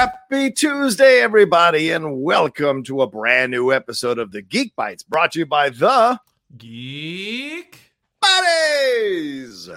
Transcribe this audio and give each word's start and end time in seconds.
Happy 0.00 0.50
Tuesday, 0.50 1.20
everybody, 1.20 1.90
and 1.90 2.22
welcome 2.22 2.82
to 2.84 3.02
a 3.02 3.06
brand 3.06 3.50
new 3.50 3.70
episode 3.70 4.18
of 4.18 4.32
the 4.32 4.40
Geek 4.40 4.74
Bytes 4.74 5.06
brought 5.06 5.32
to 5.32 5.40
you 5.40 5.44
by 5.44 5.68
the 5.68 6.18
Geek 6.56 7.78
Buddies. 8.18 9.68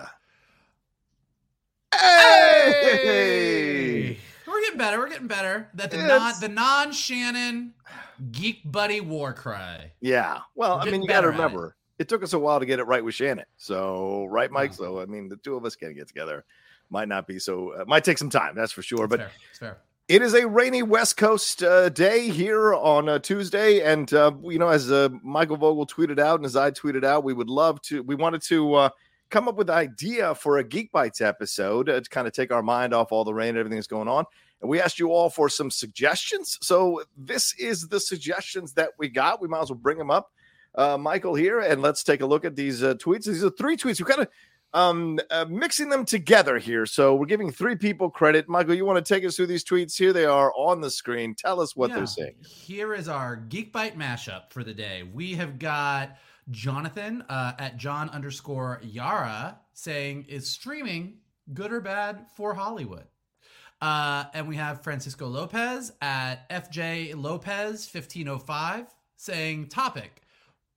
Hey! 1.94 2.72
Hey! 3.04 4.18
We're 4.48 4.62
getting 4.62 4.78
better. 4.78 4.98
We're 4.98 5.10
getting 5.10 5.28
better. 5.28 5.68
That 5.74 5.92
the 5.92 5.98
non 5.98 6.34
the 6.40 6.48
non 6.48 6.94
Shannon 6.94 7.74
Geek 8.32 8.62
Buddy 8.64 9.02
war 9.02 9.34
cry. 9.34 9.92
Yeah. 10.00 10.40
Well, 10.56 10.80
I 10.80 10.90
mean, 10.90 11.02
you 11.02 11.08
got 11.10 11.20
to 11.20 11.28
at 11.28 11.34
it. 11.34 11.38
remember, 11.38 11.76
it. 12.00 12.08
took 12.08 12.24
us 12.24 12.32
a 12.32 12.40
while 12.40 12.62
to 12.62 12.66
get 12.66 12.80
it 12.80 12.84
right 12.84 13.04
with 13.04 13.16
Shannon. 13.16 13.44
So, 13.58 14.24
right, 14.30 14.50
Mike? 14.50 14.72
Yeah. 14.72 14.78
So, 14.78 15.02
I 15.02 15.06
mean, 15.06 15.28
the 15.28 15.36
two 15.36 15.58
of 15.58 15.66
us 15.66 15.76
getting 15.76 15.98
get 15.98 16.08
together 16.08 16.46
might 16.90 17.10
not 17.10 17.28
be 17.28 17.40
so, 17.40 17.72
uh, 17.72 17.84
might 17.86 18.06
take 18.06 18.18
some 18.18 18.30
time, 18.30 18.56
that's 18.56 18.72
for 18.72 18.84
sure. 18.84 19.04
It's 19.04 19.10
But 19.10 19.20
fair. 19.20 19.32
It's 19.50 19.60
fair. 19.60 19.78
It 20.10 20.22
is 20.22 20.34
a 20.34 20.46
rainy 20.46 20.84
West 20.84 21.16
Coast 21.16 21.64
uh, 21.64 21.88
day 21.88 22.28
here 22.28 22.74
on 22.74 23.08
uh, 23.08 23.20
Tuesday, 23.20 23.80
and 23.80 24.14
uh, 24.14 24.34
you 24.44 24.60
know, 24.60 24.68
as 24.68 24.92
uh, 24.92 25.08
Michael 25.24 25.56
Vogel 25.56 25.88
tweeted 25.88 26.20
out 26.20 26.40
and 26.40 26.46
as 26.46 26.58
I 26.58 26.72
tweeted 26.72 27.06
out, 27.06 27.24
we 27.24 27.32
would 27.32 27.50
love 27.50 27.82
to. 27.84 28.04
We 28.04 28.16
wanted 28.16 28.42
to 28.44 28.74
uh, 28.74 28.90
come 29.30 29.48
up 29.48 29.56
with 29.56 29.70
an 29.70 29.78
idea 29.78 30.36
for 30.36 30.58
a 30.58 30.64
Geek 30.64 30.92
Bytes 30.92 31.22
episode 31.22 31.88
uh, 31.88 32.02
to 32.02 32.10
kind 32.10 32.28
of 32.28 32.34
take 32.34 32.52
our 32.52 32.62
mind 32.62 32.94
off 32.94 33.14
all 33.14 33.24
the 33.24 33.34
rain 33.34 33.50
and 33.50 33.58
everything 33.58 33.78
that's 33.78 33.88
going 33.88 34.10
on. 34.10 34.26
And 34.60 34.70
we 34.70 34.82
asked 34.82 35.00
you 35.00 35.10
all 35.14 35.30
for 35.30 35.48
some 35.48 35.72
suggestions. 35.72 36.58
So 36.62 37.04
this 37.16 37.54
is 37.58 37.88
the 37.88 38.02
suggestions 38.02 38.74
that 38.74 38.90
we 39.00 39.08
got. 39.08 39.42
We 39.42 39.48
might 39.48 39.62
as 39.62 39.70
well 39.70 39.80
bring 39.80 39.98
them 39.98 40.12
up, 40.12 40.32
Michael 41.00 41.34
here, 41.34 41.62
and 41.62 41.82
let's 41.82 42.04
take 42.04 42.20
a 42.20 42.26
look 42.26 42.44
at 42.44 42.58
these 42.58 42.82
tweets. 42.82 43.24
These 43.24 43.44
are 43.46 43.52
three 43.52 43.78
tweets. 43.78 44.02
We 44.02 44.06
kind 44.06 44.22
of 44.22 44.28
um 44.74 45.20
uh, 45.30 45.46
mixing 45.50 45.90
them 45.90 46.04
together 46.06 46.58
here 46.58 46.86
so 46.86 47.14
we're 47.16 47.26
giving 47.28 47.52
three 47.52 47.76
people 47.76 48.10
credit 48.10 48.50
michael 48.50 48.74
you 48.74 48.86
want 48.86 49.04
to 49.04 49.14
take 49.14 49.24
us 49.24 49.36
through 49.36 49.46
these 49.46 49.64
tweets 49.64 49.98
here 49.98 50.12
they 50.14 50.26
are 50.26 50.52
on 50.58 50.82
the 50.82 50.90
screen 50.90 51.36
tell 51.36 51.62
us 51.62 51.76
what 51.76 51.90
Yeah. 51.90 51.98
they're 51.98 52.06
saying 52.08 52.36
Here 52.42 52.94
is 52.96 53.08
our 53.08 53.36
Geek 53.36 53.72
Byte 53.72 53.96
mashup 53.96 54.52
for 54.52 54.64
the 54.64 54.74
day. 54.74 55.04
We 55.04 55.34
have 55.36 55.60
got 55.60 56.18
Jonathan 56.52 57.24
uh, 57.30 57.54
at 57.60 57.78
John 57.78 58.10
underscore 58.10 58.80
Yara 58.84 59.60
saying, 59.74 60.26
"Is 60.28 60.50
streaming 60.50 61.18
good 61.54 61.72
or 61.72 61.80
bad 61.80 62.26
for 62.36 62.54
Hollywood?" 62.54 63.06
Uh, 63.82 64.26
and 64.34 64.48
we 64.48 64.56
have 64.56 64.82
Francisco 64.84 65.28
Lopez 65.28 65.92
at 66.02 66.50
FJ 66.50 67.16
Lopez 67.16 67.86
fifteen 67.86 68.28
oh 68.28 68.40
five 68.40 68.88
saying, 69.18 69.68
"Topic: 69.70 70.22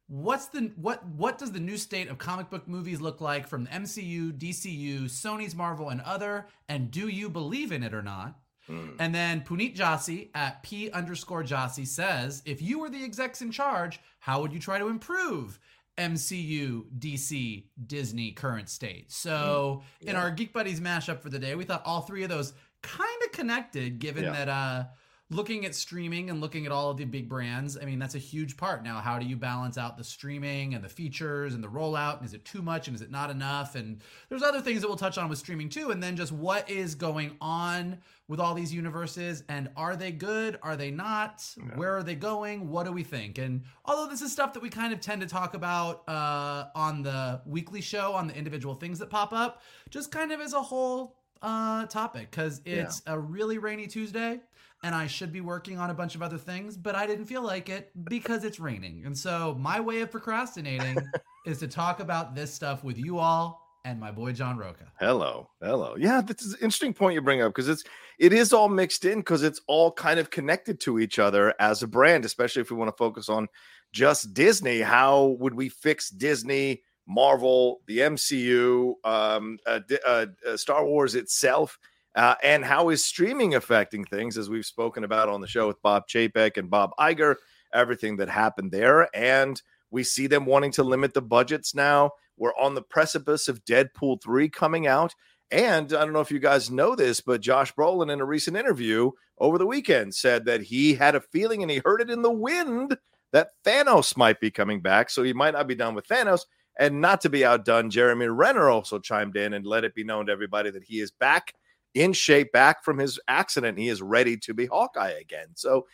What's 0.09 0.47
the 0.47 0.73
what 0.77 1.05
what 1.07 1.37
does 1.39 1.51
the 1.53 1.59
new 1.61 1.77
state 1.77 2.09
of 2.09 2.19
comic 2.19 2.49
book 2.49 2.69
movies 2.69 3.01
look 3.01 3.21
like 3.21 3.49
from 3.49 3.65
the 3.65 3.71
MCU, 3.71 4.33
DCU, 4.39 5.05
Sony's 5.05 5.55
Marvel, 5.55 5.89
and 5.89 6.01
other? 6.03 6.47
And 6.69 6.91
do 6.91 7.09
you 7.09 7.29
believe 7.29 7.73
in 7.73 7.83
it 7.83 7.93
or 7.93 8.03
not?" 8.03 8.39
Hmm. 8.69 8.91
And 8.99 9.15
then 9.15 9.43
Puneet 9.43 9.77
Jassi 9.77 10.31
at 10.35 10.63
P 10.65 10.91
underscore 10.91 11.45
Jassi 11.45 11.87
says, 11.87 12.43
if 12.45 12.61
you 12.61 12.81
were 12.81 12.91
the 12.91 13.05
execs 13.05 13.41
in 13.41 13.53
charge, 13.53 14.01
how 14.19 14.41
would 14.41 14.53
you 14.53 14.59
try 14.59 14.79
to 14.81 14.89
improve 14.89 15.61
MCU, 15.97 16.85
DC, 16.99 17.65
Disney 17.87 18.33
current 18.33 18.69
state? 18.69 19.13
So 19.13 19.83
in 20.01 20.15
Yeah. 20.15 20.21
our 20.23 20.31
Geek 20.33 20.53
Buddies 20.53 20.81
mashup 20.81 21.21
for 21.21 21.31
the 21.31 21.39
day, 21.39 21.55
we 21.55 21.65
thought 21.65 21.83
all 21.85 22.01
three 22.03 22.23
of 22.25 22.29
those 22.29 22.55
kind 22.83 23.23
of 23.25 23.33
connected, 23.33 23.99
given 24.01 24.25
Yeah. 24.25 24.33
that 24.33 24.49
uh 24.49 24.85
looking 25.29 25.67
at 25.67 25.75
streaming 25.75 26.31
and 26.31 26.41
looking 26.41 26.67
at 26.67 26.73
all 26.73 26.91
of 26.91 26.99
the 26.99 27.05
big 27.05 27.29
brands, 27.29 27.77
I 27.77 27.85
mean, 27.85 27.99
that's 27.99 28.15
a 28.15 28.19
huge 28.19 28.57
part. 28.57 28.85
Now, 28.85 29.01
how 29.01 29.19
do 29.19 29.27
you 29.27 29.37
balance 29.37 29.77
out 29.77 29.99
the 29.99 30.05
streaming 30.05 30.75
and 30.75 30.85
the 30.85 30.89
features 30.89 31.55
and 31.55 31.65
the 31.65 31.69
rollout? 31.69 32.19
And 32.19 32.27
is 32.27 32.33
it 32.33 32.45
too 32.45 32.63
much 32.63 32.87
and 32.87 32.95
is 32.95 33.03
it 33.03 33.11
not 33.11 33.31
enough? 33.31 33.75
And 33.75 34.01
there's 34.29 34.45
other 34.45 34.61
things 34.61 34.83
that 34.83 34.89
we'll 34.89 34.97
touch 34.97 35.19
on 35.19 35.29
with 35.29 35.39
streaming 35.39 35.69
too. 35.69 35.91
And 35.91 36.01
then 36.01 36.17
just 36.17 36.31
what 36.31 36.71
is 36.71 36.95
going 36.95 37.37
on 37.41 37.99
with 38.29 38.39
all 38.39 38.55
these 38.55 38.73
universes 38.73 39.43
and 39.49 39.69
are 39.77 39.97
they 39.97 40.13
good? 40.13 40.59
Are 40.63 40.77
they 40.77 40.93
not? 40.93 41.45
Where 41.75 41.97
are 41.97 42.03
they 42.05 42.15
going? 42.15 42.69
What 42.69 42.87
do 42.87 42.93
we 42.93 43.03
think? 43.03 43.39
And 43.39 43.65
although 43.85 44.09
this 44.09 44.23
is 44.23 44.31
stuff 44.31 44.53
that 44.53 44.63
we 44.63 44.69
kind 44.69 44.93
of 44.93 45.01
tend 45.01 45.23
to 45.23 45.27
talk 45.27 45.55
about 45.55 46.09
uh, 46.09 46.67
on 46.77 47.03
the 47.03 47.41
weekly 47.47 47.81
show, 47.81 48.13
on 48.13 48.29
the 48.29 48.37
individual 48.37 48.77
things 48.77 49.01
that 49.01 49.11
pop 49.11 49.33
up, 49.33 49.63
just 49.91 50.13
kind 50.13 50.31
of 50.31 50.41
as 50.41 50.53
a 50.53 50.63
whole 50.63 51.17
uh, 51.43 51.87
topic 51.87 52.31
because 52.31 52.61
it's 52.65 53.03
a 53.07 53.19
really 53.19 53.59
rainy 53.59 53.87
Tuesday 53.87 54.41
and 54.83 54.95
I 54.95 55.07
should 55.07 55.33
be 55.33 55.41
working 55.41 55.79
on 55.79 55.91
a 55.91 55.95
bunch 55.95 56.15
of 56.15 56.23
other 56.23 56.39
things, 56.39 56.77
but 56.77 56.95
I 56.95 57.07
didn't 57.07 57.27
feel 57.27 57.43
like 57.43 57.69
it 57.69 57.91
because 58.05 58.45
it's 58.45 58.61
raining. 58.61 59.05
And 59.05 59.17
so 59.17 59.57
my 59.59 59.81
way 59.81 60.01
of 60.01 60.11
procrastinating 60.11 60.97
is 61.47 61.59
to 61.59 61.69
talk 61.69 62.01
about 62.01 62.35
this 62.35 62.53
stuff 62.53 62.85
with 62.85 62.99
you 62.99 63.19
all 63.19 63.67
and 63.87 64.01
my 64.01 64.11
boy 64.11 64.33
John 64.33 64.59
Rocha. 64.59 64.91
hello 64.99 65.49
hello 65.63 65.95
yeah 65.97 66.21
this 66.21 66.43
is 66.43 66.55
an 66.55 66.59
interesting 66.61 66.93
point 66.93 67.15
you 67.15 67.21
bring 67.21 67.41
up 67.41 67.51
because 67.51 67.69
it's 67.69 67.85
it 68.19 68.33
is 68.33 68.53
all 68.53 68.69
mixed 68.69 69.05
in 69.05 69.21
because 69.21 69.45
it's 69.45 69.61
all 69.69 69.93
kind 69.93 70.19
of 70.19 70.29
connected 70.29 70.81
to 70.81 70.99
each 70.99 71.21
other 71.21 71.55
as 71.61 71.85
a 71.85 71.87
brand 71.87 72.25
especially 72.25 72.61
if 72.61 72.71
we 72.71 72.77
want 72.77 72.89
to 72.89 72.97
focus 72.97 73.29
on 73.29 73.47
just 73.93 74.35
disney 74.35 74.81
how 74.81 75.37
would 75.39 75.55
we 75.55 75.69
fix 75.69 76.11
disney 76.11 76.83
marvel 77.07 77.81
the 77.87 77.99
mcu 77.99 78.95
um 79.05 79.57
uh, 79.67 79.79
uh, 80.05 80.27
uh, 80.45 80.57
star 80.57 80.85
wars 80.85 81.15
itself 81.15 81.79
uh, 82.17 82.35
and 82.43 82.65
how 82.65 82.89
is 82.89 83.05
streaming 83.05 83.55
affecting 83.55 84.05
things 84.05 84.39
as 84.39 84.51
we've 84.51 84.67
spoken 84.67 85.05
about 85.05 85.29
on 85.29 85.41
the 85.41 85.47
show 85.47 85.67
with 85.67 85.81
bob 85.83 86.09
chapek 86.09 86.57
and 86.57 86.71
bob 86.71 86.91
Iger, 86.99 87.37
everything 87.73 88.17
that 88.17 88.29
happened 88.29 88.73
there. 88.73 89.15
And 89.15 89.61
we 89.91 90.03
see 90.03 90.27
them 90.27 90.47
wanting 90.47 90.73
to 90.73 90.83
limit 90.83 91.15
the 91.15 91.23
budgets 91.23 91.75
now. 91.75 92.13
We're 92.37 92.57
on 92.59 92.75
the 92.75 92.83
precipice 92.83 93.49
of 93.49 93.65
deadpool 93.65 94.23
3 94.23 94.49
coming 94.49 94.87
out. 94.87 95.15
And 95.53 95.93
i 95.93 96.05
don't 96.05 96.13
know 96.13 96.21
if 96.21 96.33
you 96.33 96.41
guys 96.41 96.73
know 96.73 96.97
this 96.97 97.21
but 97.21 97.41
josh 97.41 97.73
brolin 97.73 98.13
in 98.13 98.21
a 98.21 98.25
recent 98.25 98.57
interview 98.57 99.13
over 99.39 99.59
the 99.59 99.67
weekend 99.67 100.13
said 100.13 100.45
that 100.47 100.61
he 100.61 100.95
had 100.95 101.15
a 101.15 101.21
feeling 101.21 101.63
and 101.63 101.71
he 101.71 101.81
heard 101.85 102.01
it 102.01 102.11
in 102.11 102.23
the 102.23 102.33
wind 102.33 102.97
that 103.33 103.51
thanos 103.65 104.17
might 104.17 104.41
be 104.41 104.51
coming 104.51 104.81
back. 104.81 105.11
So 105.11 105.23
he 105.23 105.33
might 105.33 105.55
not 105.55 105.69
be 105.69 105.75
done 105.75 105.95
with 105.95 106.09
thanos. 106.09 106.47
And 106.79 107.01
not 107.01 107.21
to 107.23 107.31
be 107.31 107.45
outdone 107.45 107.91
jeremy 107.91 108.27
renner 108.27 108.69
also 108.69 108.99
chimed 108.99 109.37
in 109.37 109.55
and 109.55 109.67
let 109.67 109.85
it 109.85 109.95
be 109.95 110.05
known 110.05 110.27
to 110.27 110.33
everybody 110.33 110.71
that 110.71 110.85
he 110.85 111.01
is 111.01 111.11
back 111.11 111.55
in 111.97 112.13
shape, 112.13 112.53
back 112.53 112.85
from 112.85 112.99
his 112.99 113.19
accident. 113.27 113.79
He 113.79 113.89
is 113.89 114.03
ready 114.03 114.37
to 114.37 114.55
be 114.55 114.67
Hawkeye 114.67 115.15
again. 115.19 115.49
So 115.55 115.87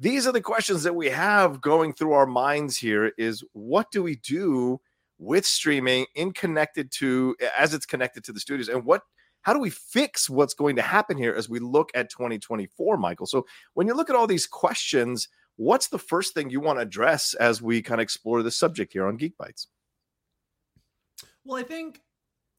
these 0.00 0.26
are 0.26 0.32
the 0.32 0.42
questions 0.42 0.82
that 0.82 0.96
we 0.96 1.08
have 1.08 1.60
going 1.60 1.94
through 1.94 2.12
our 2.12 2.26
minds 2.26 2.76
here 2.76 3.12
is 3.16 3.44
what 3.52 3.90
do 3.92 4.02
we 4.02 4.16
do 4.16 4.80
with 5.18 5.46
streaming 5.46 6.06
in 6.16 6.32
connected 6.32 6.90
to 6.90 7.36
as 7.56 7.72
it's 7.72 7.86
connected 7.86 8.24
to 8.24 8.32
the 8.32 8.40
studios 8.40 8.68
and 8.68 8.84
what 8.84 9.02
how 9.42 9.52
do 9.52 9.60
we 9.60 9.70
fix 9.70 10.28
what's 10.28 10.54
going 10.54 10.74
to 10.74 10.82
happen 10.82 11.16
here 11.16 11.32
as 11.32 11.48
we 11.48 11.60
look 11.60 11.88
at 11.94 12.10
2024 12.10 12.96
michael 12.96 13.24
so 13.24 13.46
when 13.74 13.86
you 13.86 13.94
look 13.94 14.10
at 14.10 14.16
all 14.16 14.26
these 14.26 14.48
questions 14.48 15.28
what's 15.54 15.86
the 15.86 15.98
first 16.00 16.34
thing 16.34 16.50
you 16.50 16.60
want 16.60 16.78
to 16.78 16.82
address 16.82 17.32
as 17.34 17.62
we 17.62 17.80
kind 17.80 18.00
of 18.00 18.02
explore 18.02 18.42
the 18.42 18.50
subject 18.50 18.92
here 18.92 19.06
on 19.06 19.16
geek 19.16 19.38
bytes 19.38 19.68
Well, 21.44 21.58
I 21.58 21.62
think 21.62 22.00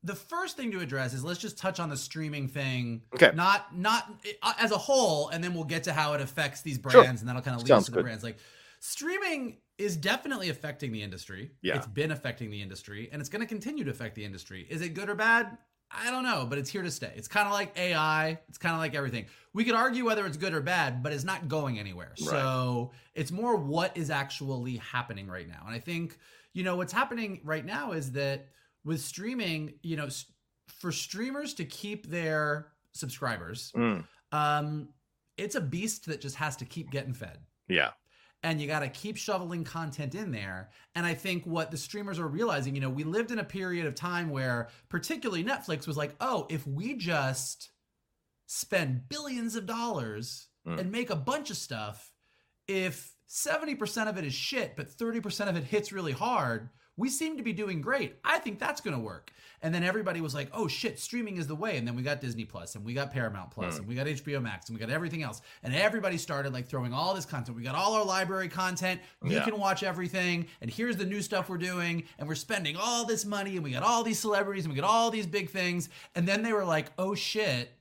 the 0.06 0.16
first 0.16 0.56
thing 0.56 0.72
to 0.72 0.80
address 0.80 1.14
is 1.14 1.24
let's 1.24 1.40
just 1.40 1.58
touch 1.58 1.80
on 1.80 1.90
the 1.90 1.98
streaming 1.98 2.48
thing. 2.48 3.02
Okay. 3.16 3.32
Not 3.36 3.76
not 3.76 4.10
uh, 4.42 4.54
as 4.60 4.72
a 4.72 4.78
whole, 4.78 5.30
and 5.30 5.44
then 5.44 5.54
we'll 5.54 5.64
get 5.64 5.84
to 5.84 5.94
how 5.94 6.14
it 6.14 6.22
affects 6.22 6.62
these 6.62 6.80
Sure. 6.82 7.02
brands, 7.02 7.22
and 7.22 7.28
that'll 7.30 7.42
kind 7.42 7.56
of 7.56 7.62
lead 7.64 7.68
Sounds 7.70 7.84
us 7.84 7.86
to 7.88 7.92
the 7.92 8.04
brands. 8.04 8.24
Like 8.24 8.38
streaming 8.80 9.58
is 9.78 9.98
definitely 9.98 10.50
affecting 10.50 10.92
the 10.92 11.02
industry. 11.02 11.52
Yeah. 11.62 11.76
It's 11.76 11.88
been 11.88 12.12
affecting 12.12 12.50
the 12.50 12.62
industry 12.62 13.10
and 13.12 13.20
it's 13.20 13.30
going 13.30 13.42
to 13.42 13.48
continue 13.48 13.84
to 13.84 13.92
affect 13.92 14.16
the 14.16 14.24
industry. 14.24 14.66
Is 14.70 14.82
it 14.82 14.94
good 14.94 15.10
or 15.10 15.16
bad? 15.16 15.58
I 15.92 16.12
don't 16.12 16.24
know, 16.24 16.46
but 16.50 16.58
it's 16.58 16.70
here 16.70 16.82
to 16.82 16.92
stay. 16.92 17.12
It's 17.16 17.28
kind 17.28 17.48
of 17.48 17.54
like 17.54 17.78
AI. 17.78 18.40
It's 18.50 18.58
kind 18.58 18.74
of 18.74 18.80
like 18.80 18.96
everything. 18.96 19.26
We 19.54 19.64
could 19.64 19.76
argue 19.76 20.06
whether 20.06 20.26
it's 20.26 20.38
good 20.38 20.54
or 20.54 20.62
bad, 20.62 21.04
but 21.04 21.14
it's 21.14 21.24
not 21.24 21.48
going 21.48 21.78
anywhere. 21.78 22.14
Right. 22.22 22.30
So 22.30 22.92
it's 23.14 23.32
more 23.32 23.56
what 23.56 23.96
is 23.98 24.10
actually 24.10 24.78
happening 24.78 25.28
right 25.28 25.48
now. 25.48 25.64
And 25.66 25.76
I 25.76 25.80
think, 25.80 26.18
you 26.54 26.64
know, 26.64 26.76
what's 26.76 26.94
happening 26.94 27.42
right 27.44 27.66
now 27.66 27.92
is 27.92 28.14
that 28.14 28.48
with 28.86 29.02
streaming, 29.02 29.74
you 29.84 29.98
know, 29.98 30.08
for 30.68 30.92
streamers 30.92 31.54
to 31.56 31.66
keep 31.66 32.08
their 32.08 32.68
subscribers, 32.94 33.72
Mm, 33.76 34.06
um, 34.32 34.90
it's 35.38 35.56
a 35.56 35.62
beast 35.62 36.06
that 36.06 36.22
just 36.22 36.36
has 36.38 36.56
to 36.58 36.66
keep 36.66 36.90
getting 36.92 37.14
fed 37.14 37.40
yeah. 37.68 37.90
and 38.42 38.62
you 38.62 38.68
got 38.68 38.80
to 38.80 38.88
keep 38.90 39.18
shoveling 39.18 39.66
content 39.66 40.16
in 40.16 40.32
there. 40.32 40.70
And 40.96 41.06
I 41.06 41.14
think 41.14 41.46
what 41.46 41.72
the 41.72 41.78
streamers 41.78 42.20
are 42.20 42.28
realizing, 42.28 42.74
you 42.74 42.80
know, 42.80 42.90
we 42.90 43.04
lived 43.04 43.32
in 43.32 43.40
a 43.40 43.44
period 43.44 43.86
of 43.86 43.96
time 43.96 44.30
where, 44.30 44.70
particularly 44.88 45.44
Netflix, 45.44 45.88
was 45.88 45.98
like, 45.98 46.16
oh, 46.22 46.48
if 46.50 46.66
we 46.66 46.96
just 46.96 47.72
spend 48.48 49.10
billions 49.10 49.56
of 49.56 49.66
dollars 49.66 50.48
Mm. 50.68 50.80
and 50.80 50.92
make 50.92 51.12
a 51.12 51.16
bunch 51.16 51.52
of 51.52 51.58
stuff, 51.58 52.12
if 52.68 53.14
70% 53.30 54.08
of 54.10 54.18
it 54.18 54.26
is 54.26 54.34
shit, 54.34 54.76
but 54.76 54.90
30% 54.90 55.48
of 55.48 55.56
it 55.56 55.64
hits 55.64 55.92
really 55.92 56.12
hard, 56.12 56.70
we 56.98 57.10
seem 57.10 57.36
to 57.38 57.44
be 57.44 57.52
doing 57.54 57.82
great. 57.82 58.16
I 58.24 58.40
think 58.40 58.58
that's 58.60 58.80
going 58.82 58.96
to 58.96 59.02
work. 59.02 59.32
And 59.62 59.74
then 59.74 59.84
everybody 59.84 60.22
was 60.22 60.34
like, 60.36 60.50
oh 60.54 60.68
shit, 60.68 61.00
streaming 61.00 61.38
is 61.38 61.48
the 61.48 61.56
way. 61.56 61.78
And 61.78 61.88
then 61.88 61.96
we 61.96 62.04
got 62.04 62.22
Disney 62.22 62.46
Plus 62.46 62.76
and 62.76 62.86
we 62.86 62.94
got 62.94 63.12
Paramount 63.12 63.52
Plus 63.52 63.76
Mm. 63.76 63.80
and 63.80 63.88
we 63.88 63.96
got 63.96 64.06
HBO 64.08 64.42
Max 64.42 64.70
and 64.70 64.78
we 64.78 64.80
got 64.86 64.90
everything 64.94 65.24
else. 65.24 65.42
And 65.64 65.74
everybody 65.76 66.18
started 66.18 66.54
like 66.54 66.68
throwing 66.68 66.94
all 66.94 67.14
this 67.14 67.26
content. 67.26 67.58
We 67.58 67.64
got 67.64 67.76
all 67.76 67.94
our 67.96 68.06
library 68.06 68.48
content. 68.48 69.02
You 69.24 69.32
Yeah. 69.34 69.44
can 69.44 69.60
watch 69.60 69.82
everything. 69.84 70.48
And 70.62 70.70
here's 70.70 70.96
the 70.98 71.06
new 71.06 71.22
stuff 71.22 71.50
we're 71.50 71.58
doing. 71.58 72.04
And 72.20 72.28
we're 72.30 72.36
spending 72.36 72.76
all 72.78 73.06
this 73.06 73.26
money 73.26 73.56
and 73.56 73.64
we 73.64 73.72
got 73.72 73.84
all 73.84 74.04
these 74.04 74.20
celebrities 74.20 74.66
and 74.66 74.74
we 74.74 74.80
got 74.80 74.88
all 74.88 75.10
these 75.12 75.28
big 75.28 75.50
things. 75.50 75.90
And 76.16 76.28
then 76.28 76.44
they 76.44 76.54
were 76.54 76.66
like, 76.66 76.92
oh 76.98 77.16
shit, 77.16 77.72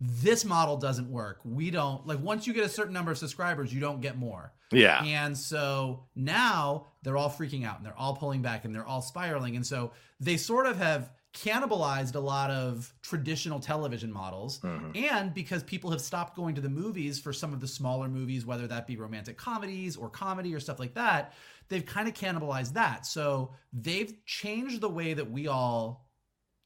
this 0.00 0.44
model 0.44 0.76
doesn't 0.76 1.08
work. 1.10 1.40
We 1.44 1.70
don't 1.70 2.06
like 2.06 2.18
once 2.20 2.46
you 2.46 2.52
get 2.52 2.64
a 2.64 2.68
certain 2.68 2.92
number 2.92 3.12
of 3.12 3.18
subscribers, 3.18 3.72
you 3.72 3.80
don't 3.80 4.00
get 4.00 4.18
more. 4.18 4.52
Yeah. 4.76 5.02
And 5.04 5.36
so 5.36 6.04
now 6.14 6.86
they're 7.02 7.16
all 7.16 7.30
freaking 7.30 7.64
out 7.64 7.76
and 7.76 7.86
they're 7.86 7.98
all 7.98 8.16
pulling 8.16 8.42
back 8.42 8.64
and 8.64 8.74
they're 8.74 8.86
all 8.86 9.02
spiraling. 9.02 9.56
And 9.56 9.66
so 9.66 9.92
they 10.20 10.36
sort 10.36 10.66
of 10.66 10.76
have 10.78 11.12
cannibalized 11.34 12.14
a 12.14 12.20
lot 12.20 12.50
of 12.50 12.94
traditional 13.02 13.58
television 13.58 14.12
models. 14.12 14.60
Mhm. 14.60 15.10
And 15.10 15.34
because 15.34 15.64
people 15.64 15.90
have 15.90 16.00
stopped 16.00 16.36
going 16.36 16.54
to 16.54 16.60
the 16.60 16.68
movies 16.68 17.20
for 17.20 17.32
some 17.32 17.52
of 17.52 17.60
the 17.60 17.66
smaller 17.66 18.08
movies, 18.08 18.46
whether 18.46 18.68
that 18.68 18.86
be 18.86 18.96
romantic 18.96 19.36
comedies 19.36 19.96
or 19.96 20.08
comedy 20.08 20.54
or 20.54 20.60
stuff 20.60 20.78
like 20.78 20.94
that, 20.94 21.32
they've 21.68 21.84
kind 21.84 22.06
of 22.06 22.14
cannibalized 22.14 22.74
that. 22.74 23.04
So 23.04 23.50
they've 23.72 24.14
changed 24.24 24.80
the 24.80 24.88
way 24.88 25.14
that 25.14 25.28
we 25.28 25.48
all 25.48 26.08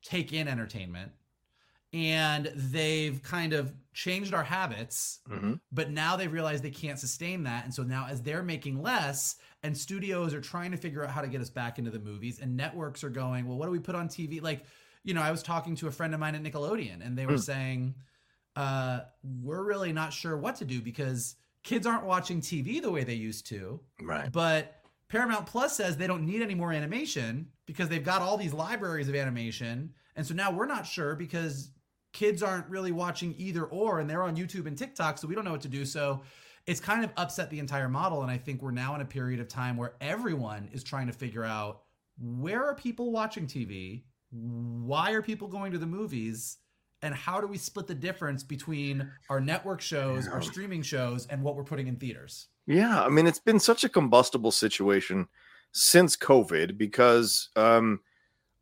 take 0.02 0.32
in 0.32 0.46
entertainment 0.46 1.12
and 1.92 2.52
they've 2.54 3.22
kind 3.22 3.52
of 3.52 3.72
changed 3.94 4.34
our 4.34 4.44
habits 4.44 5.20
Mhm. 5.28 5.58
but 5.72 5.90
now 5.90 6.16
they've 6.16 6.32
realized 6.32 6.62
they 6.62 6.70
can't 6.70 6.98
sustain 6.98 7.44
that 7.44 7.64
and 7.64 7.72
so 7.74 7.82
now 7.82 8.06
as 8.08 8.22
they're 8.22 8.42
making 8.42 8.82
less 8.82 9.36
and 9.62 9.76
studios 9.76 10.34
are 10.34 10.40
trying 10.40 10.70
to 10.70 10.76
figure 10.76 11.02
out 11.02 11.10
how 11.10 11.20
to 11.22 11.28
get 11.28 11.40
us 11.40 11.50
back 11.50 11.78
into 11.78 11.90
the 11.90 11.98
movies 11.98 12.38
and 12.40 12.56
networks 12.56 13.02
are 13.02 13.10
going 13.10 13.46
well 13.48 13.56
what 13.56 13.66
do 13.66 13.72
we 13.72 13.78
put 13.80 13.94
on 13.94 14.06
tv 14.08 14.40
like 14.42 14.64
you 15.02 15.14
know 15.14 15.22
i 15.22 15.30
was 15.30 15.42
talking 15.42 15.74
to 15.74 15.86
a 15.88 15.90
friend 15.90 16.12
of 16.14 16.20
mine 16.20 16.34
at 16.34 16.42
nickelodeon 16.42 17.04
and 17.04 17.16
they 17.18 17.26
were 17.26 17.32
Hmm. 17.32 17.38
saying 17.38 17.94
uh 18.54 19.00
we're 19.22 19.64
really 19.64 19.92
not 19.92 20.12
sure 20.12 20.36
what 20.36 20.56
to 20.56 20.64
do 20.64 20.80
because 20.82 21.36
kids 21.64 21.86
aren't 21.86 22.04
watching 22.04 22.40
tv 22.40 22.80
the 22.82 22.90
way 22.90 23.02
they 23.02 23.14
used 23.14 23.46
to 23.46 23.80
Right. 24.02 24.30
but 24.30 24.74
Paramount 25.08 25.46
Plus 25.46 25.74
says 25.74 25.96
they 25.96 26.06
don't 26.06 26.26
need 26.26 26.42
any 26.42 26.54
more 26.54 26.70
animation 26.70 27.48
because 27.64 27.88
they've 27.88 28.04
got 28.04 28.20
all 28.20 28.36
these 28.36 28.52
libraries 28.52 29.08
of 29.08 29.14
animation. 29.14 29.94
And 30.16 30.26
so 30.26 30.34
now 30.34 30.50
we're 30.50 30.66
not 30.66 30.86
sure 30.86 31.14
because 31.16 31.70
kids 32.12 32.42
aren't 32.42 32.68
really 32.68 32.92
watching 32.92 33.34
either 33.38 33.64
or 33.64 34.00
and 34.00 34.08
they're 34.08 34.22
on 34.22 34.36
YouTube 34.36 34.66
and 34.66 34.76
TikTok, 34.76 35.18
so 35.18 35.28
we 35.28 35.34
don't 35.34 35.44
know 35.44 35.52
what 35.52 35.60
to 35.62 35.68
do. 35.68 35.84
So 35.84 36.22
it's 36.66 36.80
kind 36.80 37.02
of 37.02 37.10
upset 37.16 37.48
the 37.50 37.58
entire 37.58 37.88
model. 37.88 38.22
And 38.22 38.30
I 38.30 38.36
think 38.36 38.62
we're 38.62 38.70
now 38.70 38.94
in 38.94 39.00
a 39.00 39.06
period 39.06 39.40
of 39.40 39.48
time 39.48 39.76
where 39.76 39.94
everyone 40.00 40.68
is 40.72 40.84
trying 40.84 41.06
to 41.06 41.12
figure 41.12 41.44
out 41.44 41.82
where 42.18 42.64
are 42.64 42.74
people 42.74 43.10
watching 43.10 43.46
TV? 43.46 44.02
Why 44.30 45.12
are 45.12 45.22
people 45.22 45.48
going 45.48 45.72
to 45.72 45.78
the 45.78 45.86
movies? 45.86 46.58
And 47.00 47.14
how 47.14 47.40
do 47.40 47.46
we 47.46 47.56
split 47.56 47.86
the 47.86 47.94
difference 47.94 48.42
between 48.42 49.10
our 49.30 49.40
network 49.40 49.80
shows, 49.80 50.26
our 50.26 50.42
streaming 50.42 50.82
shows, 50.82 51.26
and 51.28 51.42
what 51.42 51.54
we're 51.54 51.64
putting 51.64 51.86
in 51.86 51.96
theaters? 51.96 52.48
Yeah, 52.66 53.02
I 53.02 53.08
mean 53.08 53.26
it's 53.26 53.38
been 53.38 53.60
such 53.60 53.84
a 53.84 53.88
combustible 53.88 54.50
situation 54.50 55.28
since 55.72 56.16
COVID 56.16 56.76
because 56.76 57.48
um, 57.56 58.00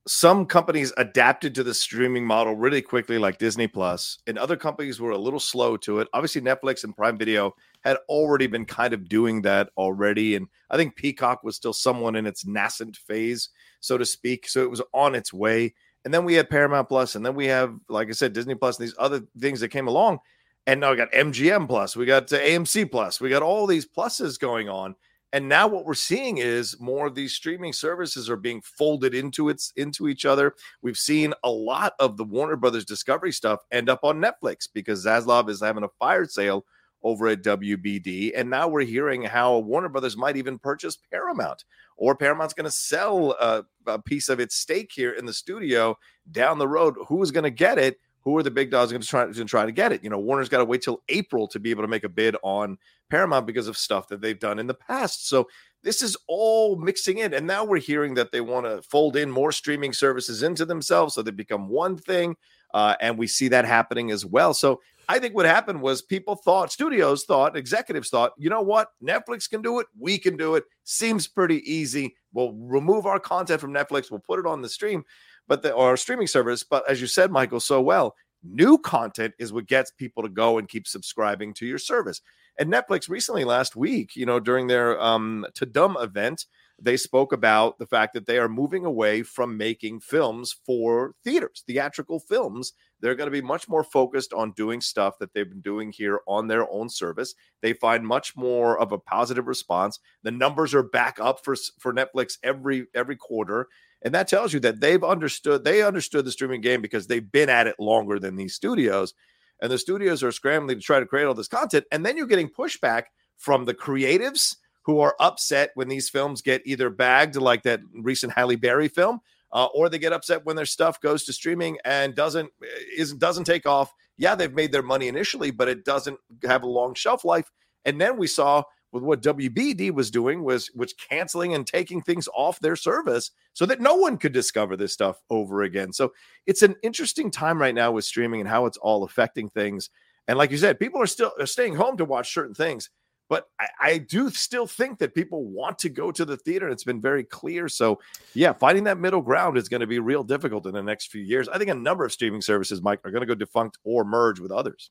some 0.07 0.47
companies 0.47 0.93
adapted 0.97 1.55
to 1.55 1.65
the 1.65 1.75
streaming 1.75 2.25
model 2.25 2.55
really 2.55 2.81
quickly, 2.81 3.19
like 3.19 3.39
Disney 3.39 3.67
Plus, 3.67 4.19
and 4.29 4.39
other 4.39 4.57
companies 4.57 5.01
were 5.01 5.11
a 5.11 5.19
little 5.19 5.41
slow 5.41 5.77
to 5.79 5.99
it. 5.99 6.09
Obviously, 6.13 6.41
Netflix 6.41 6.85
and 6.85 6.95
Prime 6.95 7.19
Video 7.19 7.55
had 7.83 7.97
already 8.09 8.47
been 8.47 8.65
kind 8.65 8.95
of 8.95 9.09
doing 9.09 9.43
that 9.43 9.71
already, 9.77 10.37
and 10.37 10.47
I 10.71 10.77
think 10.77 10.95
Peacock 10.95 11.43
was 11.43 11.57
still 11.57 11.73
somewhat 11.73 12.15
in 12.15 12.25
its 12.25 12.47
nascent 12.47 12.97
phase, 12.97 13.49
so 13.81 13.99
to 13.99 14.07
speak. 14.07 14.49
So 14.49 14.63
it 14.63 14.71
was 14.71 14.83
on 14.95 15.17
its 15.17 15.33
way. 15.33 15.75
And 16.05 16.15
then 16.15 16.25
we 16.25 16.35
had 16.35 16.49
Paramount 16.49 16.89
Plus, 16.89 17.17
and 17.17 17.27
then 17.27 17.35
we 17.35 17.47
have, 17.47 17.77
like 17.89 18.09
I 18.09 18.13
said, 18.13 18.33
Disney 18.33 18.55
Plus, 18.55 18.79
and 18.79 18.87
these 18.87 18.95
other 18.99 19.23
things 19.41 19.59
that 19.59 19.71
came 19.71 19.89
along. 19.89 20.21
And 20.69 20.81
now 20.81 20.93
we 20.93 20.97
got 20.97 21.11
MGM 21.11 21.67
Plus, 21.67 21.97
we 21.97 22.07
got 22.07 22.33
uh, 22.33 22.39
AMC 22.39 22.93
Plus, 22.93 23.21
we 23.21 23.29
got 23.29 23.43
all 23.43 23.67
these 23.67 23.87
pluses 23.87 24.39
going 24.39 24.69
on. 24.69 24.95
And 25.37 25.51
now 25.51 25.69
what 25.69 25.85
we're 25.85 25.93
seeing 25.93 26.39
is 26.39 26.81
more 26.81 27.07
of 27.07 27.15
these 27.15 27.35
streaming 27.35 27.75
services 27.75 28.31
are 28.31 28.39
being 28.39 28.63
folded 28.63 29.15
into 29.15 29.51
its 29.51 29.71
into 29.77 30.09
each 30.09 30.25
other. 30.25 30.55
We've 30.81 30.97
seen 30.97 31.35
a 31.45 31.51
lot 31.51 31.93
of 31.99 32.17
the 32.17 32.25
Warner 32.25 32.57
Brothers 32.57 32.87
Discovery 32.87 33.33
stuff 33.33 33.61
end 33.71 33.91
up 33.91 34.01
on 34.03 34.19
Netflix 34.19 34.67
because 34.73 35.05
Zaslav 35.05 35.51
is 35.51 35.61
having 35.61 35.85
a 35.85 35.91
fire 35.99 36.25
sale 36.25 36.65
over 37.03 37.29
at 37.29 37.43
WBD. 37.43 38.33
And 38.35 38.49
now 38.49 38.67
we're 38.67 38.87
hearing 38.87 39.25
how 39.25 39.59
Warner 39.59 39.91
Brothers 39.91 40.17
might 40.17 40.39
even 40.39 40.59
purchase 40.59 40.97
Paramount, 41.13 41.67
or 41.99 42.17
Paramount's 42.17 42.55
going 42.55 42.65
to 42.65 42.71
sell 42.71 43.33
a, 43.33 43.63
a 43.87 44.01
piece 44.01 44.31
of 44.31 44.41
its 44.41 44.57
stake 44.57 44.91
here 44.91 45.11
in 45.11 45.27
the 45.27 45.35
studio 45.35 45.99
down 46.31 46.57
the 46.57 46.67
road. 46.67 46.95
Who's 47.09 47.31
going 47.31 47.45
to 47.45 47.51
get 47.51 47.77
it? 47.77 47.99
Who 48.27 48.37
are 48.37 48.43
the 48.43 48.51
big 48.51 48.73
dogs 48.73 48.91
going 48.91 49.01
to 49.01 49.07
try 49.07 49.25
to 49.25 49.45
try 49.45 49.65
to 49.65 49.71
get 49.71 49.93
it? 49.93 50.03
You 50.03 50.11
know, 50.11 50.19
Warner's 50.19 50.49
got 50.49 50.59
to 50.59 50.65
wait 50.65 50.83
till 50.83 51.01
April 51.09 51.47
to 51.47 51.61
be 51.61 51.71
able 51.71 51.85
to 51.85 51.89
make 51.89 52.03
a 52.03 52.09
bid 52.09 52.37
on 52.43 52.77
Paramount 53.09 53.47
because 53.47 53.69
of 53.69 53.79
stuff 53.79 54.09
that 54.09 54.21
they've 54.21 54.39
done 54.39 54.59
in 54.59 54.67
the 54.67 54.75
past. 54.75 55.29
So 55.29 55.49
this 55.85 56.03
is 56.03 56.17
all 56.27 56.75
mixing 56.75 57.19
in, 57.19 57.33
and 57.33 57.47
now 57.47 57.65
we're 57.65 57.79
hearing 57.79 58.15
that 58.15 58.33
they 58.33 58.41
want 58.41 58.67
to 58.67 58.83
fold 58.83 59.15
in 59.17 59.31
more 59.31 59.53
streaming 59.53 59.93
services 59.93 60.43
into 60.43 60.65
themselves, 60.65 61.15
so 61.15 61.23
they 61.23 61.31
become 61.31 61.69
one 61.69 61.97
thing. 61.97 62.37
Uh, 62.75 62.97
and 63.01 63.17
we 63.17 63.29
see 63.29 63.47
that 63.47 63.65
happening 63.65 64.11
as 64.11 64.27
well. 64.27 64.53
So 64.53 64.81
I 65.09 65.21
think 65.21 65.37
what 65.37 65.47
happened 65.47 65.81
was 65.81 66.03
people 66.03 66.35
thought, 66.35 66.73
studios 66.73 67.25
thought, 67.25 67.57
executives 67.57 68.11
thought, 68.11 68.33
you 68.37 68.51
know 68.51 68.61
what? 68.61 68.89
Netflix 69.01 69.49
can 69.49 69.63
do 69.63 69.79
it. 69.79 69.87
We 69.97 70.19
can 70.19 70.37
do 70.37 70.57
it. 70.57 70.65
Seems 70.83 71.29
pretty 71.29 71.63
easy. 71.71 72.17
We'll 72.33 72.55
remove 72.55 73.07
our 73.07 73.21
content 73.21 73.61
from 73.61 73.73
Netflix. 73.73 74.11
We'll 74.11 74.21
put 74.21 74.41
it 74.41 74.47
on 74.47 74.63
the 74.63 74.69
stream, 74.69 75.05
but 75.47 75.63
the 75.63 75.73
or 75.73 75.97
streaming 75.97 76.27
service. 76.27 76.65
But 76.65 76.91
as 76.91 77.01
you 77.01 77.07
said, 77.07 77.31
Michael, 77.31 77.61
so 77.61 77.81
well, 77.81 78.17
new 78.49 78.79
content 78.79 79.35
is 79.39 79.53
what 79.53 79.67
gets 79.67 79.91
people 79.91 80.23
to 80.23 80.29
go 80.29 80.59
and 80.59 80.69
keep 80.69 80.87
subscribing 80.87 81.55
to 81.55 81.67
your 81.67 81.79
service. 81.79 82.21
And 82.59 82.73
Netflix 82.73 83.09
recently, 83.09 83.45
last 83.45 83.77
week, 83.77 84.17
you 84.17 84.25
know, 84.25 84.41
during 84.41 84.67
their 84.67 85.01
um, 85.01 85.47
Tudum 85.55 86.03
event, 86.03 86.47
they 86.81 86.97
spoke 86.97 87.33
about 87.33 87.79
the 87.79 87.87
fact 87.87 88.13
that 88.15 88.27
they 88.27 88.39
are 88.39 88.49
moving 88.49 88.85
away 88.85 89.23
from 89.23 89.57
making 89.57 90.01
films 90.01 90.55
for 90.65 91.15
theaters, 91.25 91.65
theatrical 91.67 92.21
films. 92.21 92.75
They're 93.01 93.15
going 93.15 93.29
to 93.29 93.31
be 93.31 93.43
much 93.43 93.69
more 93.69 93.85
focused 93.85 94.33
on 94.35 94.53
doing 94.53 94.81
stuff 94.83 95.19
that 95.19 95.33
they've 95.33 95.49
been 95.49 95.63
doing 95.63 95.91
here 95.91 96.21
on 96.27 96.49
their 96.49 96.71
own 96.71 96.89
service. 96.91 97.35
They 97.63 97.73
find 97.73 98.07
much 98.07 98.37
more 98.37 98.79
of 98.79 98.93
a 98.93 98.99
positive 98.99 99.47
response. 99.47 99.99
The 100.23 100.31
numbers 100.31 100.75
are 100.75 100.83
back 100.83 101.19
up 101.21 101.43
for 101.43 101.57
for 101.79 101.95
Netflix 101.95 102.35
every 102.43 102.87
every 102.95 103.17
quarter, 103.17 103.69
and 104.03 104.15
that 104.15 104.29
tells 104.29 104.53
you 104.53 104.61
that 104.61 104.81
they've 104.81 105.03
understood 105.03 105.65
they 105.65 105.83
understood 105.83 106.25
the 106.25 106.33
streaming 106.33 106.61
game 106.61 106.83
because 106.83 107.07
they've 107.07 107.31
been 107.31 107.49
at 107.49 107.67
it 107.67 107.77
longer 107.79 108.19
than 108.19 108.37
these 108.37 108.55
studios. 108.55 109.15
And 109.61 109.73
the 109.73 109.79
studios 109.79 110.23
are 110.23 110.33
scrambling 110.33 110.77
to 110.77 110.83
try 110.83 111.01
to 111.01 111.07
create 111.07 111.25
all 111.25 111.35
this 111.35 111.49
content, 111.49 111.87
and 111.91 112.05
then 112.05 112.17
you're 112.17 112.27
getting 112.27 112.49
pushback 112.49 113.05
from 113.37 113.65
the 113.65 113.75
creatives 113.75 114.57
who 114.85 115.01
are 115.01 115.17
upset 115.19 115.71
when 115.75 115.89
these 115.89 116.09
films 116.09 116.43
get 116.43 116.63
either 116.65 116.91
bagged, 116.91 117.37
like 117.37 117.63
that 117.65 117.81
recent 118.03 118.33
Halle 118.33 118.55
Berry 118.57 118.89
film, 118.89 119.21
uh, 119.53 119.67
or 119.75 119.89
they 119.89 119.99
get 119.99 120.13
upset 120.13 120.45
when 120.45 120.57
their 120.57 120.67
stuff 120.67 121.01
goes 121.01 121.25
to 121.25 121.33
streaming 121.33 121.79
and 121.85 122.15
doesn't 122.15 122.51
is 122.97 123.13
doesn't 123.15 123.45
take 123.45 123.67
off. 123.67 123.93
Yeah, 124.19 124.35
they've 124.35 124.53
made 124.53 124.73
their 124.73 124.83
money 124.83 125.09
initially, 125.09 125.51
but 125.51 125.69
it 125.69 125.85
doesn't 125.85 126.19
have 126.45 126.63
a 126.63 126.69
long 126.69 126.95
shelf 126.95 127.25
life. 127.25 127.51
And 127.85 128.01
then 128.01 128.17
we 128.17 128.27
saw 128.27 128.63
with 128.97 129.05
what 129.05 129.23
WBD 129.23 129.93
was 129.93 130.11
doing 130.11 130.43
was 130.43 130.71
was 130.75 130.93
canceling 130.93 131.55
and 131.55 131.67
taking 131.67 132.03
things 132.03 132.29
off 132.35 132.59
their 132.61 132.77
service 132.77 133.31
so 133.53 133.65
that 133.67 133.81
no 133.81 133.95
one 133.95 134.17
could 134.17 134.33
discover 134.33 134.77
this 134.77 134.93
stuff 134.93 135.23
over 135.31 135.63
again. 135.63 135.93
So 135.93 136.13
it's 136.47 136.63
an 136.63 136.75
interesting 136.83 137.31
time 137.31 137.61
right 137.61 137.75
now 137.75 137.93
with 137.93 138.05
streaming 138.05 138.41
and 138.41 138.49
how 138.49 138.67
it's 138.67 138.79
all 138.79 139.05
affecting 139.05 139.49
things. 139.49 139.91
And 140.29 140.37
like 140.37 140.51
you 140.51 140.59
said, 140.59 140.81
people 140.81 141.01
are 141.01 141.07
still 141.07 141.33
are 141.39 141.47
staying 141.47 141.77
home 141.77 141.97
to 141.99 142.05
watch 142.05 142.35
certain 142.35 142.55
things 142.55 142.91
but 143.29 143.49
I, 143.59 143.69
I, 143.81 143.99
do 143.99 144.31
still 144.31 144.67
think 144.67 144.99
that 144.99 145.15
people 145.15 145.45
want 145.45 145.79
to 145.81 145.89
go 145.89 146.13
to 146.13 146.25
the 146.25 146.37
theater. 146.37 146.67
And 146.67 146.73
It's 146.73 146.85
been 146.85 147.01
very 147.01 147.25
clear. 147.25 147.69
So, 147.69 148.01
yeah, 148.35 148.53
finding 148.53 148.85
that 148.85 148.99
middle 148.99 149.21
ground 149.21 149.57
is 149.57 149.69
going 149.69 149.81
to 149.81 149.87
be 149.87 149.99
real 149.99 150.23
difficult 150.23 150.67
in 150.67 150.75
the 150.75 150.83
next 150.83 151.11
few 151.11 151.23
years. 151.23 151.49
I 151.49 151.59
think 151.59 151.71
a 151.71 151.75
number 151.75 152.05
of 152.05 152.13
streaming 152.13 152.43
services, 152.43 152.83
Mike, 152.83 153.01
are 153.05 153.11
going 153.11 153.23
to 153.23 153.27
go 153.27 153.35
defunct 153.35 153.79
or 153.85 154.05
merge 154.05 154.41
with 154.41 154.53
others. 154.53 154.91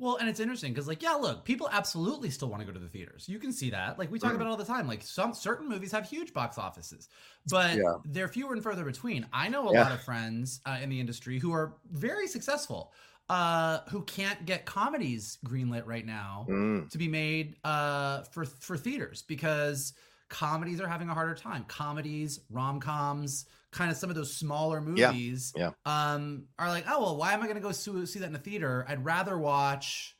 Well, 0.00 0.16
and 0.16 0.28
it's 0.28 0.38
interesting 0.38 0.72
because, 0.72 0.86
like, 0.86 1.02
yeah, 1.02 1.14
look, 1.14 1.44
people 1.44 1.68
absolutely 1.72 2.30
still 2.30 2.48
want 2.48 2.60
to 2.60 2.66
go 2.66 2.72
to 2.72 2.78
the 2.78 2.88
theaters. 2.88 3.28
You 3.28 3.40
can 3.40 3.52
see 3.52 3.70
that. 3.70 3.98
Like, 3.98 4.12
we 4.12 4.20
talk 4.20 4.32
mm. 4.32 4.36
about 4.36 4.46
all 4.46 4.56
the 4.56 4.64
time. 4.64 4.86
Like, 4.86 5.02
some 5.02 5.34
certain 5.34 5.68
movies 5.68 5.90
have 5.90 6.08
huge 6.08 6.32
box 6.32 6.56
offices, 6.56 7.08
but 7.50 7.76
yeah. 7.76 7.94
they're 8.04 8.28
fewer 8.28 8.52
and 8.52 8.62
further 8.62 8.84
between. 8.84 9.26
I 9.32 9.48
know 9.48 9.68
a 9.68 9.72
yeah. 9.72 9.82
lot 9.82 9.92
of 9.92 10.00
friends 10.02 10.60
uh, 10.66 10.78
in 10.80 10.88
the 10.88 11.00
industry 11.00 11.40
who 11.40 11.52
are 11.52 11.74
very 11.90 12.28
successful, 12.28 12.92
uh, 13.28 13.80
who 13.88 14.02
can't 14.02 14.46
get 14.46 14.64
comedies 14.64 15.38
greenlit 15.44 15.82
right 15.84 16.06
now 16.06 16.46
mm. 16.48 16.88
to 16.90 16.98
be 16.98 17.08
made 17.08 17.56
uh, 17.64 18.22
for 18.22 18.44
for 18.44 18.76
theaters 18.76 19.22
because 19.22 19.94
comedies 20.28 20.80
are 20.80 20.88
having 20.88 21.08
a 21.08 21.14
harder 21.14 21.34
time. 21.34 21.64
Comedies, 21.68 22.40
rom 22.50 22.80
coms, 22.80 23.46
kind 23.70 23.90
of 23.90 23.96
some 23.96 24.10
of 24.10 24.16
those 24.16 24.34
smaller 24.34 24.80
movies, 24.80 25.52
yeah, 25.56 25.70
yeah. 25.86 26.12
Um, 26.12 26.44
are 26.58 26.68
like, 26.68 26.84
oh 26.88 27.00
well, 27.00 27.16
why 27.16 27.32
am 27.32 27.40
I 27.42 27.44
going 27.44 27.56
to 27.56 27.62
go 27.62 27.72
see, 27.72 28.06
see 28.06 28.18
that 28.18 28.26
in 28.26 28.32
the 28.32 28.38
theater? 28.38 28.84
I'd 28.88 29.04
rather 29.04 29.38
watch 29.38 30.16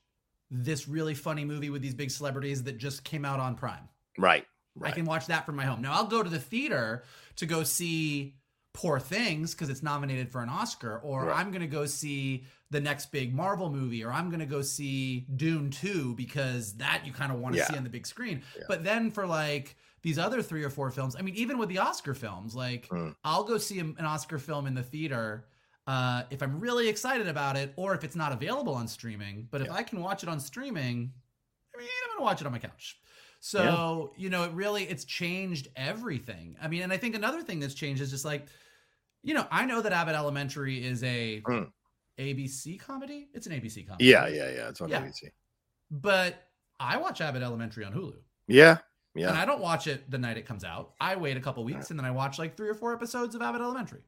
this 0.51 0.89
really 0.89 1.15
funny 1.15 1.45
movie 1.45 1.71
with 1.71 1.83
these 1.83 1.95
big 1.95 2.11
celebrities 2.11 2.63
that 2.65 2.79
just 2.79 3.05
came 3.05 3.25
out 3.25 3.41
on 3.41 3.55
Prime. 3.55 3.89
Right. 4.17 4.47
Right. 4.75 4.93
I 4.93 4.95
can 4.95 5.05
watch 5.05 5.27
that 5.27 5.45
from 5.45 5.57
my 5.57 5.65
home. 5.65 5.83
Now 5.83 5.95
I'll 5.95 6.07
go 6.07 6.23
to 6.23 6.31
the 6.31 6.39
theater 6.39 7.05
to 7.37 7.47
go 7.47 7.65
see 7.65 8.37
Poor 8.75 9.01
Things 9.01 9.55
because 9.55 9.71
it's 9.71 9.83
nominated 9.83 10.31
for 10.31 10.41
an 10.41 10.49
Oscar, 10.49 10.99
or 10.99 11.27
right. 11.27 11.37
I'm 11.37 11.51
going 11.51 11.63
to 11.63 11.67
go 11.67 11.85
see 11.85 12.45
the 12.71 12.81
next 12.81 13.11
big 13.11 13.35
Marvel 13.35 13.71
movie, 13.71 14.05
or 14.05 14.13
I'm 14.13 14.29
going 14.29 14.41
to 14.41 14.47
go 14.47 14.63
see 14.63 15.27
Dune 15.35 15.71
2 15.71 16.15
because 16.15 16.75
that 16.75 17.03
you 17.05 17.13
kind 17.13 17.33
of 17.33 17.41
want 17.41 17.55
to 17.55 17.59
yeah. 17.61 17.67
see 17.67 17.77
on 17.77 17.83
the 17.83 17.91
big 17.91 18.07
screen. 18.07 18.43
Yeah. 18.57 18.65
But 18.69 18.85
then 18.85 19.11
for 19.11 19.27
like 19.27 19.77
these 20.03 20.19
other 20.19 20.43
three 20.43 20.63
or 20.63 20.71
four 20.71 20.91
films, 20.91 21.17
I 21.19 21.23
mean, 21.23 21.35
even 21.35 21.59
with 21.59 21.69
the 21.69 21.79
Oscar 21.79 22.15
films, 22.15 22.55
like 22.55 22.89
mm. 22.89 23.15
I'll 23.25 23.45
go 23.45 23.59
see 23.59 23.79
an 23.79 23.97
Oscar 24.01 24.39
film 24.39 24.67
in 24.67 24.75
the 24.75 24.83
theater. 24.83 25.47
Uh, 25.87 26.23
if 26.31 26.43
I'm 26.43 26.61
really 26.61 26.89
excited 26.89 27.29
about 27.29 27.57
it, 27.57 27.73
or 27.77 27.95
if 27.95 28.05
it's 28.05 28.17
not 28.17 28.33
available 28.33 28.75
on 28.75 28.87
streaming, 28.87 29.49
but 29.51 29.63
if. 29.63 29.71
I 29.71 29.83
can 29.83 30.01
watch 30.01 30.23
it 30.23 30.29
on 30.29 30.39
streaming, 30.39 31.13
I 31.75 31.79
mean, 31.79 31.89
I'm 32.05 32.17
gonna 32.17 32.25
watch 32.25 32.41
it 32.41 32.47
on 32.47 32.53
my 32.53 32.59
couch. 32.59 32.99
So 33.41 34.13
you 34.17 34.31
know, 34.31 34.45
it 34.45 34.53
really 34.53 34.85
it's 34.85 35.05
changed 35.05 35.69
everything. 35.77 36.57
I 36.61 36.69
mean, 36.69 36.83
and 36.83 36.93
I 36.93 36.97
think 36.97 37.15
another 37.15 37.43
thing 37.43 37.61
that's 37.61 37.75
changed 37.75 38.03
is 38.03 38.11
just 38.11 38.25
like, 38.25 38.47
you 39.23 39.35
know, 39.35 39.47
I 39.51 39.65
know 39.65 39.81
that 39.81 39.93
Abbott 39.93 40.15
Elementary 40.15 40.85
is 40.85 41.03
a 41.05 41.41
mm. 41.47 41.71
ABC 42.19 42.79
comedy. 42.79 43.29
It's 43.33 43.47
an 43.47 43.53
ABC 43.53 43.87
comedy. 43.87 44.05
Yeah, 44.05 44.27
yeah, 44.27 44.51
yeah. 44.51 44.69
It's 44.69 44.81
on 44.81 44.89
yeah. 44.89 45.03
ABC. 45.03 45.31
But 45.91 46.49
I 46.81 46.97
watch 46.97 47.21
Abbott 47.21 47.43
Elementary 47.43 47.85
on 47.85 47.93
Hulu. 47.93 48.17
Yeah. 48.47 48.79
Yeah. 49.19 49.31
And 49.31 49.39
I 49.39 49.45
don't 49.45 49.61
watch 49.61 49.87
it 49.87 50.11
the 50.11 50.19
night 50.19 50.37
it 50.37 50.47
comes 50.47 50.65
out. 50.65 50.93
I 51.01 51.17
wait 51.17 51.37
a 51.37 51.41
couple 51.41 51.65
weeks 51.65 51.91
and 51.91 51.99
then 51.99 52.07
I 52.07 52.11
watch 52.11 52.39
like 52.39 52.57
three 52.57 52.69
or 52.69 52.75
four 52.75 52.93
episodes 52.95 53.35
of 53.35 53.43
Abbott 53.43 53.61
Elementary. 53.61 54.01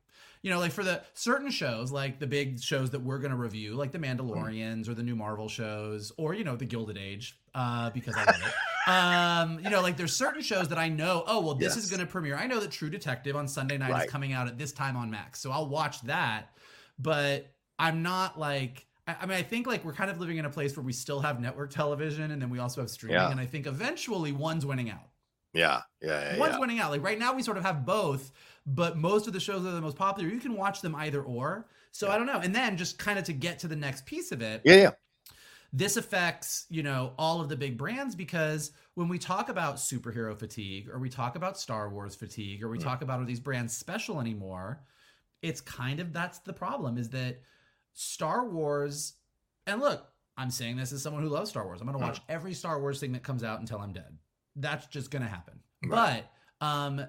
You 0.42 0.50
know, 0.50 0.58
like 0.58 0.72
for 0.72 0.82
the 0.82 1.02
certain 1.12 1.50
shows, 1.50 1.92
like 1.92 2.18
the 2.18 2.26
big 2.26 2.60
shows 2.60 2.90
that 2.90 3.02
we're 3.02 3.18
going 3.18 3.32
to 3.32 3.36
review, 3.36 3.74
like 3.74 3.92
the 3.92 3.98
Mandalorians 3.98 4.88
or 4.88 4.94
the 4.94 5.02
new 5.02 5.14
Marvel 5.14 5.48
shows, 5.48 6.12
or, 6.16 6.32
you 6.32 6.44
know, 6.44 6.56
the 6.56 6.64
Gilded 6.64 6.96
Age, 6.96 7.38
uh, 7.54 7.90
because 7.90 8.14
I 8.16 8.24
love 8.24 8.42
it. 8.46 8.54
um, 8.90 9.60
you 9.62 9.68
know, 9.68 9.82
like 9.82 9.98
there's 9.98 10.14
certain 10.14 10.40
shows 10.40 10.68
that 10.68 10.78
I 10.78 10.88
know, 10.88 11.24
oh, 11.26 11.40
well, 11.40 11.54
this 11.54 11.76
yes. 11.76 11.84
is 11.84 11.90
going 11.90 12.00
to 12.00 12.06
premiere. 12.06 12.36
I 12.36 12.46
know 12.46 12.58
that 12.60 12.70
True 12.70 12.88
Detective 12.88 13.36
on 13.36 13.48
Sunday 13.48 13.76
night 13.76 13.90
right. 13.90 14.04
is 14.06 14.10
coming 14.10 14.32
out 14.32 14.46
at 14.46 14.56
this 14.56 14.72
time 14.72 14.96
on 14.96 15.10
Max. 15.10 15.40
So 15.40 15.50
I'll 15.50 15.68
watch 15.68 16.00
that. 16.02 16.54
But 16.98 17.52
I'm 17.78 18.02
not 18.02 18.38
like 18.38 18.86
I 19.20 19.26
mean, 19.26 19.36
I 19.36 19.42
think 19.42 19.66
like 19.66 19.84
we're 19.84 19.92
kind 19.92 20.10
of 20.10 20.20
living 20.20 20.38
in 20.38 20.44
a 20.44 20.50
place 20.50 20.76
where 20.76 20.84
we 20.84 20.92
still 20.92 21.20
have 21.20 21.40
network 21.40 21.70
television 21.70 22.30
and 22.30 22.40
then 22.40 22.50
we 22.50 22.58
also 22.58 22.80
have 22.80 22.90
streaming. 22.90 23.16
Yeah. 23.16 23.30
And 23.30 23.40
I 23.40 23.46
think 23.46 23.66
eventually 23.66 24.32
one's 24.32 24.66
winning 24.66 24.90
out. 24.90 25.08
Yeah. 25.52 25.82
Yeah. 26.00 26.32
yeah 26.32 26.38
one's 26.38 26.54
yeah. 26.54 26.60
winning 26.60 26.78
out. 26.78 26.90
Like 26.90 27.02
right 27.02 27.18
now 27.18 27.34
we 27.34 27.42
sort 27.42 27.56
of 27.56 27.64
have 27.64 27.84
both, 27.84 28.32
but 28.66 28.96
most 28.96 29.26
of 29.26 29.32
the 29.32 29.40
shows 29.40 29.62
that 29.62 29.70
are 29.70 29.74
the 29.74 29.80
most 29.80 29.96
popular, 29.96 30.28
you 30.28 30.40
can 30.40 30.54
watch 30.54 30.80
them 30.80 30.94
either 30.94 31.22
or. 31.22 31.66
So 31.92 32.10
I 32.10 32.16
don't 32.16 32.26
know. 32.26 32.38
And 32.38 32.54
then 32.54 32.76
just 32.76 32.98
kind 32.98 33.18
of 33.18 33.24
to 33.24 33.32
get 33.32 33.58
to 33.60 33.68
the 33.68 33.76
next 33.76 34.06
piece 34.06 34.32
of 34.32 34.42
it. 34.42 34.62
Yeah. 34.64 34.76
Yeah. 34.76 34.90
This 35.72 35.96
affects, 35.96 36.66
you 36.68 36.82
know, 36.82 37.12
all 37.16 37.40
of 37.40 37.48
the 37.48 37.56
big 37.56 37.78
brands 37.78 38.16
because 38.16 38.72
when 38.94 39.08
we 39.08 39.18
talk 39.18 39.48
about 39.48 39.76
superhero 39.76 40.36
fatigue 40.36 40.88
or 40.88 40.98
we 40.98 41.08
talk 41.08 41.36
about 41.36 41.58
Star 41.58 41.88
Wars 41.88 42.16
fatigue 42.16 42.64
or 42.64 42.68
we 42.68 42.78
mm. 42.78 42.82
talk 42.82 43.02
about 43.02 43.20
are 43.20 43.24
these 43.24 43.38
brands 43.38 43.76
special 43.76 44.20
anymore, 44.20 44.82
it's 45.42 45.60
kind 45.60 46.00
of 46.00 46.12
that's 46.12 46.38
the 46.40 46.52
problem 46.52 46.98
is 46.98 47.08
that 47.10 47.40
Star 47.92 48.48
Wars, 48.48 49.14
and 49.66 49.80
look, 49.80 50.06
I'm 50.36 50.50
saying 50.50 50.76
this 50.76 50.92
as 50.92 51.02
someone 51.02 51.22
who 51.22 51.28
loves 51.28 51.50
Star 51.50 51.64
Wars. 51.64 51.80
I'm 51.80 51.86
going 51.86 51.98
to 51.98 52.04
watch 52.04 52.20
every 52.28 52.54
Star 52.54 52.80
Wars 52.80 52.98
thing 53.00 53.12
that 53.12 53.22
comes 53.22 53.44
out 53.44 53.60
until 53.60 53.78
I'm 53.78 53.92
dead. 53.92 54.16
That's 54.56 54.86
just 54.86 55.10
going 55.10 55.22
to 55.22 55.28
happen. 55.28 55.60
Right. 55.84 56.24
But 56.60 56.66
um, 56.66 57.06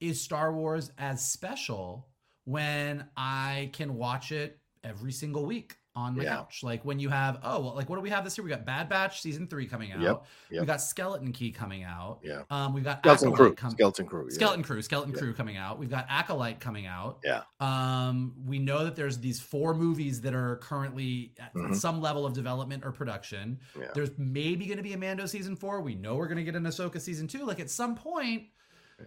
is 0.00 0.20
Star 0.20 0.52
Wars 0.52 0.92
as 0.98 1.24
special 1.24 2.08
when 2.44 3.06
I 3.16 3.70
can 3.72 3.96
watch 3.96 4.32
it 4.32 4.58
every 4.84 5.12
single 5.12 5.44
week? 5.46 5.76
On 6.00 6.16
my 6.16 6.24
yeah. 6.24 6.36
couch. 6.36 6.62
Like 6.62 6.84
when 6.84 6.98
you 6.98 7.08
have, 7.08 7.38
oh, 7.42 7.60
well, 7.60 7.74
like 7.74 7.88
what 7.88 7.96
do 7.96 8.02
we 8.02 8.10
have 8.10 8.24
this 8.24 8.36
year? 8.36 8.44
We 8.44 8.50
got 8.50 8.64
Bad 8.64 8.88
Batch 8.88 9.20
season 9.20 9.46
three 9.46 9.66
coming 9.66 9.92
out. 9.92 10.00
Yep. 10.00 10.24
yep. 10.50 10.60
We 10.60 10.66
got 10.66 10.80
Skeleton 10.80 11.32
Key 11.32 11.50
coming 11.52 11.84
out. 11.84 12.18
Yeah. 12.22 12.42
Um, 12.50 12.74
we've 12.74 12.84
got 12.84 12.98
Skeleton 13.00 13.32
Crew. 13.32 13.54
Com- 13.54 13.70
Skeleton 13.70 14.06
Crew. 14.06 14.26
Yeah. 14.28 14.34
Skeleton 14.34 14.62
Crew. 14.62 14.82
Skeleton 14.82 15.12
yeah. 15.12 15.18
Crew 15.18 15.34
coming 15.34 15.56
out. 15.56 15.78
We've 15.78 15.90
got 15.90 16.06
Acolyte 16.08 16.60
coming 16.60 16.86
out. 16.86 17.18
Yeah. 17.24 17.42
Um, 17.60 18.34
we 18.46 18.58
know 18.58 18.84
that 18.84 18.96
there's 18.96 19.18
these 19.18 19.40
four 19.40 19.74
movies 19.74 20.20
that 20.22 20.34
are 20.34 20.56
currently 20.56 21.32
at 21.38 21.54
mm-hmm. 21.54 21.74
some 21.74 22.00
level 22.00 22.26
of 22.26 22.32
development 22.32 22.84
or 22.84 22.92
production. 22.92 23.58
Yeah. 23.78 23.86
There's 23.94 24.10
maybe 24.18 24.66
going 24.66 24.78
to 24.78 24.82
be 24.82 24.94
a 24.94 24.98
Mando 24.98 25.26
season 25.26 25.56
four. 25.56 25.80
We 25.80 25.94
know 25.94 26.16
we're 26.16 26.28
going 26.28 26.38
to 26.38 26.44
get 26.44 26.56
an 26.56 26.64
Ahsoka 26.64 27.00
season 27.00 27.28
two. 27.28 27.44
Like 27.44 27.60
at 27.60 27.70
some 27.70 27.94
point. 27.94 28.44
Yeah 28.98 29.06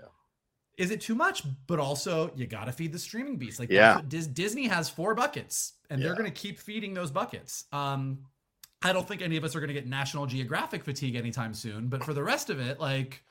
is 0.77 0.91
it 0.91 1.01
too 1.01 1.15
much? 1.15 1.43
But 1.67 1.79
also, 1.79 2.31
you 2.35 2.47
got 2.47 2.65
to 2.65 2.71
feed 2.71 2.91
the 2.91 2.99
streaming 2.99 3.37
beast. 3.37 3.59
Like, 3.59 3.69
yeah, 3.69 4.01
Disney 4.07 4.67
has 4.67 4.89
four 4.89 5.13
buckets, 5.15 5.73
and 5.89 5.99
yeah. 5.99 6.07
they're 6.07 6.15
going 6.15 6.31
to 6.31 6.41
keep 6.41 6.59
feeding 6.59 6.93
those 6.93 7.11
buckets. 7.11 7.65
Um, 7.71 8.19
I 8.81 8.91
don't 8.91 9.07
think 9.07 9.21
any 9.21 9.37
of 9.37 9.43
us 9.43 9.55
are 9.55 9.59
going 9.59 9.69
to 9.69 9.73
get 9.73 9.87
National 9.87 10.25
Geographic 10.25 10.83
fatigue 10.83 11.15
anytime 11.15 11.53
soon. 11.53 11.87
But 11.87 12.03
for 12.03 12.13
the 12.13 12.23
rest 12.23 12.49
of 12.49 12.59
it, 12.59 12.79
like, 12.79 13.23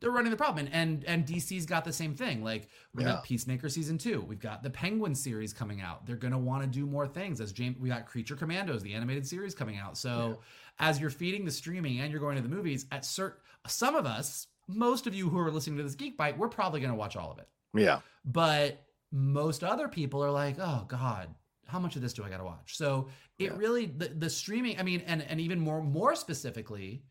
they're 0.00 0.12
running 0.12 0.30
the 0.30 0.36
problem, 0.36 0.66
and 0.66 0.74
and, 0.74 1.04
and 1.04 1.26
DC's 1.26 1.66
got 1.66 1.84
the 1.84 1.92
same 1.92 2.14
thing. 2.14 2.44
Like, 2.44 2.68
we 2.94 3.02
yeah. 3.02 3.10
got 3.10 3.24
Peacemaker 3.24 3.68
season 3.68 3.98
two. 3.98 4.20
We've 4.20 4.40
got 4.40 4.62
the 4.62 4.70
Penguin 4.70 5.14
series 5.14 5.52
coming 5.52 5.80
out. 5.80 6.06
They're 6.06 6.16
going 6.16 6.32
to 6.32 6.38
want 6.38 6.62
to 6.62 6.68
do 6.68 6.86
more 6.86 7.08
things. 7.08 7.40
As 7.40 7.52
James, 7.52 7.76
we 7.78 7.88
got 7.88 8.06
Creature 8.06 8.36
Commandos, 8.36 8.82
the 8.82 8.94
animated 8.94 9.26
series 9.26 9.54
coming 9.54 9.78
out. 9.78 9.98
So, 9.98 10.38
yeah. 10.80 10.88
as 10.88 11.00
you're 11.00 11.10
feeding 11.10 11.44
the 11.44 11.50
streaming 11.50 11.98
and 12.00 12.12
you're 12.12 12.20
going 12.20 12.36
to 12.36 12.42
the 12.42 12.48
movies, 12.48 12.86
at 12.92 13.04
certain 13.04 13.40
some 13.66 13.96
of 13.96 14.06
us 14.06 14.46
most 14.68 15.06
of 15.06 15.14
you 15.14 15.28
who 15.28 15.38
are 15.38 15.50
listening 15.50 15.78
to 15.78 15.82
this 15.82 15.94
Geek 15.94 16.18
Byte, 16.18 16.36
we're 16.36 16.48
probably 16.48 16.80
going 16.80 16.92
to 16.92 16.98
watch 16.98 17.16
all 17.16 17.32
of 17.32 17.38
it. 17.38 17.48
Yeah. 17.74 18.00
But 18.24 18.84
most 19.10 19.64
other 19.64 19.88
people 19.88 20.22
are 20.22 20.30
like, 20.30 20.56
oh 20.60 20.84
God, 20.86 21.34
how 21.66 21.78
much 21.78 21.96
of 21.96 22.02
this 22.02 22.12
do 22.12 22.22
I 22.24 22.28
got 22.28 22.38
to 22.38 22.44
watch? 22.44 22.76
So 22.76 23.08
it 23.38 23.44
yeah. 23.44 23.56
really 23.56 23.86
the, 23.86 24.08
the 24.08 24.30
streaming. 24.30 24.78
I 24.78 24.82
mean, 24.82 25.02
and 25.06 25.22
and 25.22 25.40
even 25.40 25.58
more 25.58 25.82
more 25.82 26.14
specifically, 26.14 27.02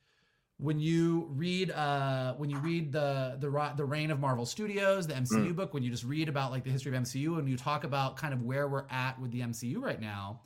when 0.58 0.80
you 0.80 1.28
read 1.32 1.72
uh 1.72 2.34
when 2.34 2.50
you 2.50 2.58
read 2.60 2.92
the 2.92 3.38
the 3.40 3.74
the 3.76 3.86
reign 3.86 4.12
of 4.12 4.20
Marvel 4.20 4.46
Studios, 4.46 5.08
the 5.08 5.14
MCU 5.14 5.52
mm. 5.52 5.56
book, 5.56 5.74
when 5.74 5.84
you 5.84 5.90
just 5.90 6.04
read 6.04 6.30
about 6.30 6.52
like 6.52 6.64
the 6.64 6.72
history 6.72 6.96
of 6.96 7.02
MCU 7.02 7.40
and 7.40 7.50
you 7.50 7.58
talk 7.58 7.84
about 7.84 8.18
kind 8.18 8.34
of 8.34 8.42
where 8.44 8.68
we're 8.68 8.88
at 8.90 9.20
with 9.20 9.32
the 9.32 9.42
MCU 9.42 9.80
right 9.80 10.02
now, 10.02 10.42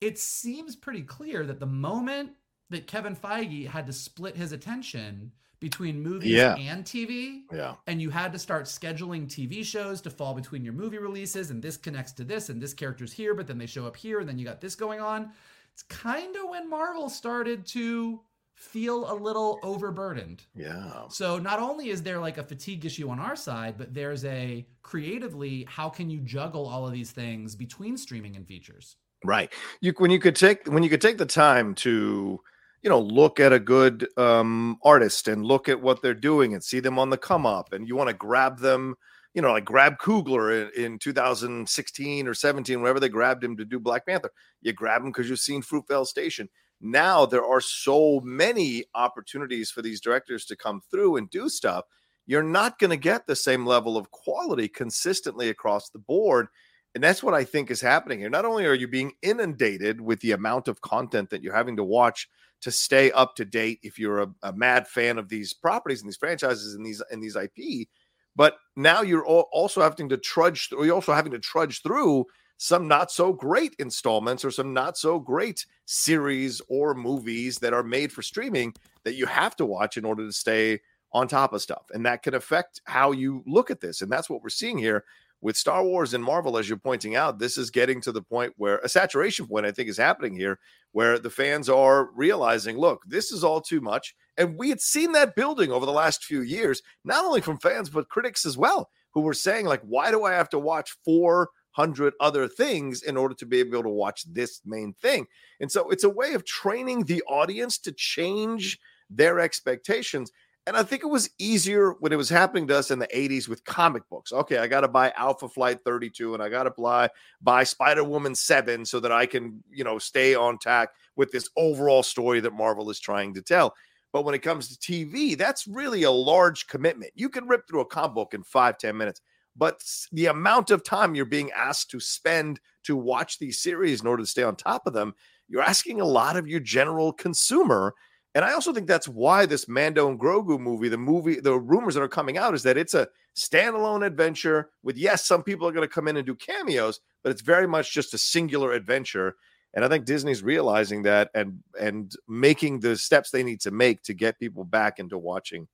it 0.00 0.18
seems 0.18 0.76
pretty 0.76 1.02
clear 1.02 1.44
that 1.46 1.60
the 1.60 1.66
moment 1.66 2.32
that 2.70 2.86
Kevin 2.86 3.16
Feige 3.16 3.66
had 3.66 3.86
to 3.86 3.92
split 3.92 4.36
his 4.36 4.52
attention 4.52 5.32
between 5.60 6.02
movies 6.02 6.32
yeah. 6.32 6.56
and 6.56 6.84
TV. 6.84 7.42
Yeah. 7.52 7.74
And 7.86 8.00
you 8.00 8.10
had 8.10 8.32
to 8.32 8.38
start 8.38 8.64
scheduling 8.64 9.26
TV 9.26 9.64
shows 9.64 10.00
to 10.02 10.10
fall 10.10 10.34
between 10.34 10.64
your 10.64 10.72
movie 10.72 10.98
releases, 10.98 11.50
and 11.50 11.62
this 11.62 11.76
connects 11.76 12.12
to 12.12 12.24
this, 12.24 12.48
and 12.48 12.60
this 12.60 12.74
character's 12.74 13.12
here, 13.12 13.34
but 13.34 13.46
then 13.46 13.58
they 13.58 13.66
show 13.66 13.86
up 13.86 13.96
here, 13.96 14.20
and 14.20 14.28
then 14.28 14.38
you 14.38 14.44
got 14.44 14.60
this 14.60 14.74
going 14.74 15.00
on. 15.00 15.30
It's 15.72 15.82
kind 15.84 16.34
of 16.36 16.48
when 16.48 16.68
Marvel 16.68 17.08
started 17.08 17.66
to 17.68 18.20
feel 18.54 19.10
a 19.10 19.14
little 19.14 19.58
overburdened. 19.62 20.42
Yeah. 20.54 21.08
So 21.08 21.38
not 21.38 21.60
only 21.60 21.88
is 21.88 22.02
there 22.02 22.18
like 22.18 22.36
a 22.36 22.44
fatigue 22.44 22.84
issue 22.84 23.08
on 23.08 23.18
our 23.18 23.36
side, 23.36 23.76
but 23.78 23.94
there's 23.94 24.24
a 24.26 24.66
creatively, 24.82 25.66
how 25.68 25.88
can 25.88 26.10
you 26.10 26.20
juggle 26.20 26.66
all 26.66 26.86
of 26.86 26.92
these 26.92 27.10
things 27.10 27.54
between 27.54 27.96
streaming 27.96 28.36
and 28.36 28.46
features? 28.46 28.96
Right. 29.24 29.50
You 29.80 29.94
when 29.98 30.10
you 30.10 30.18
could 30.18 30.36
take 30.36 30.66
when 30.66 30.82
you 30.82 30.90
could 30.90 31.00
take 31.00 31.18
the 31.18 31.26
time 31.26 31.74
to 31.76 32.40
you 32.82 32.90
know 32.90 33.00
look 33.00 33.40
at 33.40 33.52
a 33.52 33.58
good 33.58 34.06
um, 34.16 34.78
artist 34.82 35.28
and 35.28 35.44
look 35.44 35.68
at 35.68 35.80
what 35.80 36.02
they're 36.02 36.14
doing 36.14 36.54
and 36.54 36.62
see 36.62 36.80
them 36.80 36.98
on 36.98 37.10
the 37.10 37.18
come 37.18 37.46
up 37.46 37.72
and 37.72 37.86
you 37.86 37.96
want 37.96 38.08
to 38.08 38.14
grab 38.14 38.58
them 38.58 38.94
you 39.34 39.42
know 39.42 39.52
like 39.52 39.64
grab 39.64 39.98
Coogler 39.98 40.70
in, 40.76 40.84
in 40.84 40.98
2016 40.98 42.28
or 42.28 42.34
17 42.34 42.80
whenever 42.80 43.00
they 43.00 43.08
grabbed 43.08 43.44
him 43.44 43.56
to 43.56 43.64
do 43.64 43.78
Black 43.78 44.06
Panther 44.06 44.30
you 44.62 44.72
grab 44.72 45.02
him 45.02 45.08
because 45.08 45.28
you've 45.28 45.40
seen 45.40 45.62
Fruitvale 45.62 46.06
Station. 46.06 46.48
Now 46.82 47.26
there 47.26 47.44
are 47.44 47.60
so 47.60 48.20
many 48.24 48.84
opportunities 48.94 49.70
for 49.70 49.82
these 49.82 50.00
directors 50.00 50.46
to 50.46 50.56
come 50.56 50.80
through 50.90 51.16
and 51.16 51.28
do 51.28 51.48
stuff 51.48 51.84
you're 52.30 52.42
not 52.44 52.78
going 52.78 52.90
to 52.90 52.96
get 52.96 53.26
the 53.26 53.34
same 53.34 53.66
level 53.66 53.96
of 53.96 54.12
quality 54.12 54.68
consistently 54.68 55.48
across 55.48 55.90
the 55.90 55.98
board 55.98 56.46
And 56.94 57.04
that's 57.04 57.22
what 57.22 57.34
I 57.34 57.44
think 57.44 57.70
is 57.70 57.80
happening 57.80 58.18
here. 58.18 58.30
Not 58.30 58.44
only 58.44 58.66
are 58.66 58.74
you 58.74 58.88
being 58.88 59.12
inundated 59.22 60.00
with 60.00 60.20
the 60.20 60.32
amount 60.32 60.66
of 60.66 60.80
content 60.80 61.30
that 61.30 61.42
you're 61.42 61.54
having 61.54 61.76
to 61.76 61.84
watch 61.84 62.28
to 62.62 62.70
stay 62.70 63.10
up 63.12 63.36
to 63.36 63.44
date 63.44 63.78
if 63.82 63.98
you're 63.98 64.22
a, 64.22 64.28
a 64.42 64.52
mad 64.52 64.86
fan 64.88 65.18
of 65.18 65.28
these 65.28 65.54
properties 65.54 66.00
and 66.00 66.08
these 66.08 66.16
franchises 66.16 66.74
and 66.74 66.84
these 66.84 67.02
and 67.10 67.22
these 67.22 67.36
IP, 67.36 67.88
but 68.36 68.56
now 68.76 69.02
you're 69.02 69.24
also 69.24 69.80
having 69.80 70.08
to 70.08 70.16
trudge 70.16 70.68
through, 70.68 70.84
you're 70.84 70.94
also 70.94 71.12
having 71.12 71.32
to 71.32 71.38
trudge 71.38 71.82
through 71.82 72.26
some 72.58 72.86
not 72.86 73.10
so 73.10 73.32
great 73.32 73.74
installments 73.78 74.44
or 74.44 74.50
some 74.50 74.74
not 74.74 74.98
so 74.98 75.18
great 75.18 75.64
series 75.86 76.60
or 76.68 76.94
movies 76.94 77.58
that 77.58 77.72
are 77.72 77.82
made 77.82 78.12
for 78.12 78.20
streaming 78.20 78.74
that 79.04 79.14
you 79.14 79.24
have 79.24 79.56
to 79.56 79.64
watch 79.64 79.96
in 79.96 80.04
order 80.04 80.26
to 80.26 80.32
stay 80.32 80.78
on 81.12 81.26
top 81.26 81.52
of 81.52 81.62
stuff. 81.62 81.86
And 81.92 82.04
that 82.04 82.22
can 82.22 82.34
affect 82.34 82.82
how 82.84 83.12
you 83.12 83.42
look 83.46 83.70
at 83.70 83.80
this. 83.80 84.02
And 84.02 84.12
that's 84.12 84.28
what 84.28 84.42
we're 84.42 84.50
seeing 84.50 84.76
here 84.76 85.04
with 85.40 85.56
Star 85.56 85.82
Wars 85.82 86.12
and 86.12 86.22
Marvel, 86.22 86.58
as 86.58 86.68
you're 86.68 86.78
pointing 86.78 87.16
out, 87.16 87.38
this 87.38 87.56
is 87.56 87.70
getting 87.70 88.00
to 88.02 88.12
the 88.12 88.22
point 88.22 88.52
where 88.56 88.78
a 88.78 88.88
saturation 88.88 89.46
point, 89.46 89.66
I 89.66 89.72
think, 89.72 89.88
is 89.88 89.96
happening 89.96 90.34
here, 90.34 90.58
where 90.92 91.18
the 91.18 91.30
fans 91.30 91.68
are 91.68 92.10
realizing, 92.14 92.76
look, 92.76 93.02
this 93.06 93.32
is 93.32 93.42
all 93.42 93.60
too 93.60 93.80
much. 93.80 94.14
And 94.36 94.56
we 94.56 94.68
had 94.68 94.80
seen 94.80 95.12
that 95.12 95.36
building 95.36 95.72
over 95.72 95.86
the 95.86 95.92
last 95.92 96.24
few 96.24 96.42
years, 96.42 96.82
not 97.04 97.24
only 97.24 97.40
from 97.40 97.58
fans, 97.58 97.88
but 97.88 98.08
critics 98.08 98.44
as 98.44 98.58
well, 98.58 98.90
who 99.12 99.20
were 99.22 99.34
saying, 99.34 99.66
like, 99.66 99.82
why 99.82 100.10
do 100.10 100.24
I 100.24 100.32
have 100.32 100.50
to 100.50 100.58
watch 100.58 100.96
400 101.04 102.14
other 102.20 102.46
things 102.46 103.02
in 103.02 103.16
order 103.16 103.34
to 103.34 103.46
be 103.46 103.60
able 103.60 103.82
to 103.82 103.88
watch 103.88 104.24
this 104.32 104.60
main 104.64 104.92
thing? 104.94 105.26
And 105.60 105.72
so 105.72 105.88
it's 105.90 106.04
a 106.04 106.10
way 106.10 106.34
of 106.34 106.44
training 106.44 107.04
the 107.04 107.22
audience 107.28 107.78
to 107.78 107.92
change 107.92 108.78
their 109.08 109.40
expectations. 109.40 110.30
And 110.66 110.76
I 110.76 110.82
think 110.82 111.02
it 111.02 111.08
was 111.08 111.30
easier 111.38 111.92
when 112.00 112.12
it 112.12 112.16
was 112.16 112.28
happening 112.28 112.66
to 112.68 112.78
us 112.78 112.90
in 112.90 112.98
the 112.98 113.08
80s 113.08 113.48
with 113.48 113.64
comic 113.64 114.08
books. 114.08 114.32
Okay, 114.32 114.58
I 114.58 114.66
got 114.66 114.82
to 114.82 114.88
buy 114.88 115.12
Alpha 115.16 115.48
Flight 115.48 115.80
32 115.84 116.34
and 116.34 116.42
I 116.42 116.48
got 116.48 116.64
to 116.64 116.70
buy, 116.70 117.08
buy 117.40 117.64
Spider 117.64 118.04
Woman 118.04 118.34
7 118.34 118.84
so 118.84 119.00
that 119.00 119.10
I 119.10 119.26
can, 119.26 119.64
you 119.70 119.84
know, 119.84 119.98
stay 119.98 120.34
on 120.34 120.58
tack 120.58 120.90
with 121.16 121.32
this 121.32 121.48
overall 121.56 122.02
story 122.02 122.40
that 122.40 122.52
Marvel 122.52 122.90
is 122.90 123.00
trying 123.00 123.34
to 123.34 123.42
tell. 123.42 123.74
But 124.12 124.24
when 124.24 124.34
it 124.34 124.42
comes 124.42 124.76
to 124.76 124.92
TV, 124.92 125.36
that's 125.36 125.66
really 125.66 126.02
a 126.02 126.10
large 126.10 126.66
commitment. 126.66 127.12
You 127.14 127.28
can 127.28 127.46
rip 127.46 127.66
through 127.66 127.80
a 127.80 127.86
comic 127.86 128.14
book 128.14 128.34
in 128.34 128.42
five 128.42 128.76
ten 128.78 128.96
minutes, 128.96 129.20
but 129.56 129.82
the 130.12 130.26
amount 130.26 130.70
of 130.70 130.82
time 130.82 131.14
you're 131.14 131.24
being 131.24 131.50
asked 131.52 131.90
to 131.90 132.00
spend 132.00 132.60
to 132.84 132.96
watch 132.96 133.38
these 133.38 133.60
series 133.60 134.00
in 134.00 134.06
order 134.06 134.22
to 134.22 134.28
stay 134.28 134.42
on 134.42 134.56
top 134.56 134.86
of 134.86 134.92
them, 134.92 135.14
you're 135.48 135.62
asking 135.62 136.00
a 136.00 136.06
lot 136.06 136.36
of 136.36 136.48
your 136.48 136.60
general 136.60 137.12
consumer. 137.12 137.94
And 138.34 138.44
I 138.44 138.52
also 138.52 138.72
think 138.72 138.86
that's 138.86 139.08
why 139.08 139.44
this 139.46 139.68
Mando 139.68 140.08
and 140.08 140.18
Grogu 140.18 140.58
movie, 140.58 140.88
the 140.88 140.98
movie, 140.98 141.40
the 141.40 141.58
rumors 141.58 141.94
that 141.94 142.02
are 142.02 142.08
coming 142.08 142.38
out 142.38 142.54
is 142.54 142.62
that 142.62 142.76
it's 142.76 142.94
a 142.94 143.08
standalone 143.36 144.06
adventure 144.06 144.70
with, 144.82 144.96
yes, 144.96 145.26
some 145.26 145.42
people 145.42 145.66
are 145.66 145.72
going 145.72 145.86
to 145.86 145.92
come 145.92 146.06
in 146.06 146.16
and 146.16 146.26
do 146.26 146.36
cameos, 146.36 147.00
but 147.24 147.30
it's 147.30 147.42
very 147.42 147.66
much 147.66 147.92
just 147.92 148.14
a 148.14 148.18
singular 148.18 148.72
adventure. 148.72 149.34
And 149.74 149.84
I 149.84 149.88
think 149.88 150.04
Disney's 150.04 150.42
realizing 150.42 151.02
that 151.02 151.30
and 151.34 151.60
and 151.80 152.12
making 152.28 152.80
the 152.80 152.96
steps 152.96 153.30
they 153.30 153.42
need 153.42 153.60
to 153.62 153.70
make 153.70 154.02
to 154.04 154.14
get 154.14 154.38
people 154.38 154.64
back 154.64 154.98
into 154.98 155.18
watching 155.18 155.68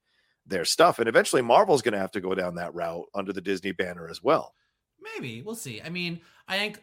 their 0.47 0.65
stuff. 0.65 0.99
And 0.99 1.09
eventually 1.09 1.43
Marvel's 1.43 1.83
going 1.83 1.95
to 1.95 1.99
have 1.99 2.13
to 2.13 2.21
go 2.21 2.35
down 2.35 2.55
that 2.55 2.75
route 2.75 3.07
under 3.15 3.33
the 3.33 3.41
Disney 3.41 3.73
banner 3.73 4.09
as 4.09 4.23
well. 4.23 4.55
Maybe 5.01 5.43
we'll 5.43 5.55
see. 5.55 5.83
I 5.83 5.89
mean, 5.89 6.21
I 6.49 6.59
think 6.59 6.83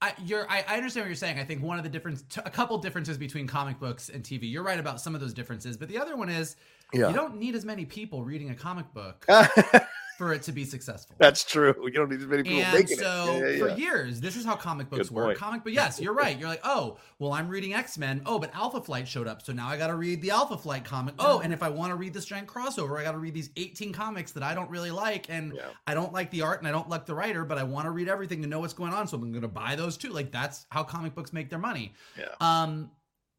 I, 0.00 0.12
you're, 0.24 0.48
I, 0.48 0.64
I, 0.68 0.76
understand 0.76 1.04
what 1.04 1.08
you're 1.08 1.16
saying. 1.16 1.40
I 1.40 1.44
think 1.44 1.60
one 1.62 1.76
of 1.76 1.82
the 1.82 1.90
difference, 1.90 2.22
a 2.44 2.50
couple 2.50 2.78
differences 2.78 3.18
between 3.18 3.48
comic 3.48 3.80
books 3.80 4.10
and 4.10 4.22
TV. 4.22 4.50
You're 4.50 4.62
right 4.62 4.78
about 4.78 5.00
some 5.00 5.14
of 5.14 5.20
those 5.20 5.34
differences, 5.34 5.76
but 5.76 5.88
the 5.88 5.98
other 5.98 6.16
one 6.16 6.28
is 6.28 6.54
yeah. 6.92 7.08
you 7.08 7.14
don't 7.14 7.36
need 7.36 7.56
as 7.56 7.64
many 7.64 7.84
people 7.84 8.22
reading 8.22 8.50
a 8.50 8.54
comic 8.54 8.86
book 8.94 9.26
for 10.18 10.32
it 10.32 10.42
to 10.42 10.52
be 10.52 10.64
successful. 10.64 11.14
That's 11.18 11.44
true. 11.44 11.74
You 11.88 11.94
don't 11.94 12.10
need 12.10 12.20
as 12.20 12.26
many 12.26 12.42
people 12.42 12.60
and 12.60 12.72
making 12.74 12.98
so 12.98 13.30
it. 13.30 13.40
Yeah, 13.40 13.48
yeah, 13.48 13.58
for 13.74 13.80
years, 13.80 14.20
this 14.20 14.36
is 14.36 14.44
how 14.44 14.56
comic 14.56 14.90
books 14.90 15.10
work. 15.10 15.38
Comic, 15.38 15.64
but 15.64 15.72
yes, 15.72 15.98
you're 15.98 16.12
right. 16.12 16.38
You're 16.38 16.48
like, 16.48 16.60
oh, 16.64 16.98
well, 17.18 17.32
I'm 17.32 17.48
reading 17.48 17.72
X 17.72 17.96
Men. 17.96 18.20
Oh, 18.26 18.38
but 18.38 18.54
Alpha 18.54 18.80
Flight 18.80 19.08
showed 19.08 19.26
up, 19.26 19.40
so 19.40 19.54
now 19.54 19.68
I 19.68 19.78
got 19.78 19.86
to 19.86 19.94
read 19.94 20.20
the 20.20 20.30
Alpha 20.30 20.58
Flight 20.58 20.84
comic. 20.84 21.14
Oh, 21.18 21.40
and 21.40 21.50
if 21.50 21.62
I 21.62 21.70
want 21.70 21.92
to 21.92 21.96
read 21.96 22.12
this 22.12 22.26
giant 22.26 22.46
crossover, 22.46 23.00
I 23.00 23.04
got 23.04 23.12
to 23.12 23.18
read 23.18 23.32
these 23.32 23.48
18 23.56 23.92
comics 23.92 24.32
that 24.32 24.42
I 24.42 24.54
don't 24.54 24.68
really 24.68 24.90
like, 24.90 25.30
and 25.30 25.58
I 25.86 25.94
don't 25.94 26.12
like 26.12 26.30
the 26.30 26.42
art 26.42 26.58
and 26.58 26.68
I 26.68 26.72
don't 26.72 26.90
like 26.90 27.06
the 27.06 27.14
writer, 27.14 27.44
but 27.44 27.56
I 27.56 27.62
want 27.62 27.86
to 27.86 27.90
read 27.90 28.08
everything 28.08 28.42
to 28.42 28.48
know 28.48 28.60
what's 28.60 28.74
going 28.74 28.92
on, 28.92 29.08
so 29.08 29.16
I'm 29.16 29.30
going 29.30 29.40
to 29.40 29.48
buy 29.48 29.76
those 29.76 29.96
too. 29.96 30.10
Like 30.10 30.30
that's 30.30 30.66
how 30.70 30.82
comic 30.82 31.14
books 31.14 31.32
make 31.32 31.48
their 31.48 31.58
money. 31.58 31.94
Yeah. 32.18 32.34
Um, 32.40 32.90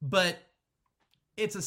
but 0.02 0.39
it's 1.38 1.56
a 1.56 1.62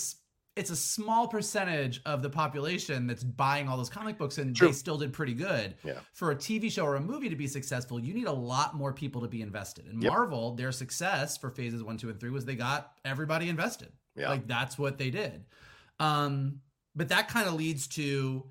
it's 0.54 0.70
a 0.70 0.76
small 0.76 1.28
percentage 1.28 2.02
of 2.04 2.22
the 2.22 2.28
population 2.28 3.06
that's 3.06 3.24
buying 3.24 3.68
all 3.68 3.76
those 3.76 3.88
comic 3.88 4.18
books 4.18 4.36
and 4.36 4.54
True. 4.54 4.68
they 4.68 4.72
still 4.72 4.98
did 4.98 5.12
pretty 5.12 5.32
good. 5.32 5.74
Yeah. 5.82 5.94
For 6.12 6.30
a 6.30 6.36
TV 6.36 6.70
show 6.70 6.84
or 6.84 6.96
a 6.96 7.00
movie 7.00 7.30
to 7.30 7.36
be 7.36 7.46
successful, 7.46 7.98
you 7.98 8.12
need 8.12 8.26
a 8.26 8.32
lot 8.32 8.74
more 8.74 8.92
people 8.92 9.22
to 9.22 9.28
be 9.28 9.40
invested. 9.40 9.86
And 9.86 10.02
yep. 10.02 10.12
Marvel, 10.12 10.54
their 10.54 10.70
success 10.70 11.38
for 11.38 11.50
phases 11.50 11.82
one, 11.82 11.96
two, 11.96 12.10
and 12.10 12.20
three 12.20 12.30
was 12.30 12.44
they 12.44 12.54
got 12.54 12.92
everybody 13.04 13.48
invested. 13.48 13.92
Yeah. 14.14 14.28
Like 14.28 14.46
that's 14.46 14.78
what 14.78 14.98
they 14.98 15.10
did. 15.10 15.44
Um, 15.98 16.60
but 16.94 17.08
that 17.08 17.28
kind 17.28 17.48
of 17.48 17.54
leads 17.54 17.86
to 17.88 18.44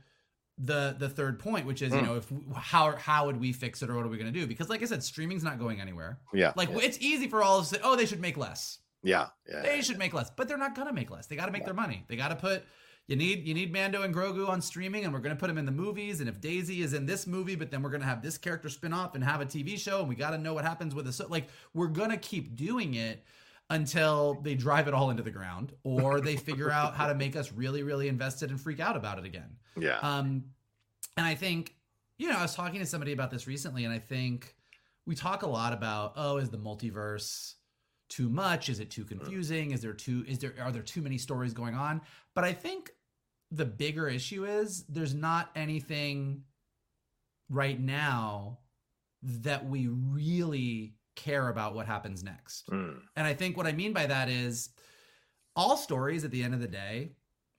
the 0.58 0.96
the 0.98 1.10
third 1.10 1.38
point, 1.38 1.68
which 1.68 1.84
is, 1.84 1.94
mm. 1.94 1.98
you 1.98 2.02
know, 2.02 2.16
if 2.16 2.32
how 2.56 2.96
how 2.96 3.28
would 3.28 3.40
we 3.40 3.54
fix 3.54 3.84
it 3.84 3.90
or 3.92 3.96
what 3.96 4.06
are 4.06 4.10
we 4.10 4.18
gonna 4.18 4.32
do? 4.32 4.48
Because 4.48 4.70
like 4.70 4.82
I 4.82 4.86
said, 4.86 5.04
streaming's 5.04 5.44
not 5.44 5.60
going 5.60 5.80
anywhere. 5.80 6.20
Yeah. 6.34 6.54
Like 6.56 6.70
yeah. 6.70 6.80
it's 6.82 6.98
easy 7.00 7.28
for 7.28 7.44
all 7.44 7.58
of 7.58 7.64
us 7.64 7.70
to 7.70 7.76
say, 7.76 7.82
oh, 7.84 7.96
they 7.96 8.08
should 8.08 8.22
make 8.22 8.38
less. 8.38 8.80
Yeah, 9.04 9.28
yeah. 9.50 9.62
They 9.62 9.82
should 9.82 9.98
make 9.98 10.14
less, 10.14 10.30
but 10.30 10.48
they're 10.48 10.58
not 10.58 10.76
gonna 10.76 10.94
make 10.94 11.10
less. 11.10 11.28
They 11.28 11.36
got 11.36 11.48
to 11.48 11.52
make 11.52 11.62
yeah. 11.62 11.68
their 11.68 11.74
money. 11.74 12.06
They 12.08 12.16
got 12.16 12.30
to 12.30 12.36
put. 12.36 12.64
You 13.08 13.16
need 13.16 13.48
you 13.48 13.54
need 13.54 13.74
Mando 13.74 14.04
and 14.04 14.14
Grogu 14.14 14.48
on 14.48 14.62
streaming, 14.62 15.06
and 15.06 15.14
we're 15.14 15.20
gonna 15.20 15.36
put 15.36 15.48
them 15.48 15.58
in 15.58 15.66
the 15.66 15.72
movies. 15.72 16.20
And 16.20 16.30
if 16.30 16.40
Daisy 16.40 16.82
is 16.82 16.94
in 16.94 17.06
this 17.06 17.26
movie, 17.26 17.56
but 17.56 17.72
then 17.72 17.82
we're 17.82 17.90
gonna 17.90 18.06
have 18.06 18.22
this 18.22 18.38
character 18.38 18.70
spin 18.70 18.94
off 18.94 19.16
and 19.16 19.24
have 19.24 19.42
a 19.42 19.46
TV 19.46 19.78
show, 19.78 20.00
and 20.00 20.10
we 20.10 20.16
got 20.16 20.32
to 20.32 20.38
know 20.38 20.54
what 20.54 20.64
happens 20.64 20.94
with 20.94 21.08
it. 21.08 21.14
So 21.14 21.28
like 21.28 21.48
we're 21.74 21.88
gonna 21.88 22.18
keep 22.18 22.56
doing 22.56 22.94
it 22.94 23.26
until 23.70 24.40
they 24.44 24.54
drive 24.54 24.88
it 24.88 24.94
all 24.94 25.10
into 25.10 25.24
the 25.24 25.32
ground, 25.32 25.74
or 25.84 26.22
they 26.22 26.36
figure 26.36 26.70
out 26.72 26.94
how 26.94 27.08
to 27.08 27.16
make 27.16 27.36
us 27.36 27.52
really 27.52 27.84
really 27.84 28.08
invested 28.08 28.52
and 28.52 28.62
freak 28.62 28.80
out 28.80 28.96
about 28.96 29.18
it 29.18 29.26
again. 29.26 29.58
Yeah. 29.78 29.98
Um, 30.00 30.44
and 31.18 31.26
I 31.26 31.36
think 31.36 31.76
you 32.18 32.30
know 32.30 32.38
I 32.38 32.44
was 32.44 32.54
talking 32.54 32.80
to 32.80 32.86
somebody 32.86 33.14
about 33.14 33.32
this 33.32 33.48
recently, 33.48 33.84
and 33.84 33.94
I 33.94 34.00
think 34.00 34.56
we 35.08 35.16
talk 35.16 35.42
a 35.42 35.50
lot 35.50 35.74
about 35.74 36.14
oh 36.16 36.38
is 36.38 36.50
the 36.50 36.60
multiverse 36.60 37.56
too 38.12 38.30
much? 38.30 38.70
Is 38.70 38.80
it 38.80 38.92
too 38.92 39.06
confusing? 39.06 39.72
Is 39.72 39.82
there 39.82 39.94
too 39.94 40.24
is 40.28 40.38
there 40.40 40.54
are 40.62 40.72
there 40.72 40.84
too 40.84 41.02
many 41.02 41.18
stories 41.18 41.54
going 41.54 41.74
on? 41.74 42.02
But 42.36 42.44
I 42.44 42.52
think 42.54 42.92
the 43.50 43.66
bigger 43.66 44.08
issue 44.08 44.46
is 44.46 44.84
there's 44.88 45.16
not 45.16 45.50
anything 45.56 46.44
right 47.50 47.80
now 47.80 48.60
that 49.24 49.68
we 49.68 49.88
really 49.88 50.94
care 51.16 51.50
about 51.50 51.74
what 51.74 51.86
happens 51.86 52.24
next. 52.24 52.68
Mm. 52.70 53.00
And 53.16 53.28
I 53.28 53.34
think 53.34 53.58
what 53.58 53.68
I 53.68 53.72
mean 53.72 53.94
by 53.94 54.06
that 54.06 54.30
is 54.30 54.70
all 55.56 55.78
stories 55.78 56.24
at 56.24 56.32
the 56.32 56.44
end 56.44 56.54
of 56.54 56.60
the 56.60 56.68
day 56.68 57.12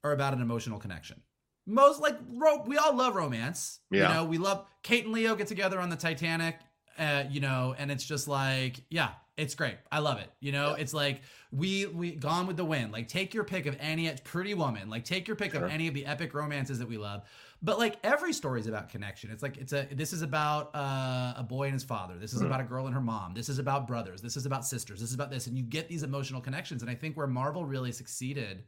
are 0.05 0.12
about 0.12 0.35
an 0.35 0.43
emotional 0.43 0.79
connection. 0.79 1.21
Most 1.67 2.01
like 2.01 2.19
ro- 2.35 2.65
we 2.67 2.77
all 2.77 2.95
love 2.95 3.15
romance. 3.15 3.81
Yeah. 3.91 4.09
You 4.09 4.15
know, 4.15 4.25
we 4.25 4.38
love 4.38 4.67
Kate 4.83 5.05
and 5.05 5.15
Leo 5.15 5.35
get 5.35 5.47
together 5.47 5.79
on 5.79 5.91
the 5.91 5.97
Titanic, 5.97 6.59
uh, 6.99 7.25
you 7.31 7.41
know, 7.41 7.75
and 7.79 7.91
it's 7.91 8.05
just 8.05 8.27
like, 8.27 8.83
yeah, 8.91 9.11
it's 9.37 9.55
great. 9.55 9.77
I 9.90 10.01
love 10.01 10.18
it. 10.18 10.31
You 10.40 10.53
know, 10.53 10.71
yeah. 10.71 10.83
it's 10.83 10.92
like 10.92 11.23
we 11.51 11.87
we 11.87 12.12
gone 12.12 12.47
with 12.47 12.57
the 12.57 12.64
wind. 12.64 12.92
Like 12.92 13.09
take 13.09 13.33
your 13.33 13.45
pick 13.45 13.66
of 13.66 13.77
any 13.81 14.11
Pretty 14.25 14.55
Woman. 14.55 14.90
Like 14.90 15.05
take 15.05 15.27
your 15.27 15.37
pick 15.37 15.53
sure. 15.53 15.64
of 15.64 15.71
any 15.71 15.88
of 15.88 15.95
the 15.95 16.05
epic 16.05 16.35
romances 16.35 16.79
that 16.79 16.88
we 16.88 16.99
love. 16.99 17.23
But 17.62 17.79
like 17.79 17.97
every 18.03 18.33
story 18.33 18.61
is 18.61 18.66
about 18.66 18.90
connection. 18.90 19.31
It's 19.31 19.42
like 19.42 19.57
it's 19.57 19.73
a 19.73 19.87
this 19.90 20.12
is 20.12 20.23
about 20.23 20.75
uh, 20.75 21.35
a 21.37 21.47
boy 21.49 21.64
and 21.64 21.73
his 21.73 21.85
father. 21.85 22.18
This 22.18 22.35
is 22.35 22.42
mm. 22.42 22.47
about 22.47 22.61
a 22.61 22.64
girl 22.64 22.87
and 22.87 22.95
her 22.95 23.01
mom. 23.01 23.33
This 23.35 23.49
is 23.49 23.59
about 23.59 23.87
brothers. 23.87 24.21
This 24.21 24.37
is 24.37 24.45
about 24.45 24.66
sisters. 24.66 25.01
This 25.01 25.09
is 25.09 25.14
about 25.14 25.31
this, 25.31 25.47
and 25.47 25.57
you 25.57 25.62
get 25.62 25.88
these 25.88 26.03
emotional 26.03 26.40
connections. 26.40 26.83
And 26.83 26.90
I 26.90 26.95
think 26.95 27.16
where 27.16 27.27
Marvel 27.27 27.64
really 27.64 27.92
succeeded 27.92 28.64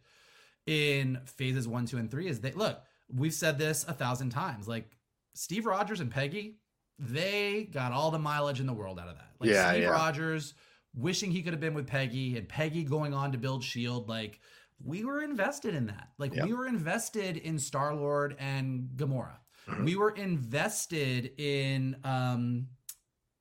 in 0.66 1.20
phases 1.27 1.68
one, 1.68 1.85
two, 1.87 1.98
and 1.98 2.11
three 2.11 2.29
is 2.29 2.40
that 2.40 2.57
look. 2.57 2.81
We've 3.14 3.35
said 3.35 3.59
this 3.59 3.85
a 3.87 3.92
thousand 3.92 4.31
times. 4.31 4.66
Like 4.66 4.90
Steve 5.35 5.66
Rogers 5.66 6.00
and 6.00 6.11
Peggy, 6.11 6.57
they 6.98 7.68
got 7.72 7.92
all 7.92 8.11
the 8.11 8.18
mileage 8.18 8.61
in 8.61 8.66
the 8.66 8.72
world 8.72 8.98
out 8.98 9.09
of 9.09 9.16
that. 9.16 9.30
Like 9.40 9.50
yeah, 9.50 9.70
Steve 9.70 9.83
yeah. 9.83 9.88
Rogers 9.88 10.54
wishing 10.94 11.30
he 11.30 11.42
could 11.42 11.52
have 11.52 11.61
been 11.61 11.74
with 11.74 11.87
Peggy 11.87 12.37
and 12.37 12.48
Peggy 12.48 12.85
going 12.85 13.12
on 13.14 13.33
to 13.33 13.38
build 13.38 13.64
Shield 13.64 14.09
like 14.09 14.40
we 14.83 15.04
were 15.04 15.22
invested 15.22 15.74
in 15.74 15.87
that. 15.87 16.11
Like 16.18 16.35
yep. 16.35 16.46
we 16.46 16.54
were 16.54 16.66
invested 16.66 17.37
in 17.37 17.59
Star-Lord 17.59 18.37
and 18.38 18.88
Gamora. 18.96 19.37
Mm-hmm. 19.68 19.85
We 19.85 19.96
were 19.96 20.11
invested 20.11 21.33
in 21.38 21.96
um 22.04 22.68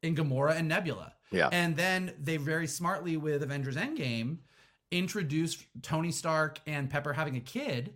in 0.02 0.16
Gamora 0.16 0.58
and 0.58 0.68
Nebula. 0.68 1.14
Yeah. 1.32 1.50
And 1.52 1.76
then 1.76 2.14
they 2.20 2.38
very 2.38 2.68
smartly 2.68 3.18
with 3.18 3.44
Avengers 3.44 3.76
Endgame 3.76 4.38
introduced 4.92 5.66
Tony 5.82 6.12
Stark 6.12 6.60
and 6.68 6.90
Pepper 6.90 7.14
having 7.14 7.36
a 7.36 7.40
kid 7.40 7.96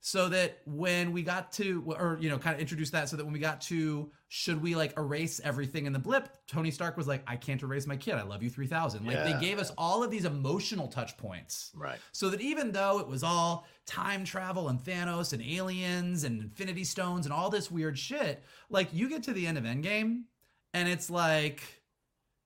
so 0.00 0.28
that 0.30 0.58
when 0.64 1.12
we 1.12 1.22
got 1.22 1.52
to 1.52 1.84
or 1.98 2.16
you 2.20 2.30
know 2.30 2.38
kind 2.38 2.54
of 2.54 2.60
introduce 2.60 2.90
that 2.90 3.08
so 3.08 3.16
that 3.16 3.24
when 3.24 3.32
we 3.32 3.38
got 3.38 3.60
to 3.60 4.10
should 4.28 4.62
we 4.62 4.74
like 4.74 4.96
erase 4.96 5.40
everything 5.44 5.86
in 5.86 5.92
the 5.92 5.98
blip? 5.98 6.28
Tony 6.46 6.70
stark 6.70 6.96
was 6.96 7.06
like 7.06 7.22
i 7.26 7.36
can't 7.36 7.62
erase 7.62 7.86
my 7.86 7.96
kid. 7.96 8.14
I 8.14 8.22
love 8.22 8.42
you 8.42 8.50
3000 8.50 9.04
like 9.04 9.16
yeah. 9.16 9.24
they 9.24 9.40
gave 9.40 9.58
us 9.58 9.72
all 9.76 10.02
of 10.02 10.10
these 10.10 10.24
emotional 10.24 10.88
touch 10.88 11.16
points. 11.16 11.70
Right. 11.74 11.98
So 12.12 12.30
that 12.30 12.40
even 12.40 12.72
though 12.72 12.98
it 12.98 13.08
was 13.08 13.22
all 13.22 13.66
time 13.86 14.24
travel 14.24 14.68
and 14.68 14.78
thanos 14.80 15.32
and 15.32 15.42
aliens 15.42 16.24
and 16.24 16.40
infinity 16.40 16.84
stones 16.84 17.26
and 17.26 17.32
all 17.32 17.50
this 17.50 17.70
weird 17.70 17.98
shit 17.98 18.42
like 18.70 18.88
you 18.92 19.08
get 19.08 19.22
to 19.24 19.32
the 19.32 19.46
end 19.46 19.58
of 19.58 19.64
endgame 19.64 20.22
and 20.72 20.88
it's 20.88 21.10
like 21.10 21.80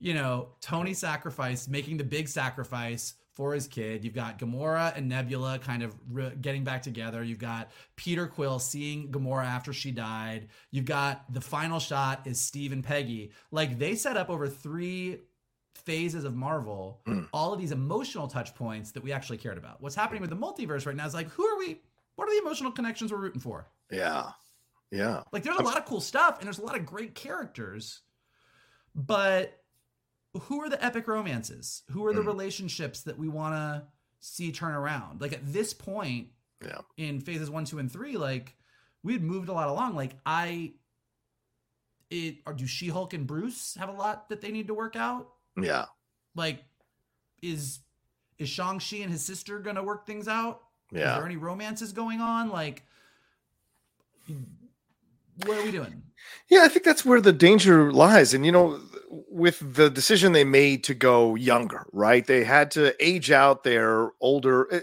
you 0.01 0.13
know, 0.13 0.49
Tony 0.61 0.93
sacrifice, 0.93 1.67
making 1.67 1.97
the 1.97 2.05
big 2.05 2.29
sacrifice 2.29 3.15
for 3.35 3.53
his 3.53 3.67
kid. 3.67 4.05
You've 4.05 4.15
got 4.15 4.39
Gamora 4.39 4.97
and 4.97 5.09
Nebula 5.09 5.59
kind 5.59 5.83
of 5.83 5.95
re- 6.11 6.33
getting 6.41 6.63
back 6.65 6.83
together. 6.83 7.23
You've 7.23 7.39
got 7.39 7.71
Peter 7.97 8.27
Quill 8.27 8.59
seeing 8.59 9.11
Gamora 9.11 9.45
after 9.45 9.73
she 9.73 9.91
died. 9.91 10.49
You've 10.71 10.85
got 10.85 11.33
the 11.33 11.41
final 11.41 11.81
shot 11.81 12.27
is 12.27 12.41
Steve 12.41 12.73
and 12.73 12.85
Peggy. 12.85 13.33
Like 13.51 13.79
they 13.79 13.97
set 13.97 14.17
up 14.17 14.31
over 14.31 14.49
three 14.49 15.23
phases 15.75 16.25
of 16.25 16.35
Marvel 16.35 17.01
Mm. 17.07 17.29
all 17.33 17.53
of 17.53 17.59
these 17.59 17.73
emotional 17.73 18.29
touch 18.29 18.55
points 18.55 18.93
that 18.93 19.03
we 19.03 19.13
actually 19.13 19.39
cared 19.39 19.59
about. 19.59 19.83
What's 19.83 19.97
happening 19.97 20.21
with 20.21 20.31
the 20.31 20.37
multiverse 20.37 20.87
right 20.87 20.95
now 20.95 21.07
is 21.07 21.15
like, 21.15 21.29
who 21.31 21.45
are 21.45 21.59
we? 21.59 21.81
What 22.15 22.29
are 22.29 22.31
the 22.33 22.41
emotional 22.41 22.71
connections 22.71 23.11
we're 23.11 23.19
rooting 23.19 23.41
for? 23.41 23.67
Yeah. 23.91 24.31
Yeah. 24.93 25.25
Like 25.33 25.43
there's 25.43 25.57
a 25.59 25.63
lot 25.63 25.77
of 25.77 25.85
cool 25.87 26.01
stuff 26.01 26.39
and 26.39 26.47
there's 26.47 26.61
a 26.61 26.65
lot 26.65 26.77
of 26.77 26.87
great 26.87 27.17
characters, 27.17 28.01
but 28.95 29.61
who 30.43 30.61
are 30.61 30.69
the 30.69 30.83
epic 30.85 31.07
romances? 31.09 31.83
Who 31.91 32.05
are 32.07 32.13
the 32.13 32.21
Mm. 32.23 32.27
relationships 32.27 33.03
that 33.03 33.19
we 33.19 33.29
want 33.29 33.55
to 33.55 33.87
see 34.21 34.51
turn 34.53 34.73
around? 34.75 35.21
Like 35.21 35.33
at 35.33 35.53
this 35.53 35.73
point 35.73 36.29
Yeah. 36.61 36.81
in 36.97 37.21
phases 37.21 37.51
1, 37.51 37.65
2 37.65 37.79
and 37.79 37.91
3, 37.91 38.17
like 38.17 38.57
we 39.03 39.13
had 39.13 39.23
moved 39.23 39.49
a 39.49 39.53
lot 39.53 39.69
along. 39.69 39.95
Like 39.95 40.19
I 40.27 40.75
it 42.11 42.39
or 42.47 42.53
do 42.53 42.67
She-Hulk 42.67 43.13
and 43.15 43.27
Bruce 43.27 43.75
have 43.75 43.89
a 43.89 43.93
lot 43.93 44.29
that 44.29 44.41
they 44.41 44.51
need 44.51 44.67
to 44.69 44.75
work 44.75 44.97
out? 44.97 45.33
Yeah. 45.61 45.87
Like 46.35 46.65
is 47.43 47.81
is 48.39 48.49
Shang-Chi 48.49 48.97
and 48.97 49.13
his 49.13 49.25
sister 49.25 49.59
going 49.61 49.77
to 49.77 49.83
work 49.83 50.07
things 50.07 50.27
out? 50.27 50.63
Is 50.91 50.99
Yeah. 51.01 51.15
there 51.17 51.27
any 51.27 51.37
romances 51.37 51.93
going 51.93 52.21
on? 52.21 52.49
Like 52.51 52.83
what 55.45 55.59
are 55.59 55.65
we 55.65 55.71
doing? 55.71 56.03
Yeah, 56.49 56.63
I 56.63 56.69
think 56.69 56.85
that's 56.85 57.05
where 57.05 57.21
the 57.21 57.33
danger 57.33 57.93
lies. 57.93 58.33
And 58.35 58.47
you 58.47 58.53
know, 58.53 58.81
with 59.29 59.75
the 59.75 59.91
decision 59.91 60.33
they 60.33 60.45
made 60.45 60.85
to 60.85 60.95
go 60.95 61.35
younger, 61.35 61.87
right? 61.93 62.27
They 62.27 62.45
had 62.45 62.71
to 62.73 62.95
age 63.05 63.31
out 63.31 63.63
their 63.63 64.11
older. 64.21 64.83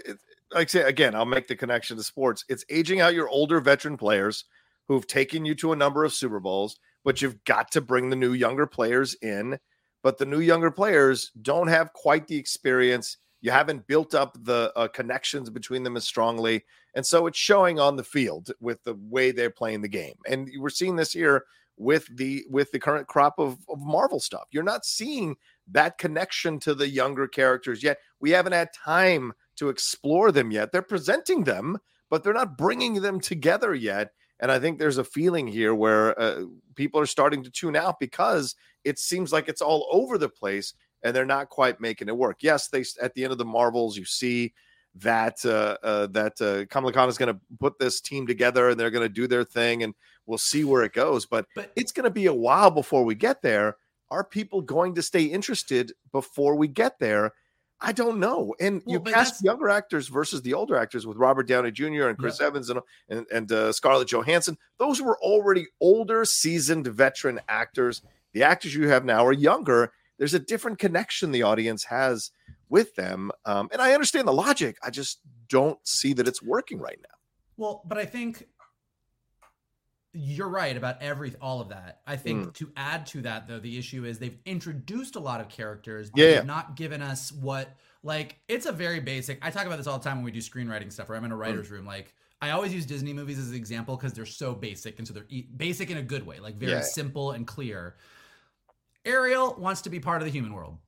Like 0.52 0.68
say 0.68 0.82
again, 0.82 1.14
I'll 1.14 1.24
make 1.24 1.48
the 1.48 1.56
connection 1.56 1.96
to 1.96 2.02
sports. 2.02 2.44
It's 2.48 2.64
aging 2.70 3.00
out 3.00 3.14
your 3.14 3.28
older 3.28 3.60
veteran 3.60 3.96
players 3.96 4.44
who've 4.88 5.06
taken 5.06 5.44
you 5.44 5.54
to 5.56 5.72
a 5.72 5.76
number 5.76 6.04
of 6.04 6.12
Super 6.12 6.40
Bowls, 6.40 6.78
but 7.04 7.22
you've 7.22 7.42
got 7.44 7.70
to 7.72 7.80
bring 7.80 8.10
the 8.10 8.16
new 8.16 8.32
younger 8.32 8.66
players 8.66 9.14
in. 9.22 9.58
But 10.02 10.18
the 10.18 10.26
new 10.26 10.40
younger 10.40 10.70
players 10.70 11.30
don't 11.42 11.68
have 11.68 11.92
quite 11.92 12.26
the 12.26 12.36
experience. 12.36 13.18
You 13.40 13.50
haven't 13.50 13.86
built 13.86 14.14
up 14.14 14.36
the 14.42 14.72
uh, 14.76 14.88
connections 14.88 15.48
between 15.48 15.82
them 15.84 15.96
as 15.96 16.04
strongly. 16.04 16.64
And 16.94 17.06
so 17.06 17.26
it's 17.26 17.38
showing 17.38 17.78
on 17.78 17.96
the 17.96 18.04
field 18.04 18.50
with 18.60 18.82
the 18.82 18.94
way 18.94 19.30
they're 19.30 19.50
playing 19.50 19.80
the 19.80 19.88
game. 19.88 20.14
And 20.28 20.50
we're 20.58 20.70
seeing 20.70 20.96
this 20.96 21.12
here 21.12 21.44
with 21.82 22.06
the 22.16 22.44
with 22.48 22.70
the 22.72 22.78
current 22.78 23.08
crop 23.08 23.38
of, 23.38 23.58
of 23.68 23.78
Marvel 23.80 24.20
stuff. 24.20 24.44
You're 24.50 24.62
not 24.62 24.84
seeing 24.84 25.36
that 25.70 25.98
connection 25.98 26.58
to 26.60 26.74
the 26.74 26.88
younger 26.88 27.26
characters 27.26 27.82
yet. 27.82 27.98
We 28.20 28.30
haven't 28.30 28.52
had 28.52 28.68
time 28.72 29.32
to 29.56 29.68
explore 29.68 30.32
them 30.32 30.50
yet. 30.50 30.72
They're 30.72 30.82
presenting 30.82 31.44
them, 31.44 31.78
but 32.10 32.22
they're 32.22 32.32
not 32.32 32.56
bringing 32.56 32.94
them 32.94 33.20
together 33.20 33.74
yet. 33.74 34.12
And 34.40 34.50
I 34.50 34.58
think 34.58 34.78
there's 34.78 34.98
a 34.98 35.04
feeling 35.04 35.46
here 35.46 35.74
where 35.74 36.18
uh, 36.20 36.44
people 36.74 37.00
are 37.00 37.06
starting 37.06 37.44
to 37.44 37.50
tune 37.50 37.76
out 37.76 38.00
because 38.00 38.56
it 38.84 38.98
seems 38.98 39.32
like 39.32 39.48
it's 39.48 39.62
all 39.62 39.86
over 39.92 40.18
the 40.18 40.28
place 40.28 40.74
and 41.02 41.14
they're 41.14 41.24
not 41.24 41.48
quite 41.48 41.80
making 41.80 42.08
it 42.08 42.16
work. 42.16 42.38
Yes, 42.40 42.68
they 42.68 42.84
at 43.00 43.14
the 43.14 43.24
end 43.24 43.32
of 43.32 43.38
the 43.38 43.44
Marvels, 43.44 43.96
you 43.96 44.04
see 44.04 44.52
that 44.96 45.44
uh, 45.44 45.76
uh, 45.82 46.06
that 46.08 46.40
uh, 46.40 46.66
Kamala 46.66 46.92
Khan 46.92 47.08
is 47.08 47.18
going 47.18 47.32
to 47.32 47.40
put 47.58 47.78
this 47.78 48.00
team 48.00 48.26
together 48.26 48.70
and 48.70 48.78
they're 48.78 48.90
going 48.90 49.06
to 49.06 49.08
do 49.08 49.26
their 49.26 49.44
thing, 49.44 49.82
and 49.82 49.94
we'll 50.26 50.38
see 50.38 50.64
where 50.64 50.82
it 50.82 50.92
goes. 50.92 51.26
But, 51.26 51.46
But- 51.54 51.72
it's 51.76 51.92
going 51.92 52.04
to 52.04 52.10
be 52.10 52.26
a 52.26 52.34
while 52.34 52.70
before 52.70 53.04
we 53.04 53.14
get 53.14 53.42
there. 53.42 53.76
Are 54.10 54.24
people 54.24 54.60
going 54.60 54.94
to 54.96 55.02
stay 55.02 55.24
interested 55.24 55.92
before 56.12 56.54
we 56.54 56.68
get 56.68 56.98
there? 56.98 57.32
I 57.84 57.92
don't 57.92 58.20
know. 58.20 58.54
And 58.60 58.80
Well, 58.86 58.94
you 58.94 59.00
cast 59.00 59.42
younger 59.42 59.68
actors 59.68 60.06
versus 60.06 60.40
the 60.42 60.54
older 60.54 60.76
actors 60.76 61.04
with 61.04 61.16
Robert 61.16 61.48
Downey 61.48 61.72
Jr. 61.72 62.08
and 62.08 62.16
Chris 62.16 62.40
Evans 62.40 62.70
and 62.70 62.78
and, 63.08 63.26
and 63.32 63.50
uh, 63.50 63.72
Scarlett 63.72 64.08
Johansson. 64.08 64.56
Those 64.78 65.02
were 65.02 65.18
already 65.18 65.66
older, 65.80 66.24
seasoned 66.24 66.86
veteran 66.86 67.40
actors. 67.48 68.02
The 68.34 68.44
actors 68.44 68.74
you 68.74 68.88
have 68.88 69.04
now 69.04 69.26
are 69.26 69.32
younger. 69.32 69.92
There's 70.18 70.34
a 70.34 70.38
different 70.38 70.78
connection 70.78 71.32
the 71.32 71.42
audience 71.42 71.84
has 71.84 72.30
with 72.68 72.94
them, 72.94 73.32
um, 73.44 73.68
and 73.72 73.82
I 73.82 73.92
understand 73.92 74.28
the 74.28 74.32
logic. 74.32 74.76
I 74.82 74.90
just 74.90 75.20
don't 75.48 75.78
see 75.86 76.12
that 76.12 76.28
it's 76.28 76.40
working 76.42 76.78
right 76.78 76.98
now. 77.02 77.16
Well, 77.56 77.82
but 77.84 77.98
I 77.98 78.04
think 78.04 78.46
you're 80.14 80.48
right 80.48 80.76
about 80.76 81.00
every 81.00 81.34
all 81.40 81.60
of 81.60 81.70
that. 81.70 82.00
I 82.06 82.16
think 82.16 82.48
Mm. 82.48 82.54
to 82.54 82.72
add 82.76 83.06
to 83.08 83.22
that 83.22 83.46
though, 83.48 83.58
the 83.58 83.78
issue 83.78 84.04
is 84.04 84.18
they've 84.18 84.38
introduced 84.44 85.16
a 85.16 85.20
lot 85.20 85.40
of 85.40 85.48
characters, 85.48 86.10
but 86.10 86.18
Yeah, 86.20 86.26
they've 86.26 86.34
yeah. 86.36 86.42
not 86.42 86.76
given 86.76 87.00
us 87.02 87.32
what 87.32 87.76
like 88.02 88.40
it's 88.48 88.66
a 88.66 88.72
very 88.72 89.00
basic. 89.00 89.38
I 89.44 89.50
talk 89.50 89.64
about 89.66 89.76
this 89.78 89.86
all 89.86 89.98
the 89.98 90.04
time 90.04 90.16
when 90.18 90.24
we 90.24 90.32
do 90.32 90.40
screenwriting 90.40 90.92
stuff. 90.92 91.08
Where 91.08 91.16
I'm 91.16 91.24
in 91.24 91.32
a 91.32 91.36
writer's 91.36 91.68
Mm. 91.68 91.72
room, 91.72 91.86
like 91.86 92.14
I 92.42 92.50
always 92.50 92.74
use 92.74 92.84
Disney 92.84 93.12
movies 93.12 93.38
as 93.38 93.50
an 93.50 93.54
example 93.54 93.96
because 93.96 94.12
they're 94.12 94.26
so 94.26 94.52
basic 94.54 94.98
and 94.98 95.06
so 95.06 95.14
they're 95.14 95.26
e- 95.28 95.42
basic 95.56 95.90
in 95.90 95.96
a 95.96 96.02
good 96.02 96.26
way, 96.26 96.40
like 96.40 96.56
very 96.56 96.72
Yeah. 96.72 96.80
simple 96.82 97.30
and 97.30 97.46
clear. 97.46 97.96
Ariel 99.04 99.54
wants 99.54 99.82
to 99.82 99.90
be 99.90 100.00
part 100.00 100.20
of 100.22 100.26
the 100.26 100.32
human 100.32 100.52
world. 100.52 100.78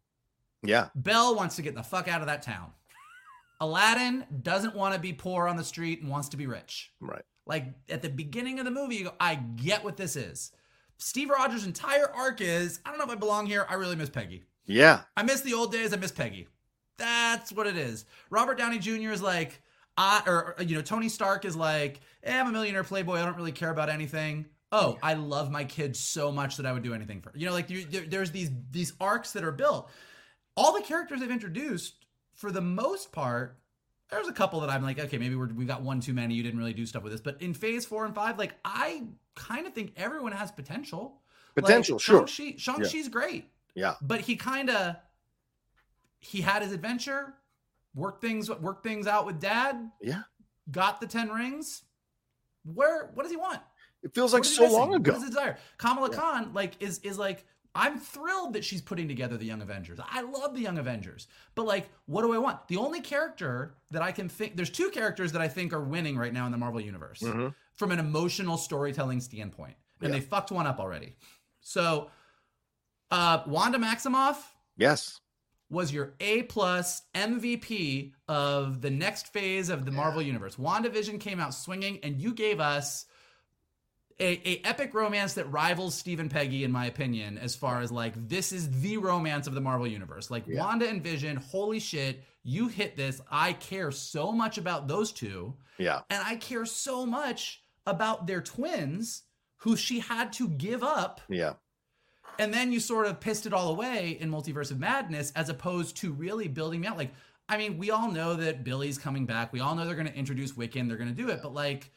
Yeah, 0.62 0.88
Belle 0.94 1.34
wants 1.36 1.56
to 1.56 1.62
get 1.62 1.74
the 1.74 1.82
fuck 1.82 2.08
out 2.08 2.20
of 2.20 2.26
that 2.26 2.42
town. 2.42 2.72
Aladdin 3.60 4.26
doesn't 4.42 4.74
want 4.74 4.94
to 4.94 5.00
be 5.00 5.12
poor 5.12 5.46
on 5.46 5.56
the 5.56 5.64
street 5.64 6.00
and 6.02 6.10
wants 6.10 6.28
to 6.30 6.36
be 6.36 6.46
rich. 6.46 6.92
right. 7.00 7.24
Like 7.46 7.74
at 7.88 8.02
the 8.02 8.08
beginning 8.08 8.58
of 8.58 8.64
the 8.64 8.70
movie, 8.70 8.96
you 8.96 9.04
go, 9.04 9.14
I 9.20 9.34
get 9.34 9.84
what 9.84 9.96
this 9.96 10.16
is. 10.16 10.52
Steve 10.96 11.30
Rogers' 11.30 11.66
entire 11.66 12.10
arc 12.10 12.40
is, 12.40 12.80
I 12.84 12.90
don't 12.90 12.98
know 12.98 13.04
if 13.04 13.10
I 13.10 13.16
belong 13.16 13.46
here. 13.46 13.66
I 13.68 13.74
really 13.74 13.96
miss 13.96 14.10
Peggy. 14.10 14.44
Yeah, 14.66 15.02
I 15.16 15.22
miss 15.22 15.42
the 15.42 15.54
old 15.54 15.72
days. 15.72 15.92
I 15.92 15.96
miss 15.96 16.12
Peggy. 16.12 16.48
That's 16.96 17.52
what 17.52 17.66
it 17.66 17.76
is. 17.76 18.06
Robert 18.30 18.56
Downey 18.56 18.78
Jr. 18.78 19.10
is 19.10 19.20
like, 19.20 19.60
I, 19.96 20.22
or, 20.26 20.54
you 20.60 20.76
know, 20.76 20.82
Tony 20.82 21.08
Stark 21.08 21.44
is 21.44 21.56
like, 21.56 22.00
eh, 22.22 22.38
I'm 22.38 22.48
a 22.48 22.52
millionaire 22.52 22.84
playboy. 22.84 23.16
I 23.16 23.24
don't 23.24 23.36
really 23.36 23.52
care 23.52 23.70
about 23.70 23.90
anything. 23.90 24.46
Oh, 24.72 24.98
I 25.02 25.14
love 25.14 25.50
my 25.50 25.64
kids 25.64 26.00
so 26.00 26.32
much 26.32 26.56
that 26.56 26.66
I 26.66 26.72
would 26.72 26.82
do 26.82 26.94
anything 26.94 27.20
for. 27.20 27.32
You 27.34 27.46
know, 27.46 27.52
like 27.52 27.70
you, 27.70 27.84
there, 27.84 28.04
there's 28.06 28.30
these 28.32 28.50
these 28.70 28.92
arcs 29.00 29.32
that 29.32 29.44
are 29.44 29.52
built. 29.52 29.90
All 30.56 30.72
the 30.72 30.82
characters 30.82 31.20
they've 31.20 31.30
introduced, 31.30 32.06
for 32.32 32.50
the 32.50 32.60
most 32.60 33.12
part, 33.12 33.58
there's 34.10 34.28
a 34.28 34.32
couple 34.32 34.60
that 34.60 34.70
I'm 34.70 34.82
like, 34.82 34.98
okay, 34.98 35.18
maybe 35.18 35.34
we're, 35.34 35.46
we 35.48 35.64
got 35.64 35.82
one 35.82 36.00
too 36.00 36.12
many. 36.12 36.34
You 36.34 36.42
didn't 36.42 36.58
really 36.58 36.74
do 36.74 36.86
stuff 36.86 37.02
with 37.02 37.12
this, 37.12 37.20
but 37.20 37.40
in 37.42 37.54
Phase 37.54 37.84
Four 37.86 38.04
and 38.04 38.14
Five, 38.14 38.38
like 38.38 38.54
I 38.64 39.04
kind 39.34 39.66
of 39.66 39.72
think 39.72 39.92
everyone 39.96 40.32
has 40.32 40.52
potential. 40.52 41.20
Potential, 41.54 41.96
like, 41.96 42.02
sure. 42.02 42.26
Shang-Chi, 42.26 42.56
Shang-Chi's 42.58 43.08
great 43.08 43.48
yeah, 43.76 43.94
but 44.02 44.20
he 44.20 44.34
kind 44.36 44.70
of 44.70 44.96
he 46.18 46.40
had 46.40 46.62
his 46.62 46.72
adventure 46.72 47.34
worked 47.94 48.20
things 48.20 48.50
worked 48.50 48.82
things 48.82 49.06
out 49.06 49.24
with 49.26 49.38
dad 49.40 49.90
yeah. 50.00 50.22
got 50.72 51.00
the 51.00 51.06
10 51.06 51.28
rings 51.30 51.82
where 52.64 53.10
what 53.14 53.22
does 53.22 53.30
he 53.30 53.36
want 53.36 53.60
It 54.02 54.14
feels 54.14 54.32
like 54.32 54.44
so 54.44 54.62
missing? 54.62 54.76
long 54.78 54.94
ago. 54.94 55.12
what 55.12 55.18
is 55.18 55.24
his 55.28 55.30
desire 55.34 55.56
kamala 55.78 56.10
Yeah. 56.10 56.16
khan 56.18 56.52
like 56.54 56.72
is 56.82 56.98
is 57.00 57.18
like 57.18 57.44
i'm 57.74 57.98
thrilled 57.98 58.52
that 58.54 58.64
she's 58.64 58.80
putting 58.80 59.08
together 59.08 59.36
the 59.36 59.44
young 59.44 59.60
avengers 59.62 59.98
i 60.10 60.20
love 60.22 60.54
the 60.54 60.60
young 60.60 60.78
avengers 60.78 61.26
but 61.54 61.66
like 61.66 61.88
what 62.06 62.22
do 62.22 62.32
i 62.32 62.38
want 62.38 62.66
the 62.68 62.76
only 62.76 63.00
character 63.00 63.74
that 63.90 64.02
i 64.02 64.12
can 64.12 64.28
think 64.28 64.56
there's 64.56 64.70
two 64.70 64.90
characters 64.90 65.32
that 65.32 65.40
i 65.42 65.48
think 65.48 65.72
are 65.72 65.80
winning 65.82 66.16
right 66.16 66.32
now 66.32 66.46
in 66.46 66.52
the 66.52 66.58
marvel 66.58 66.80
universe 66.80 67.20
Mhm. 67.20 67.54
from 67.74 67.90
an 67.92 67.98
emotional 67.98 68.56
storytelling 68.56 69.20
standpoint 69.20 69.74
and 70.00 70.12
Yeah. 70.12 70.18
they 70.20 70.24
fucked 70.24 70.50
one 70.52 70.66
up 70.66 70.78
already 70.78 71.16
so 71.60 72.10
uh 73.10 73.42
wanda 73.46 73.78
maximoff 73.78 74.36
Yes, 74.76 75.20
was 75.70 75.92
your 75.92 76.14
A 76.18 76.42
plus 76.42 77.02
MVP 77.14 78.12
of 78.28 78.80
the 78.80 78.90
next 78.90 79.32
phase 79.32 79.68
of 79.68 79.84
the 79.84 79.92
Marvel 79.92 80.20
universe. 80.20 80.56
WandaVision 80.56 81.20
came 81.20 81.38
out 81.38 81.54
swinging, 81.54 82.00
and 82.02 82.20
you 82.20 82.34
gave 82.34 82.58
us 82.58 83.06
a, 84.20 84.48
a 84.48 84.60
epic 84.64 84.94
romance 84.94 85.34
that 85.34 85.50
rivals 85.50 85.94
Steve 85.94 86.20
and 86.20 86.30
Peggy, 86.30 86.64
in 86.64 86.70
my 86.70 86.86
opinion, 86.86 87.36
as 87.38 87.56
far 87.56 87.80
as 87.80 87.90
like 87.90 88.28
this 88.28 88.52
is 88.52 88.70
the 88.80 88.96
romance 88.96 89.46
of 89.46 89.54
the 89.54 89.60
Marvel 89.60 89.86
universe. 89.86 90.30
Like 90.30 90.44
Yeah. 90.46 90.60
Wanda 90.60 90.88
and 90.88 91.02
Vision, 91.02 91.36
holy 91.36 91.80
shit, 91.80 92.22
you 92.42 92.68
hit 92.68 92.96
this. 92.96 93.20
I 93.30 93.54
care 93.54 93.90
so 93.90 94.30
much 94.30 94.58
about 94.58 94.86
those 94.86 95.12
two, 95.12 95.54
yeah, 95.78 96.00
and 96.10 96.22
I 96.24 96.36
care 96.36 96.64
so 96.66 97.04
much 97.04 97.62
about 97.86 98.26
their 98.26 98.40
twins, 98.40 99.22
who 99.56 99.76
she 99.76 99.98
had 99.98 100.32
to 100.34 100.48
give 100.48 100.82
up 100.82 101.20
yeah, 101.28 101.54
and 102.38 102.52
then 102.52 102.72
you 102.72 102.80
sort 102.80 103.06
of 103.06 103.20
pissed 103.20 103.46
it 103.46 103.52
all 103.52 103.70
away 103.70 104.16
in 104.20 104.30
Multiverse 104.30 104.70
of 104.70 104.78
Madness 104.78 105.32
as 105.36 105.48
opposed 105.48 105.96
to 105.98 106.12
really 106.12 106.48
building 106.48 106.80
me 106.80 106.86
out. 106.86 106.98
Like, 106.98 107.12
I 107.48 107.56
mean, 107.56 107.78
we 107.78 107.90
all 107.90 108.10
know 108.10 108.34
that 108.34 108.64
Billy's 108.64 108.98
coming 108.98 109.26
back. 109.26 109.52
We 109.52 109.60
all 109.60 109.74
know 109.74 109.84
they're 109.84 109.94
going 109.94 110.08
to 110.08 110.16
introduce 110.16 110.52
Wiccan. 110.52 110.88
They're 110.88 110.96
going 110.96 111.14
to 111.14 111.22
do 111.22 111.28
it. 111.28 111.40
But 111.42 111.54
like, 111.54 111.92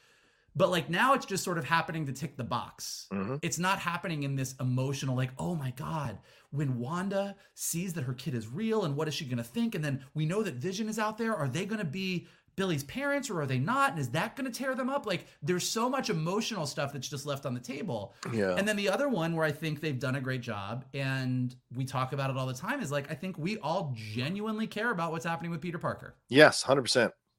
but 0.58 0.72
like 0.72 0.89
now 0.89 1.13
it's 1.13 1.26
just 1.26 1.43
sort 1.43 1.58
of 1.58 1.63
happening 1.63 2.06
to 2.08 2.12
tick 2.12 2.36
the 2.36 2.43
box. 2.43 3.08
Mhm. 3.13 3.39
It's 3.43 3.60
not 3.60 3.80
happening 3.80 4.24
in 4.24 4.36
this 4.36 4.56
emotional, 4.60 5.15
like, 5.15 5.32
oh 5.38 5.56
my 5.56 5.72
God, 5.72 6.17
when 6.50 6.80
Wanda 6.80 7.36
sees 7.54 7.93
that 7.93 8.04
her 8.06 8.13
kid 8.13 8.34
is 8.34 8.48
real 8.48 8.84
and 8.84 8.96
what 8.96 9.08
is 9.08 9.13
she 9.13 9.26
going 9.26 9.38
to 9.38 9.43
think? 9.43 9.76
And 9.76 9.86
then 9.86 10.04
we 10.15 10.26
know 10.26 10.41
that 10.43 10.56
Vision 10.56 10.89
is 10.89 10.98
out 10.98 11.17
there. 11.17 11.36
Are 11.36 11.48
they 11.48 11.65
going 11.65 11.80
to 11.80 11.86
be 11.86 12.28
Billy's 12.56 12.84
parents 12.86 13.30
or 13.30 13.39
are 13.39 13.46
they 13.46 13.60
not? 13.60 13.91
And 13.91 14.00
is 14.00 14.10
that 14.10 14.36
going 14.36 14.52
to 14.52 14.58
tear 14.58 14.74
them 14.74 14.89
up? 14.89 15.06
Like 15.06 15.28
there's 15.43 15.67
so 15.67 15.88
much 15.88 16.10
emotional 16.10 16.65
stuff 16.65 16.91
that's 16.91 17.08
just 17.08 17.28
left 17.28 17.46
on 17.46 17.54
the 17.54 17.60
table. 17.60 18.15
Yeah. 18.34 18.56
And 18.56 18.67
then 18.67 18.76
the 18.78 18.89
other 18.89 19.10
one 19.10 19.36
where 19.36 19.46
I 19.46 19.52
think 19.52 19.80
they've 19.80 20.00
done 20.00 20.15
a 20.15 20.22
great 20.22 20.41
job 20.41 20.86
and 20.96 21.56
we 21.76 21.86
talk 21.86 22.13
about 22.13 22.32
it 22.32 22.38
all 22.38 22.48
the 22.48 22.56
time 22.56 22.82
is 22.82 22.91
like 22.91 23.12
I 23.12 23.13
think 23.13 23.38
we 23.38 23.60
all 23.60 23.93
genuinely 23.96 24.65
care 24.65 24.89
about 24.89 25.12
what's 25.12 25.26
happening 25.26 25.52
with 25.52 25.62
Peter 25.62 25.78
Parker. 25.78 26.15
Yes, 26.30 26.63
hundred 26.63 26.82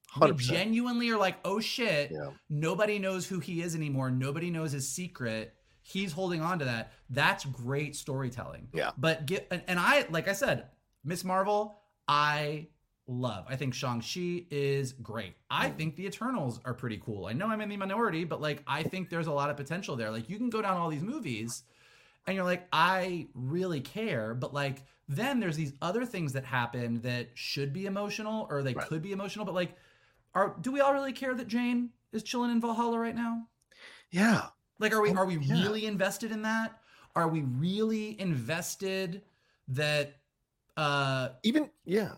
percent. 0.08 0.20
We 0.20 0.20
Hundred 0.20 0.36
percent. 0.38 0.58
genuinely 0.58 1.10
are 1.10 1.18
like, 1.18 1.36
oh 1.44 1.60
shit, 1.60 2.10
Yeah. 2.10 2.30
nobody 2.48 2.98
knows 2.98 3.26
who 3.26 3.40
he 3.40 3.62
is 3.62 3.74
anymore. 3.74 4.10
Nobody 4.10 4.50
knows 4.50 4.72
his 4.72 4.88
secret. 4.88 5.54
He's 5.82 6.12
holding 6.12 6.40
on 6.40 6.58
to 6.58 6.64
that. 6.64 6.92
That's 7.10 7.44
great 7.44 7.96
storytelling. 7.96 8.68
Yeah. 8.72 8.90
But 8.98 9.26
get 9.26 9.46
and, 9.50 9.62
and 9.68 9.78
I 9.78 10.06
like 10.10 10.28
I 10.28 10.32
said, 10.32 10.66
Miss 11.04 11.24
Marvel, 11.24 11.80
I 12.06 12.68
love. 13.06 13.46
I 13.48 13.56
think 13.56 13.72
Shang-Chi 13.72 14.44
is 14.50 14.92
great. 14.92 15.34
I 15.50 15.70
mm. 15.70 15.76
think 15.76 15.96
the 15.96 16.06
Eternals 16.06 16.60
are 16.66 16.74
pretty 16.74 16.98
cool. 17.04 17.26
I 17.26 17.32
know 17.32 17.46
I'm 17.46 17.60
in 17.62 17.68
the 17.70 17.76
minority, 17.76 18.24
but 18.24 18.40
like 18.40 18.62
I 18.66 18.82
think 18.82 19.08
there's 19.08 19.28
a 19.28 19.32
lot 19.32 19.48
of 19.50 19.56
potential 19.56 19.96
there. 19.96 20.10
Like 20.10 20.28
you 20.28 20.36
can 20.36 20.50
go 20.50 20.60
down 20.60 20.76
all 20.76 20.90
these 20.90 21.02
movies 21.02 21.62
and 22.26 22.36
you're 22.36 22.44
like, 22.44 22.66
I 22.72 23.28
really 23.34 23.80
care, 23.80 24.34
but 24.34 24.52
like 24.52 24.84
then 25.08 25.40
there's 25.40 25.56
these 25.56 25.72
other 25.80 26.04
things 26.04 26.34
that 26.34 26.44
happen 26.44 27.00
that 27.00 27.28
should 27.32 27.72
be 27.72 27.86
emotional 27.86 28.46
or 28.50 28.62
they 28.62 28.74
Right. 28.74 28.86
could 28.86 29.00
be 29.00 29.12
emotional, 29.12 29.46
but 29.46 29.54
like 29.54 29.74
are 30.38 30.56
do 30.60 30.72
we 30.72 30.80
all 30.80 30.92
really 30.92 31.12
care 31.12 31.34
that 31.34 31.48
Jane 31.48 31.90
is 32.12 32.22
chilling 32.22 32.50
in 32.50 32.60
Valhalla 32.60 32.98
right 32.98 33.14
now? 33.14 33.46
Yeah. 34.10 34.46
Like 34.78 34.92
are 34.94 35.00
we 35.02 35.10
Oh, 35.10 35.16
are 35.16 35.26
we 35.26 35.36
yeah. 35.38 35.62
really 35.62 35.86
invested 35.86 36.30
in 36.32 36.42
that? 36.42 36.78
Are 37.16 37.28
we 37.28 37.42
really 37.42 38.18
invested 38.20 39.22
that 39.68 40.16
uh 40.76 41.30
Even 41.42 41.70
yeah. 41.84 42.12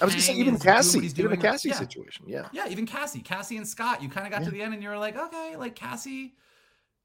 I 0.00 0.04
was 0.04 0.14
gonna 0.14 0.22
say 0.22 0.34
even 0.34 0.58
Cassie, 0.58 0.98
even 0.98 1.14
the 1.24 1.28
right- 1.28 1.40
Cassie 1.40 1.68
yeah. 1.68 1.76
situation. 1.76 2.24
Yeah. 2.26 2.48
yeah, 2.52 2.66
even 2.68 2.86
Cassie, 2.86 3.20
Cassie 3.20 3.56
and 3.56 3.66
Scott, 3.68 4.02
you 4.02 4.08
kind 4.08 4.26
of 4.26 4.32
got 4.32 4.40
Yeah. 4.40 4.46
to 4.46 4.50
the 4.50 4.62
end 4.62 4.74
and 4.74 4.82
you're 4.82 4.98
like, 4.98 5.16
okay, 5.16 5.56
like 5.56 5.74
Cassie, 5.76 6.34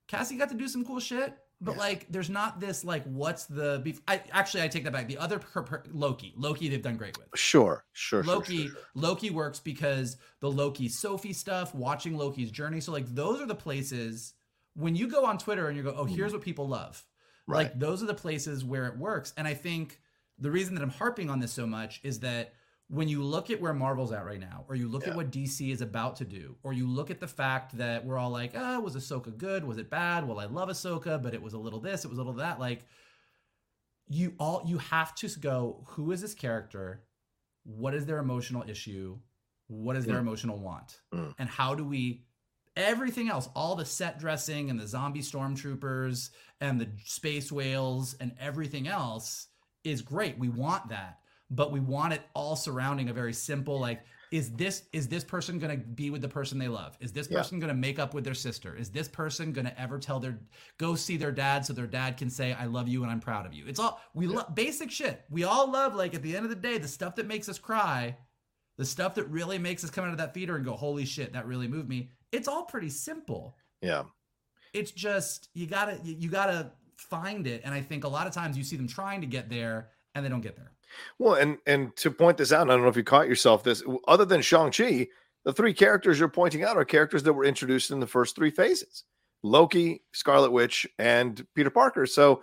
Cassie 0.07 0.35
got 0.37 0.49
to 0.49 0.55
do 0.55 0.67
some 0.67 0.83
cool 0.83 0.99
shit, 0.99 1.37
but 1.59 1.73
Yeah. 1.73 1.77
like, 1.79 2.05
there's 2.09 2.29
not 2.29 2.59
this 2.59 2.83
like, 2.83 3.03
what's 3.05 3.45
the 3.45 3.81
beef? 3.83 4.01
I 4.07 4.21
actually 4.31 4.63
I 4.63 4.67
take 4.67 4.83
that 4.83 4.93
back. 4.93 5.07
The 5.07 5.17
other 5.17 5.39
per, 5.39 5.63
per, 5.63 5.83
Loki, 5.91 6.33
Loki, 6.35 6.69
they've 6.69 6.81
done 6.81 6.97
great 6.97 7.17
with. 7.17 7.27
Sure. 7.35 7.83
Sure. 7.93 8.23
sure, 8.23 8.33
Loki, 8.35 8.57
sure, 8.67 8.71
sure. 8.71 8.81
Loki 8.93 9.29
works 9.31 9.59
because 9.59 10.17
the 10.39 10.51
Loki 10.51 10.87
Sophie 10.87 11.33
stuff, 11.33 11.73
watching 11.73 12.15
Loki's 12.17 12.51
journey. 12.51 12.79
So 12.79 12.91
like, 12.91 13.07
those 13.07 13.41
are 13.41 13.47
the 13.47 13.55
places 13.55 14.33
when 14.75 14.95
you 14.95 15.07
go 15.07 15.25
on 15.25 15.37
Twitter 15.37 15.67
and 15.67 15.75
you 15.75 15.83
go, 15.83 15.95
oh, 15.97 16.05
here's 16.05 16.31
mm. 16.31 16.35
what 16.35 16.43
people 16.43 16.67
love. 16.67 17.03
Right. 17.47 17.63
Like 17.63 17.79
those 17.79 18.03
are 18.03 18.07
the 18.07 18.13
places 18.13 18.63
where 18.63 18.85
it 18.87 18.97
works. 18.97 19.33
And 19.37 19.47
I 19.47 19.53
think 19.53 19.99
the 20.37 20.51
reason 20.51 20.75
that 20.75 20.83
I'm 20.83 20.89
harping 20.89 21.29
on 21.29 21.39
this 21.39 21.51
so 21.51 21.65
much 21.65 21.99
is 22.03 22.19
that 22.19 22.53
when 22.89 23.07
you 23.09 23.21
look 23.21 23.49
at 23.49 23.59
where 23.59 23.73
Marvel's 23.73 24.11
at 24.13 24.25
right 24.25 24.39
now, 24.39 24.63
or 24.69 24.75
you 24.75 24.87
look 24.87 25.03
Yeah. 25.03 25.09
at 25.11 25.15
what 25.17 25.29
DC 25.31 25.71
is 25.71 25.81
about 25.81 26.15
to 26.17 26.25
do, 26.25 26.55
or 26.63 26.71
you 26.71 26.87
look 26.87 27.11
at 27.11 27.19
the 27.19 27.27
fact 27.27 27.77
that 27.77 28.05
we're 28.05 28.17
all 28.17 28.29
like, 28.29 28.53
ah, 28.55 28.79
was 28.79 28.95
Ahsoka 28.95 29.35
good? 29.37 29.63
Was 29.65 29.77
it 29.77 29.89
bad? 29.89 30.25
Well, 30.27 30.39
I 30.39 30.45
love 30.45 30.69
Ahsoka, 30.69 31.21
but 31.21 31.33
it 31.33 31.41
was 31.41 31.53
a 31.53 31.57
little 31.59 31.81
this, 31.81 32.05
it 32.05 32.07
was 32.07 32.17
a 32.17 32.21
little 32.21 32.33
that. 32.35 32.59
Like, 32.59 32.85
you 34.07 34.33
all 34.39 34.61
you 34.65 34.77
have 34.77 35.13
to 35.15 35.27
go, 35.39 35.83
who 35.87 36.11
is 36.11 36.21
this 36.21 36.33
character? 36.33 37.03
What 37.63 37.93
is 37.93 38.05
their 38.05 38.19
emotional 38.19 38.63
issue? 38.69 39.19
What 39.67 39.97
is 39.97 40.05
their 40.05 40.15
Mm. 40.17 40.21
emotional 40.21 40.59
want? 40.59 41.01
Mm. 41.13 41.35
And 41.37 41.49
how 41.49 41.75
do 41.75 41.83
we 41.83 42.23
everything 42.77 43.27
else, 43.27 43.49
all 43.55 43.75
the 43.75 43.83
set 43.83 44.19
dressing 44.19 44.69
and 44.69 44.79
the 44.79 44.87
zombie 44.87 45.19
stormtroopers 45.21 46.29
and 46.61 46.79
the 46.79 46.87
space 47.03 47.51
whales 47.51 48.13
and 48.19 48.35
everything 48.39 48.87
else 48.87 49.47
is 49.83 50.03
great. 50.03 50.37
We 50.37 50.47
want 50.49 50.89
that, 50.89 51.19
but 51.49 51.71
we 51.71 51.79
want 51.79 52.13
it 52.13 52.21
all 52.33 52.55
surrounding 52.55 53.09
a 53.09 53.13
very 53.13 53.33
simple 53.33 53.79
like 53.79 54.01
is 54.29 54.51
this 54.51 54.83
is 54.91 55.07
this 55.07 55.23
person 55.23 55.57
going 55.57 55.71
to 55.79 55.85
be 55.85 56.09
with 56.09 56.21
the 56.21 56.27
person 56.27 56.59
they 56.59 56.67
love? 56.67 56.97
Is 56.99 57.13
this 57.13 57.29
Yeah. 57.31 57.37
person 57.37 57.59
going 57.59 57.69
to 57.69 57.73
make 57.73 57.97
up 57.97 58.13
with 58.13 58.25
their 58.25 58.33
sister? 58.33 58.75
Is 58.75 58.89
this 58.89 59.07
person 59.07 59.53
going 59.53 59.63
to 59.65 59.79
ever 59.79 59.97
tell 59.99 60.19
their 60.19 60.37
go 60.77 60.95
see 60.95 61.15
their 61.15 61.31
dad 61.31 61.65
so 61.65 61.71
their 61.71 61.87
dad 61.87 62.17
can 62.17 62.29
say 62.29 62.51
I 62.51 62.65
love 62.65 62.89
you 62.89 63.03
and 63.03 63.11
I'm 63.11 63.21
proud 63.21 63.45
of 63.45 63.53
you? 63.53 63.65
It's 63.67 63.79
all 63.79 64.01
we 64.13 64.27
love 64.27 64.53
basic 64.53 64.91
shit. 64.91 65.23
We 65.29 65.45
all 65.45 65.71
love 65.71 65.95
like 65.95 66.13
at 66.13 66.21
the 66.23 66.35
end 66.35 66.43
of 66.43 66.49
the 66.49 66.57
day 66.57 66.77
the 66.77 66.89
stuff 66.89 67.15
that 67.15 67.25
makes 67.25 67.47
us 67.47 67.57
cry, 67.57 68.17
the 68.77 68.83
stuff 68.83 69.15
that 69.15 69.29
really 69.29 69.57
makes 69.57 69.85
us 69.85 69.89
come 69.89 70.03
out 70.03 70.11
of 70.11 70.17
that 70.17 70.33
theater 70.33 70.57
and 70.57 70.65
go 70.65 70.73
holy 70.73 71.05
shit 71.05 71.31
that 71.31 71.47
really 71.47 71.69
moved 71.69 71.87
me. 71.87 72.09
It's 72.33 72.49
all 72.49 72.65
pretty 72.65 72.89
simple 72.89 73.55
Yeah. 73.81 74.03
it's 74.73 74.91
just 74.91 75.47
you 75.53 75.67
gotta 75.67 76.01
you, 76.03 76.15
you 76.19 76.29
gotta 76.29 76.73
find 76.97 77.47
it 77.47 77.61
and 77.63 77.73
i 77.73 77.79
think 77.81 78.03
a 78.03 78.07
lot 78.07 78.27
of 78.27 78.33
times 78.33 78.57
you 78.57 78.63
see 78.65 78.75
them 78.75 78.87
trying 78.87 79.21
to 79.21 79.27
get 79.27 79.49
there 79.49 79.91
and 80.15 80.25
they 80.25 80.29
don't 80.29 80.41
get 80.41 80.57
there 80.57 80.71
Well, 81.19 81.35
and 81.35 81.57
and 81.65 81.95
to 81.97 82.11
point 82.11 82.37
this 82.37 82.51
out, 82.51 82.69
I 82.69 82.73
don't 82.73 82.83
know 82.83 82.89
if 82.89 82.97
you 82.97 83.03
caught 83.03 83.27
yourself 83.27 83.63
this. 83.63 83.83
Other 84.07 84.25
than 84.25 84.41
Shang 84.41 84.71
Chi, 84.71 85.07
the 85.45 85.53
three 85.53 85.73
characters 85.73 86.19
you're 86.19 86.29
pointing 86.29 86.63
out 86.63 86.77
are 86.77 86.85
characters 86.85 87.23
that 87.23 87.33
were 87.33 87.45
introduced 87.45 87.91
in 87.91 87.99
the 87.99 88.07
first 88.07 88.35
three 88.35 88.51
phases: 88.51 89.03
Loki, 89.43 90.03
Scarlet 90.13 90.51
Witch, 90.51 90.87
and 90.99 91.45
Peter 91.55 91.69
Parker. 91.69 92.05
So 92.05 92.41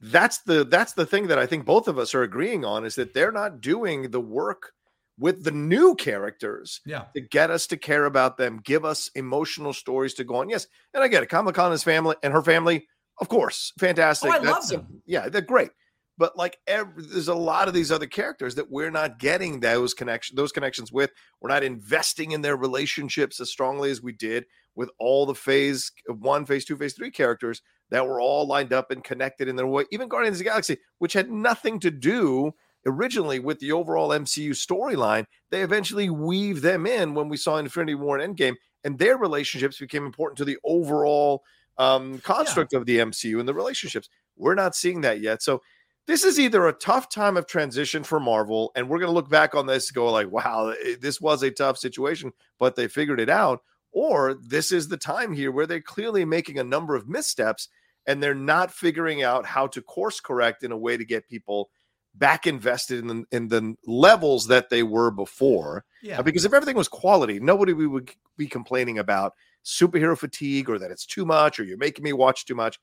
that's 0.00 0.38
the 0.38 0.64
that's 0.64 0.92
the 0.92 1.06
thing 1.06 1.28
that 1.28 1.38
I 1.38 1.46
think 1.46 1.64
both 1.64 1.88
of 1.88 1.98
us 1.98 2.14
are 2.14 2.22
agreeing 2.22 2.64
on 2.64 2.84
is 2.84 2.96
that 2.96 3.14
they're 3.14 3.32
not 3.32 3.60
doing 3.60 4.10
the 4.10 4.20
work 4.20 4.72
with 5.18 5.44
the 5.44 5.50
new 5.50 5.94
characters 5.94 6.82
yeah 6.84 7.04
to 7.14 7.22
get 7.22 7.50
us 7.50 7.66
to 7.68 7.76
care 7.76 8.04
about 8.04 8.36
them, 8.36 8.60
give 8.62 8.84
us 8.84 9.10
emotional 9.14 9.72
stories 9.72 10.14
to 10.14 10.24
go 10.24 10.36
on. 10.36 10.48
Yes, 10.48 10.66
and 10.92 11.02
I 11.02 11.08
get 11.08 11.22
it. 11.22 11.28
Kamala 11.28 11.52
Khan 11.52 11.66
and 11.66 11.72
his 11.72 11.82
family 11.82 12.16
and 12.22 12.32
her 12.32 12.42
family, 12.42 12.86
of 13.20 13.28
course, 13.28 13.72
oh, 13.76 13.80
fantastic. 13.80 14.30
Oh, 14.30 14.34
I 14.34 14.38
love 14.38 14.68
them. 14.68 15.02
Yeah, 15.06 15.28
they're 15.28 15.40
great. 15.40 15.70
But 16.18 16.36
like 16.36 16.58
every, 16.66 17.02
there's 17.02 17.28
a 17.28 17.34
lot 17.34 17.68
of 17.68 17.74
these 17.74 17.92
other 17.92 18.06
characters 18.06 18.54
that 18.54 18.70
we're 18.70 18.90
not 18.90 19.18
getting 19.18 19.60
those 19.60 19.94
connection 19.94 20.36
those 20.36 20.52
connections 20.52 20.90
with. 20.90 21.10
We're 21.40 21.50
not 21.50 21.64
investing 21.64 22.32
in 22.32 22.42
their 22.42 22.56
relationships 22.56 23.40
as 23.40 23.50
strongly 23.50 23.90
as 23.90 24.02
we 24.02 24.12
did 24.12 24.46
with 24.74 24.90
all 24.98 25.26
the 25.26 25.34
phase 25.34 25.92
one, 26.06 26.46
phase 26.46 26.64
two, 26.64 26.76
phase 26.76 26.94
three 26.94 27.10
characters 27.10 27.62
that 27.90 28.06
were 28.06 28.20
all 28.20 28.46
lined 28.46 28.72
up 28.72 28.90
and 28.90 29.04
connected 29.04 29.48
in 29.48 29.56
their 29.56 29.66
way. 29.66 29.84
Even 29.90 30.08
Guardians 30.08 30.36
of 30.36 30.38
the 30.38 30.44
Galaxy, 30.44 30.78
which 30.98 31.12
had 31.12 31.30
nothing 31.30 31.78
to 31.80 31.90
do 31.90 32.52
originally 32.84 33.38
with 33.38 33.58
the 33.58 33.72
overall 33.72 34.10
MCU 34.10 34.50
storyline, 34.50 35.26
they 35.50 35.62
eventually 35.62 36.08
weave 36.10 36.62
them 36.62 36.86
in 36.86 37.14
when 37.14 37.28
we 37.28 37.36
saw 37.36 37.56
Infinity 37.56 37.94
War 37.94 38.18
and 38.18 38.36
Endgame, 38.36 38.54
and 38.84 38.98
their 38.98 39.16
relationships 39.16 39.78
became 39.78 40.06
important 40.06 40.38
to 40.38 40.44
the 40.44 40.58
overall 40.64 41.42
um, 41.78 42.18
construct 42.20 42.72
of 42.72 42.86
the 42.86 42.98
MCU 42.98 43.38
and 43.38 43.48
the 43.48 43.54
relationships. 43.54 44.08
We're 44.36 44.54
not 44.54 44.74
seeing 44.74 45.00
that 45.02 45.20
yet. 45.20 45.42
So 45.42 45.62
this 46.06 46.24
is 46.24 46.38
either 46.38 46.66
a 46.66 46.72
tough 46.72 47.08
time 47.08 47.36
of 47.36 47.46
transition 47.46 48.02
for 48.04 48.20
Marvel, 48.20 48.72
and 48.74 48.88
we're 48.88 48.98
going 48.98 49.08
to 49.10 49.14
look 49.14 49.28
back 49.30 49.54
on 49.54 49.66
this 49.66 49.88
and 49.88 49.94
go 49.94 50.10
like, 50.10 50.30
"Wow, 50.30 50.74
this 51.00 51.20
was 51.20 51.42
a 51.42 51.50
tough 51.50 51.78
situation, 51.78 52.32
but 52.58 52.76
they 52.76 52.88
figured 52.88 53.20
it 53.20 53.30
out," 53.30 53.62
or 53.92 54.34
this 54.34 54.72
is 54.72 54.88
the 54.88 54.96
time 54.96 55.32
here 55.32 55.50
where 55.50 55.66
they're 55.66 55.80
clearly 55.80 56.24
making 56.24 56.58
a 56.58 56.64
number 56.64 56.94
of 56.94 57.08
missteps 57.08 57.68
and 58.06 58.22
they're 58.22 58.34
not 58.34 58.70
figuring 58.72 59.22
out 59.22 59.44
how 59.44 59.66
to 59.66 59.82
course 59.82 60.20
correct 60.20 60.62
in 60.62 60.72
a 60.72 60.76
way 60.76 60.96
to 60.96 61.04
get 61.04 61.28
people 61.28 61.70
back 62.14 62.46
invested 62.46 63.00
in 63.00 63.08
the, 63.08 63.24
in 63.32 63.48
the 63.48 63.74
levels 63.86 64.46
that 64.46 64.70
they 64.70 64.82
were 64.82 65.10
before. 65.10 65.84
yeah 66.02 66.18
Uh, 66.18 66.22
Because 66.22 66.44
if 66.44 66.54
everything 66.54 66.76
was 66.76 66.88
quality, 66.88 67.40
nobody 67.40 67.72
would 67.72 68.10
be 68.36 68.46
complaining 68.46 68.98
about 68.98 69.34
superhero 69.64 70.16
fatigue 70.16 70.70
or 70.70 70.78
that 70.78 70.90
it's 70.90 71.04
too 71.04 71.26
much 71.26 71.58
or 71.58 71.64
you're 71.64 71.76
making 71.76 72.04
me 72.04 72.12
watch 72.12 72.46
too 72.46 72.54
much. 72.54 72.78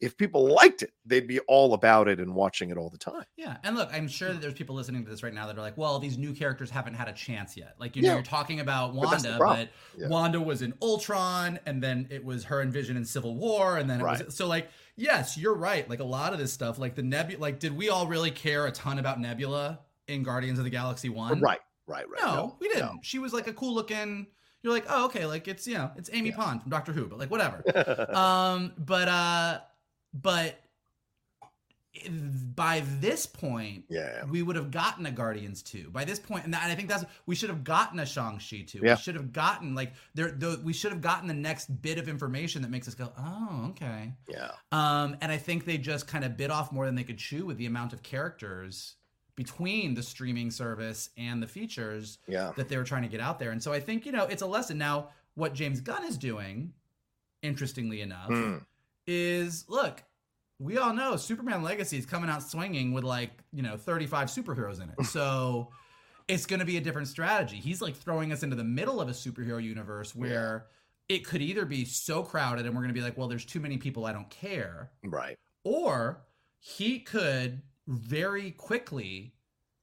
If 0.00 0.16
people 0.16 0.46
liked 0.54 0.82
it, 0.82 0.92
they'd 1.04 1.26
be 1.26 1.40
all 1.40 1.74
about 1.74 2.06
it 2.06 2.20
and 2.20 2.34
watching 2.34 2.70
it 2.70 2.76
all 2.76 2.88
the 2.90 2.98
time. 2.98 3.24
yeah 3.36 3.56
and 3.64 3.74
look 3.76 3.88
i'm 3.92 4.06
sure 4.06 4.32
that 4.32 4.40
there's 4.40 4.54
people 4.54 4.76
listening 4.76 5.04
to 5.04 5.10
this 5.10 5.22
right 5.22 5.34
now 5.34 5.46
that 5.46 5.56
are 5.58 5.60
like 5.60 5.76
well 5.76 5.98
these 5.98 6.16
new 6.18 6.32
characters 6.32 6.70
haven't 6.70 6.94
had 6.94 7.08
a 7.08 7.12
chance 7.12 7.56
yet 7.56 7.74
like 7.80 7.96
you 7.96 8.02
know 8.02 8.08
Yeah. 8.08 8.14
you're 8.14 8.22
talking 8.22 8.60
about 8.60 8.94
But 8.94 9.04
wanda 9.06 9.36
problem. 9.36 9.68
but 9.94 10.00
Yeah. 10.00 10.08
wanda 10.08 10.40
was 10.40 10.62
in 10.62 10.74
ultron 10.80 11.58
and 11.66 11.82
then 11.82 12.06
it 12.10 12.24
was 12.24 12.44
her 12.44 12.60
and 12.60 12.72
vision 12.72 12.96
in 12.96 13.04
civil 13.04 13.34
war 13.36 13.76
and 13.78 13.88
then 13.90 14.00
it 14.00 14.04
Right. 14.04 14.24
was 14.26 14.36
so 14.36 14.46
like 14.46 14.68
yes 14.96 15.36
you're 15.36 15.54
right 15.54 15.88
like 15.88 16.00
a 16.00 16.04
lot 16.04 16.32
of 16.32 16.38
this 16.38 16.52
stuff 16.52 16.78
like 16.78 16.94
the 16.94 17.02
nebula 17.02 17.40
like 17.40 17.58
did 17.58 17.76
we 17.76 17.88
all 17.88 18.06
really 18.06 18.30
care 18.30 18.66
a 18.66 18.70
ton 18.72 18.98
about 18.98 19.18
nebula 19.20 19.80
in 20.06 20.22
guardians 20.22 20.58
of 20.58 20.64
the 20.64 20.70
galaxy 20.70 21.08
one 21.08 21.40
Right, 21.40 21.60
right, 21.86 22.08
right. 22.08 22.20
No, 22.22 22.56
we 22.60 22.68
didn't. 22.68 22.80
no. 22.86 22.98
She 23.02 23.18
was 23.18 23.32
like 23.32 23.46
a 23.48 23.52
cool 23.52 23.74
looking. 23.74 24.26
You're 24.62 24.72
like, 24.72 24.86
oh, 24.88 25.04
okay, 25.06 25.24
like 25.24 25.46
it's 25.46 25.66
you 25.68 25.74
know, 25.74 25.90
it's 25.96 26.10
Amy 26.12 26.30
Yeah. 26.30 26.36
Pond 26.36 26.62
from 26.62 26.70
Doctor 26.70 26.92
Who, 26.92 27.06
but 27.06 27.18
like 27.18 27.30
whatever. 27.30 27.62
um, 28.16 28.72
but 28.78 29.06
uh, 29.08 29.60
but 30.12 30.58
by 32.54 32.82
this 33.00 33.26
point, 33.26 33.84
yeah. 33.88 34.24
we 34.24 34.42
would 34.42 34.56
have 34.56 34.70
gotten 34.70 35.06
a 35.06 35.10
Guardians 35.10 35.62
2. 35.62 35.90
By 35.90 36.04
this 36.04 36.18
point, 36.18 36.44
and 36.44 36.54
I 36.54 36.74
think 36.74 36.88
that's 36.88 37.04
we 37.26 37.34
should 37.34 37.48
have 37.50 37.64
gotten 37.64 37.98
a 37.98 38.06
Shang-Chi 38.06 38.64
2. 38.68 38.80
Yeah. 38.82 38.94
We 38.94 39.00
should 39.00 39.14
have 39.16 39.32
gotten 39.32 39.74
like 39.74 39.92
there 40.14 40.30
the, 40.30 40.60
we 40.62 40.72
should 40.72 40.92
have 40.92 41.00
gotten 41.00 41.26
the 41.26 41.34
next 41.34 41.82
bit 41.82 41.98
of 41.98 42.08
information 42.08 42.62
that 42.62 42.70
makes 42.70 42.86
us 42.86 42.94
go, 42.94 43.12
"Oh, 43.18 43.66
okay." 43.70 44.12
Yeah. 44.28 44.50
Um 44.70 45.16
and 45.20 45.32
I 45.32 45.38
think 45.38 45.64
they 45.64 45.78
just 45.78 46.06
kind 46.06 46.24
of 46.24 46.36
bit 46.36 46.50
off 46.50 46.70
more 46.72 46.86
than 46.86 46.94
they 46.94 47.04
could 47.04 47.18
chew 47.18 47.46
with 47.46 47.56
the 47.56 47.66
amount 47.66 47.92
of 47.92 48.02
characters 48.02 48.94
between 49.34 49.94
the 49.94 50.02
streaming 50.02 50.50
service 50.50 51.10
and 51.16 51.42
the 51.42 51.46
features 51.46 52.18
Yeah. 52.26 52.52
that 52.56 52.68
they 52.68 52.76
were 52.76 52.84
trying 52.84 53.02
to 53.02 53.08
get 53.08 53.20
out 53.20 53.38
there. 53.38 53.52
And 53.52 53.62
so 53.62 53.72
I 53.72 53.78
think, 53.78 54.04
you 54.04 54.10
know, 54.10 54.24
it's 54.24 54.42
a 54.42 54.46
lesson 54.46 54.78
now 54.78 55.10
what 55.34 55.54
James 55.54 55.80
Gunn 55.80 56.04
is 56.04 56.18
doing, 56.18 56.72
interestingly 57.42 58.00
enough, 58.00 58.30
Mm. 58.30 58.64
Is 59.08 59.64
look, 59.68 60.04
we 60.60 60.76
all 60.76 60.92
know 60.92 61.16
Superman 61.16 61.62
Legacy 61.62 61.98
is 61.98 62.06
coming 62.06 62.28
out 62.28 62.42
swinging 62.42 62.92
with 62.92 63.04
like, 63.04 63.30
you 63.52 63.62
know, 63.62 63.76
35 63.76 64.28
superheroes 64.28 64.82
in 64.82 64.90
it. 64.90 65.06
So 65.06 65.70
it's 66.28 66.46
going 66.46 66.60
to 66.60 66.66
be 66.66 66.76
a 66.76 66.80
different 66.80 67.08
strategy. 67.08 67.56
He's 67.56 67.80
like 67.80 67.96
throwing 67.96 68.32
us 68.32 68.42
into 68.42 68.54
the 68.54 68.64
middle 68.64 69.00
of 69.00 69.08
a 69.08 69.12
superhero 69.12 69.62
universe 69.62 70.14
where 70.14 70.66
it 71.08 71.24
could 71.24 71.40
either 71.40 71.64
be 71.64 71.84
so 71.84 72.22
crowded 72.22 72.66
and 72.66 72.74
we're 72.74 72.82
going 72.82 72.94
to 72.94 72.98
be 72.98 73.04
like, 73.04 73.16
well, 73.16 73.28
there's 73.28 73.46
too 73.46 73.60
many 73.60 73.78
people, 73.78 74.04
I 74.04 74.12
don't 74.12 74.28
care. 74.28 74.90
Right. 75.04 75.38
Or 75.64 76.20
he 76.60 76.98
could 76.98 77.62
very 77.86 78.50
quickly, 78.50 79.32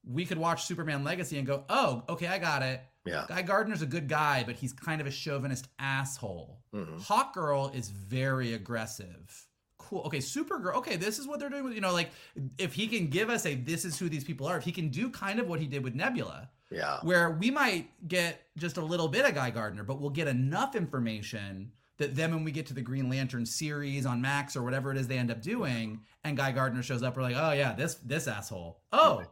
we 0.06 0.24
could 0.24 0.38
watch 0.38 0.64
Superman 0.64 1.02
Legacy 1.04 1.36
and 1.38 1.46
go, 1.46 1.64
oh, 1.68 2.02
okay, 2.08 2.26
I 2.28 2.38
got 2.38 2.62
it. 2.62 2.80
Yeah. 3.04 3.24
Guy 3.28 3.42
Gardner's 3.42 3.82
a 3.82 3.86
good 3.86 4.08
guy, 4.08 4.42
but 4.44 4.56
he's 4.56 4.72
kind 4.72 5.00
of 5.00 5.06
a 5.06 5.10
chauvinist 5.10 5.68
asshole. 5.78 6.60
Mhm. 6.74 7.00
Hawkgirl 7.04 7.74
is 7.74 7.88
very 7.90 8.54
aggressive. 8.54 9.46
Cool. 9.78 10.02
Okay, 10.06 10.18
Supergirl. 10.18 10.74
Okay, 10.76 10.96
this 10.96 11.18
is 11.18 11.26
what 11.28 11.38
they're 11.38 11.48
doing 11.50 11.62
with 11.64 11.74
you 11.74 11.80
know, 11.80 11.92
like 11.92 12.10
if 12.58 12.72
he 12.74 12.88
can 12.88 13.06
give 13.08 13.30
us 13.30 13.46
a 13.46 13.54
this 13.54 13.84
is 13.84 13.98
who 13.98 14.08
these 14.08 14.24
people 14.24 14.46
are, 14.46 14.56
if 14.58 14.64
he 14.64 14.72
can 14.72 14.88
do 14.88 15.08
kind 15.10 15.38
of 15.38 15.48
what 15.48 15.60
he 15.60 15.66
did 15.66 15.84
with 15.84 15.94
Nebula, 15.94 16.50
Yeah. 16.70 16.98
where 17.02 17.30
we 17.30 17.50
might 17.52 17.90
get 18.08 18.42
just 18.56 18.76
a 18.78 18.84
little 18.84 19.06
bit 19.08 19.24
of 19.24 19.34
Guy 19.34 19.50
Gardner, 19.50 19.84
but 19.84 20.00
we'll 20.00 20.10
get 20.10 20.26
enough 20.26 20.74
information 20.74 21.70
that 21.98 22.14
then 22.16 22.34
when 22.34 22.42
we 22.44 22.50
get 22.52 22.66
to 22.66 22.74
the 22.74 22.82
Green 22.82 23.08
Lantern 23.08 23.46
series 23.46 24.04
on 24.04 24.20
Max 24.20 24.56
or 24.56 24.62
whatever 24.64 24.90
it 24.90 24.98
is 24.98 25.06
they 25.06 25.16
end 25.18 25.30
up 25.30 25.40
doing, 25.40 26.00
and 26.24 26.36
Guy 26.36 26.50
Gardner 26.52 26.82
shows 26.82 27.02
up, 27.04 27.16
we're 27.16 27.22
like, 27.22 27.36
oh 27.36 27.52
yeah, 27.52 27.72
this 27.72 27.94
this 27.96 28.26
asshole. 28.26 28.80
Oh, 28.92 29.22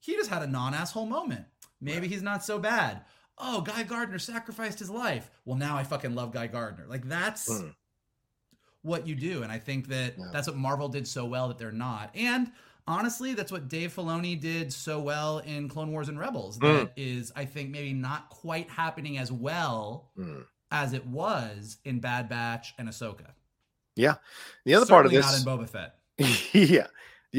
he 0.00 0.14
just 0.14 0.30
had 0.30 0.42
a 0.42 0.46
non-asshole 0.46 1.06
moment. 1.06 1.46
Maybe 1.80 2.08
he's 2.08 2.22
not 2.22 2.44
so 2.44 2.58
bad. 2.58 3.02
Oh, 3.38 3.60
Guy 3.60 3.84
Gardner 3.84 4.18
sacrificed 4.18 4.78
his 4.80 4.90
life. 4.90 5.30
Well, 5.44 5.56
now 5.56 5.76
I 5.76 5.84
fucking 5.84 6.14
love 6.14 6.32
Guy 6.32 6.46
Gardner. 6.48 6.86
Like 6.88 7.08
that's 7.08 7.48
Mm. 7.48 7.74
what 8.82 9.06
you 9.06 9.14
do, 9.14 9.42
and 9.42 9.52
I 9.52 9.58
think 9.58 9.88
that 9.88 10.14
Yeah. 10.18 10.24
that's 10.32 10.46
what 10.48 10.56
Marvel 10.56 10.88
did 10.88 11.06
so 11.06 11.24
well 11.24 11.48
that 11.48 11.58
they're 11.58 11.70
not. 11.72 12.10
And 12.14 12.50
honestly, 12.86 13.34
that's 13.34 13.52
what 13.52 13.68
Dave 13.68 13.94
Filoni 13.94 14.40
did 14.40 14.72
so 14.72 14.98
well 15.00 15.38
in 15.40 15.68
Clone 15.68 15.92
Wars 15.92 16.08
and 16.08 16.18
Rebels. 16.18 16.58
That 16.58 16.92
is, 16.96 17.30
I 17.36 17.44
think, 17.44 17.70
maybe 17.70 17.92
not 17.92 18.28
quite 18.30 18.70
happening 18.70 19.18
as 19.18 19.30
well 19.30 20.10
Mm. 20.18 20.44
as 20.70 20.92
it 20.92 21.06
was 21.06 21.78
in 21.84 22.00
Bad 22.00 22.28
Batch 22.28 22.74
and 22.78 22.88
Ahsoka. 22.88 23.32
Yeah. 23.94 24.16
The 24.64 24.74
other 24.74 24.86
part 24.86 25.06
of 25.06 25.12
Certainly 25.12 25.32
this, 25.34 25.44
not 25.44 25.58
in 25.60 25.66
Boba 25.66 25.68
Fett. 25.68 25.98
yeah. 26.54 26.86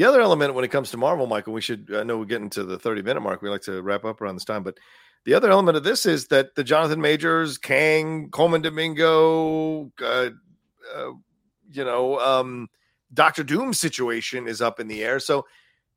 The 0.00 0.06
other 0.06 0.22
element 0.22 0.54
when 0.54 0.64
it 0.64 0.70
comes 0.70 0.90
to 0.92 0.96
Marvel, 0.96 1.26
Michael, 1.26 1.52
we 1.52 1.60
should, 1.60 1.94
I 1.94 2.04
know 2.04 2.16
we're 2.16 2.24
getting 2.24 2.48
to 2.50 2.64
the 2.64 2.78
30 2.78 3.02
minute 3.02 3.20
mark. 3.20 3.42
We 3.42 3.50
like 3.50 3.60
to 3.64 3.82
wrap 3.82 4.06
up 4.06 4.22
around 4.22 4.34
this 4.34 4.46
time, 4.46 4.62
but 4.62 4.78
the 5.26 5.34
other 5.34 5.50
element 5.50 5.76
of 5.76 5.84
this 5.84 6.06
is 6.06 6.28
that 6.28 6.54
the 6.54 6.64
Jonathan 6.64 7.02
Majors, 7.02 7.58
Kang, 7.58 8.30
Colman 8.30 8.62
Domingo, 8.62 9.92
uh, 10.00 10.30
uh, 10.96 11.10
you 11.70 11.84
know, 11.84 12.18
um, 12.18 12.68
Doctor 13.12 13.42
Doom 13.44 13.74
situation 13.74 14.48
is 14.48 14.62
up 14.62 14.80
in 14.80 14.88
the 14.88 15.04
air. 15.04 15.20
So 15.20 15.44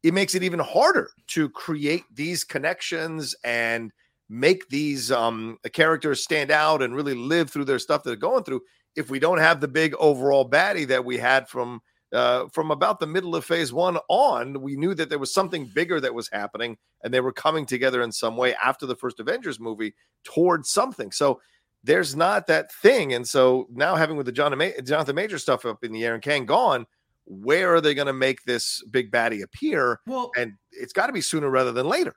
it 0.03 0.13
makes 0.13 0.35
it 0.35 0.43
even 0.43 0.59
harder 0.59 1.09
to 1.27 1.47
create 1.47 2.03
these 2.13 2.43
connections 2.43 3.33
and 3.45 3.93
make 4.27 4.67
these 4.67 5.13
um, 5.13 5.59
characters 5.71 6.21
stand 6.21 6.51
out 6.51 6.81
and 6.81 6.93
really 6.93 7.15
live 7.15 7.49
through 7.49 7.63
their 7.63 7.79
stuff 7.79 8.03
that 8.03 8.09
they're 8.09 8.17
going 8.17 8.43
through 8.43 8.63
if 8.97 9.09
we 9.09 9.19
don't 9.19 9.37
have 9.37 9.61
the 9.61 9.67
big 9.69 9.95
overall 9.95 10.49
baddie 10.49 10.87
that 10.87 11.05
we 11.05 11.17
had 11.17 11.47
from 11.47 11.79
uh, 12.13 12.47
from 12.51 12.71
about 12.71 12.99
the 12.99 13.07
middle 13.07 13.35
of 13.35 13.43
phase 13.43 13.73
one 13.73 13.97
on, 14.07 14.61
we 14.61 14.75
knew 14.75 14.93
that 14.93 15.09
there 15.09 15.19
was 15.19 15.33
something 15.33 15.65
bigger 15.65 15.99
that 15.99 16.13
was 16.13 16.29
happening, 16.31 16.77
and 17.03 17.13
they 17.13 17.21
were 17.21 17.33
coming 17.33 17.65
together 17.65 18.01
in 18.01 18.11
some 18.11 18.37
way 18.37 18.53
after 18.55 18.85
the 18.85 18.95
first 18.95 19.19
Avengers 19.19 19.59
movie 19.59 19.93
towards 20.23 20.69
something. 20.69 21.11
So 21.11 21.41
there's 21.83 22.15
not 22.15 22.47
that 22.47 22.71
thing, 22.71 23.13
and 23.13 23.27
so 23.27 23.67
now 23.71 23.95
having 23.95 24.15
with 24.15 24.25
the 24.25 24.31
John 24.31 24.57
Ma- 24.57 24.81
Jonathan 24.83 25.15
Major 25.15 25.39
stuff 25.39 25.65
up 25.65 25.83
in 25.83 25.91
the 25.91 26.05
air 26.05 26.13
and 26.13 26.23
Kang 26.23 26.45
gone, 26.45 26.85
where 27.25 27.73
are 27.73 27.81
they 27.81 27.93
going 27.93 28.07
to 28.07 28.13
make 28.13 28.43
this 28.43 28.83
big 28.89 29.11
baddie 29.11 29.43
appear? 29.43 29.99
Well, 30.05 30.31
And 30.37 30.53
it's 30.71 30.93
got 30.93 31.07
to 31.07 31.13
be 31.13 31.21
sooner 31.21 31.49
rather 31.49 31.71
than 31.71 31.87
later. 31.87 32.15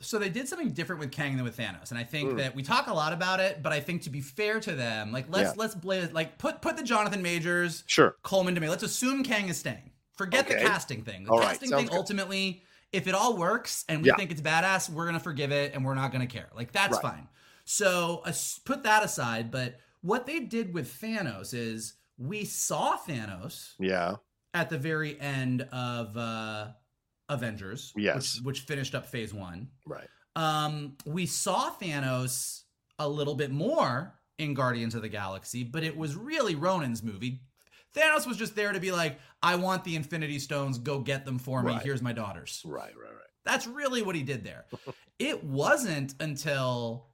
So 0.00 0.18
they 0.18 0.28
did 0.28 0.46
something 0.46 0.70
different 0.72 1.00
with 1.00 1.10
Kang 1.10 1.36
than 1.36 1.44
with 1.44 1.56
Thanos, 1.56 1.90
and 1.90 1.98
I 1.98 2.04
think 2.04 2.32
Mm. 2.32 2.36
that 2.38 2.54
we 2.54 2.62
talk 2.62 2.86
a 2.86 2.92
lot 2.92 3.14
about 3.14 3.40
it, 3.40 3.62
but 3.62 3.72
I 3.72 3.80
think 3.80 4.02
to 4.02 4.10
be 4.10 4.20
fair 4.20 4.60
to 4.60 4.72
them, 4.74 5.10
like 5.10 5.26
let's 5.30 5.56
Yeah. 5.56 5.62
let's 5.62 6.12
like 6.12 6.36
put 6.38 6.60
put 6.60 6.76
the 6.76 6.82
Jonathan 6.82 7.22
Majors, 7.22 7.82
Sure. 7.86 8.16
Colman 8.22 8.52
Domingo. 8.54 8.70
Let's 8.72 8.82
assume 8.82 9.22
Kang 9.24 9.48
is 9.48 9.56
staying. 9.56 9.90
Forget 10.16 10.48
the 10.48 10.54
casting 10.56 11.02
thing. 11.02 11.24
The 11.24 11.30
All 11.30 11.38
right, 11.38 11.48
casting 11.48 11.70
sounds 11.70 11.80
thing 11.84 11.88
good. 11.88 11.96
ultimately, 11.96 12.62
if 12.92 13.06
it 13.06 13.14
all 13.14 13.36
works 13.38 13.84
and 13.88 14.02
we 14.02 14.08
Yeah. 14.08 14.16
think 14.16 14.30
it's 14.30 14.40
badass, 14.42 14.90
we're 14.90 15.06
gonna 15.06 15.18
forgive 15.20 15.50
it 15.50 15.74
and 15.74 15.82
we're 15.84 15.94
not 15.94 16.12
gonna 16.12 16.26
care. 16.26 16.48
Like 16.54 16.72
that's 16.72 16.94
Right. 16.96 17.02
fine. 17.02 17.28
So 17.64 18.22
uh, 18.26 18.32
put 18.66 18.82
that 18.84 19.02
aside. 19.02 19.50
But 19.50 19.80
what 20.02 20.26
they 20.26 20.40
did 20.40 20.74
with 20.74 20.92
Thanos 21.00 21.52
is 21.54 21.94
we 22.18 22.44
saw 22.44 22.96
Thanos 22.98 23.74
Yeah. 23.78 24.16
at 24.54 24.68
the 24.70 24.78
very 24.78 25.18
end 25.20 25.62
of 25.72 26.16
uh 26.18 26.68
Avengers, 27.28 27.92
Yes. 27.96 28.36
which, 28.36 28.44
which 28.44 28.60
finished 28.60 28.94
up 28.94 29.06
Phase 29.06 29.32
One. 29.34 29.68
Right. 29.86 30.08
Um, 30.36 30.96
we 31.06 31.26
saw 31.26 31.70
Thanos 31.80 32.62
a 32.98 33.08
little 33.08 33.34
bit 33.34 33.50
more 33.50 34.14
in 34.38 34.54
Guardians 34.54 34.94
of 34.94 35.02
the 35.02 35.08
Galaxy, 35.08 35.64
but 35.64 35.82
it 35.82 35.96
was 35.96 36.14
really 36.14 36.54
Ronan's 36.54 37.02
movie. 37.02 37.40
Thanos 37.94 38.26
was 38.26 38.36
just 38.36 38.54
there 38.54 38.72
to 38.72 38.80
be 38.80 38.92
like, 38.92 39.18
I 39.42 39.56
want 39.56 39.82
the 39.84 39.96
Infinity 39.96 40.38
Stones, 40.38 40.76
go 40.78 40.98
get 41.00 41.24
them 41.24 41.38
for 41.38 41.62
me. 41.62 41.72
Right. 41.72 41.82
Here's 41.82 42.02
my 42.02 42.12
daughters. 42.12 42.60
Right. 42.64 42.92
Right. 42.94 43.10
Right. 43.12 43.22
That's 43.46 43.66
really 43.66 44.02
what 44.02 44.14
he 44.16 44.22
did 44.22 44.44
there. 44.44 44.66
it 45.18 45.42
wasn't 45.42 46.14
until 46.20 47.06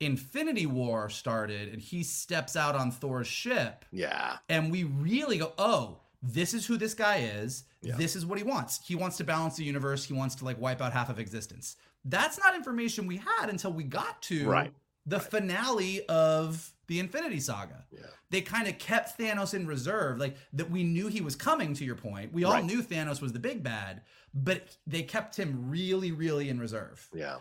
Infinity 0.00 0.66
War 0.66 1.08
started 1.08 1.72
and 1.72 1.80
he 1.80 2.02
steps 2.02 2.54
out 2.56 2.74
on 2.74 2.90
Thor's 2.90 3.26
ship 3.26 3.86
Yeah. 3.90 4.36
and 4.50 4.70
we 4.70 4.84
really 4.84 5.38
go, 5.38 5.52
oh, 5.56 6.00
this 6.22 6.54
is 6.54 6.66
who 6.66 6.76
this 6.76 6.94
guy 6.94 7.18
is. 7.18 7.64
Yeah. 7.82 7.96
This 7.96 8.16
is 8.16 8.24
what 8.26 8.38
he 8.38 8.44
wants. 8.44 8.80
He 8.86 8.94
wants 8.94 9.16
to 9.18 9.24
balance 9.24 9.56
the 9.56 9.64
universe. 9.64 10.04
He 10.04 10.12
wants 10.14 10.34
to 10.36 10.44
like 10.44 10.60
wipe 10.60 10.80
out 10.80 10.92
half 10.92 11.08
of 11.10 11.18
existence. 11.18 11.76
That's 12.04 12.38
not 12.38 12.54
information 12.54 13.06
we 13.06 13.16
had 13.18 13.48
until 13.50 13.72
we 13.72 13.84
got 13.84 14.22
to 14.22 14.48
Right. 14.48 14.72
the 15.06 15.20
finale 15.20 16.04
of 16.06 16.72
the 16.88 17.00
Infinity 17.00 17.40
Saga. 17.40 17.84
Yeah. 17.90 18.00
They 18.30 18.40
kind 18.40 18.66
of 18.68 18.78
kept 18.78 19.18
Thanos 19.18 19.54
in 19.54 19.66
reserve, 19.66 20.18
like 20.18 20.36
that 20.52 20.70
we 20.70 20.82
knew 20.84 21.08
he 21.08 21.20
was 21.20 21.36
coming 21.36 21.74
to 21.74 21.84
your 21.84 21.94
point. 21.96 22.32
We 22.32 22.44
all 22.44 22.52
Right. 22.54 22.64
knew 22.64 22.82
Thanos 22.82 23.20
was 23.20 23.32
the 23.32 23.38
big 23.38 23.62
bad, 23.62 24.02
but 24.34 24.76
they 24.86 25.02
kept 25.02 25.36
him 25.36 25.68
really, 25.70 26.12
really 26.12 26.48
in 26.48 26.58
reserve 26.60 27.08
Yeah. 27.14 27.38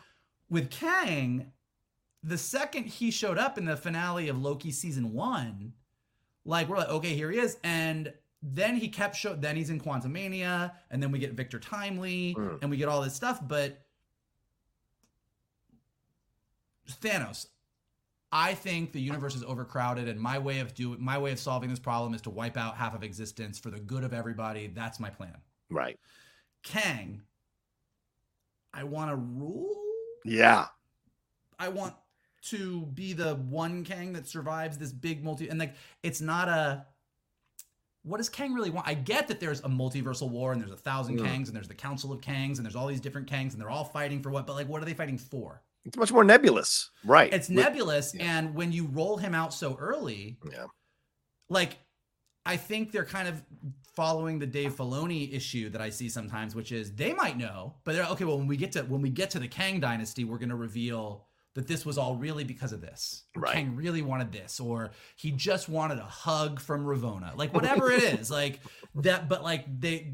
with 0.50 0.70
Kang, 0.72 1.52
the 2.24 2.38
second 2.40 2.86
he 2.86 3.12
showed 3.12 3.38
up 3.38 3.58
in 3.58 3.66
the 3.66 3.78
finale 3.78 4.30
of 4.30 4.42
Loki 4.42 4.72
season 4.72 5.14
one, 5.14 5.74
like 6.44 6.68
we're 6.68 6.78
like, 6.78 6.90
okay, 6.90 7.16
here 7.16 7.30
he 7.32 7.38
is, 7.40 7.58
and 7.64 8.14
then 8.54 8.76
he 8.76 8.88
kept 8.88 9.16
show. 9.16 9.36
Then 9.36 9.56
he's 9.56 9.70
in 9.70 9.80
Quantumania, 9.80 10.72
and 10.92 11.02
then 11.02 11.12
we 11.12 11.20
get 11.20 11.34
Victor 11.34 11.60
Timely, 11.60 12.36
Mm. 12.38 12.62
and 12.62 12.70
we 12.70 12.78
get 12.78 12.88
all 12.88 13.02
this 13.02 13.16
stuff. 13.16 13.40
But 13.46 13.82
Thanos, 17.02 17.48
I 18.32 18.54
think 18.54 18.92
the 18.92 19.02
universe 19.02 19.36
is 19.36 19.44
overcrowded, 19.44 20.08
and 20.08 20.20
my 20.20 20.38
way 20.38 20.60
of 20.60 20.74
doing 20.76 21.04
my 21.04 21.18
way 21.18 21.32
of 21.32 21.40
solving 21.40 21.70
this 21.70 21.80
problem 21.80 22.14
is 22.14 22.22
to 22.22 22.30
wipe 22.30 22.58
out 22.58 22.76
half 22.78 22.94
of 22.94 23.04
existence 23.04 23.58
for 23.58 23.72
the 23.72 23.80
good 23.80 24.04
of 24.04 24.14
everybody. 24.14 24.68
That's 24.68 25.00
my 25.00 25.10
plan. 25.10 25.38
Right. 25.70 26.00
Kang, 26.62 27.22
I 28.74 28.84
want 28.84 29.10
to 29.10 29.16
rule. 29.16 29.76
Yeah. 30.24 30.68
I 31.58 31.70
want 31.70 31.96
to 32.44 32.82
be 32.88 33.14
the 33.14 33.36
one 33.36 33.84
Kang 33.84 34.14
that 34.14 34.28
survives 34.28 34.78
this 34.78 34.92
big 34.92 35.24
multi 35.24 35.48
and 35.50 35.58
like 35.58 35.74
it's 36.04 36.22
not 36.22 36.48
a 36.48 36.86
what 38.06 38.18
does 38.18 38.30
Kang 38.30 38.54
really 38.54 38.70
want? 38.70 38.88
I 38.88 38.94
get 38.94 39.28
that 39.30 39.40
there's 39.40 39.60
a 39.62 39.70
multiversal 39.70 40.30
war 40.30 40.54
and 40.54 40.62
there's 40.62 40.72
a 40.72 40.78
thousand. 40.78 41.20
Kangs 41.20 41.48
and 41.48 41.56
there's 41.56 41.68
the 41.68 41.74
Council 41.74 42.14
of 42.14 42.22
Kangs 42.22 42.58
and 42.58 42.66
there's 42.66 42.76
all 42.76 42.88
these 42.88 43.02
different 43.02 43.28
Kangs 43.30 43.54
and 43.54 43.60
they're 43.62 43.70
all 43.70 43.84
fighting 43.86 44.22
for 44.22 44.30
what, 44.30 44.46
but 44.46 44.54
like 44.54 44.68
what 44.70 44.82
are 44.82 44.86
they 44.86 44.94
fighting 44.94 45.18
for? 45.18 45.62
It's 45.86 45.98
much 45.98 46.12
more 46.12 46.24
nebulous. 46.24 46.90
Right. 47.04 47.34
It's 47.34 47.50
With- 47.50 47.58
nebulous, 47.58 48.14
yeah. 48.16 48.38
and 48.40 48.56
when 48.56 48.72
you 48.72 48.86
roll 48.88 49.18
him 49.18 49.34
out 49.36 49.54
so 49.54 49.76
early, 49.80 50.38
Yeah. 50.52 50.66
like 51.50 51.78
I 52.46 52.58
think 52.58 52.92
they're 52.92 53.06
kind 53.06 53.28
of 53.28 53.42
following 53.96 54.38
the 54.40 54.46
Dave 54.46 54.76
Filoni 54.76 55.34
issue 55.34 55.70
that 55.72 55.82
I 55.82 55.90
see 55.90 56.10
sometimes, 56.10 56.54
which 56.54 56.72
is 56.72 56.94
they 56.94 57.12
might 57.14 57.38
know, 57.38 57.76
but 57.86 57.96
they're 57.96 58.06
okay. 58.06 58.24
Well, 58.26 58.38
when 58.38 58.46
we 58.48 58.58
get 58.58 58.72
to 58.74 58.84
when 58.84 59.02
we 59.02 59.10
get 59.10 59.32
to 59.32 59.40
the 59.40 59.48
Kang 59.48 59.80
dynasty, 59.80 60.24
we're 60.26 60.38
going 60.38 60.50
to 60.50 60.56
reveal 60.56 61.26
that 61.56 61.68
this 61.68 61.86
was 61.86 61.98
all 61.98 62.16
really 62.16 62.44
because 62.44 62.72
of 62.74 62.82
this. 62.82 63.24
Right. 63.36 63.54
Kang 63.54 63.76
really 63.76 64.02
wanted 64.02 64.32
this, 64.32 64.60
or 64.60 64.92
he 65.16 65.32
just 65.32 65.68
wanted 65.68 65.98
a 65.98 66.04
hug 66.04 66.60
from 66.60 66.86
Ravonna, 66.86 67.36
like 67.36 67.54
whatever 67.54 67.92
it 67.92 68.04
is, 68.04 68.30
like 68.30 68.60
that. 68.96 69.28
But 69.28 69.44
like 69.44 69.66
they, 69.80 70.14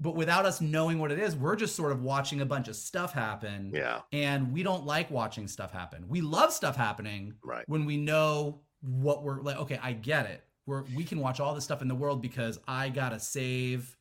but 0.00 0.14
without 0.14 0.46
us 0.46 0.60
knowing 0.60 0.98
what 0.98 1.10
it 1.10 1.18
is, 1.18 1.34
we're 1.34 1.56
just 1.56 1.74
sort 1.74 1.90
of 1.92 2.02
watching 2.02 2.40
a 2.40 2.46
bunch 2.46 2.68
of 2.68 2.76
stuff 2.76 3.12
happen. 3.12 3.72
Yeah. 3.74 4.00
And 4.12 4.52
we 4.52 4.62
don't 4.62 4.84
like 4.84 5.10
watching 5.10 5.48
stuff 5.48 5.72
happen. 5.72 6.06
We 6.08 6.20
love 6.20 6.52
stuff 6.52 6.76
happening 6.76 7.34
Right. 7.42 7.64
when 7.68 7.84
we 7.84 7.96
know 7.96 8.60
what 8.80 9.24
we're 9.24 9.40
like 9.42 9.56
okay 9.56 9.76
i 9.82 9.92
get 9.92 10.26
it 10.26 10.44
we're 10.64 10.84
we 10.94 11.02
can 11.02 11.18
watch 11.18 11.40
all 11.40 11.52
this 11.52 11.64
stuff 11.64 11.82
in 11.82 11.88
the 11.88 11.96
world 11.96 12.22
because 12.22 12.60
i 12.68 12.88
gotta 12.88 13.18
save 13.18 13.96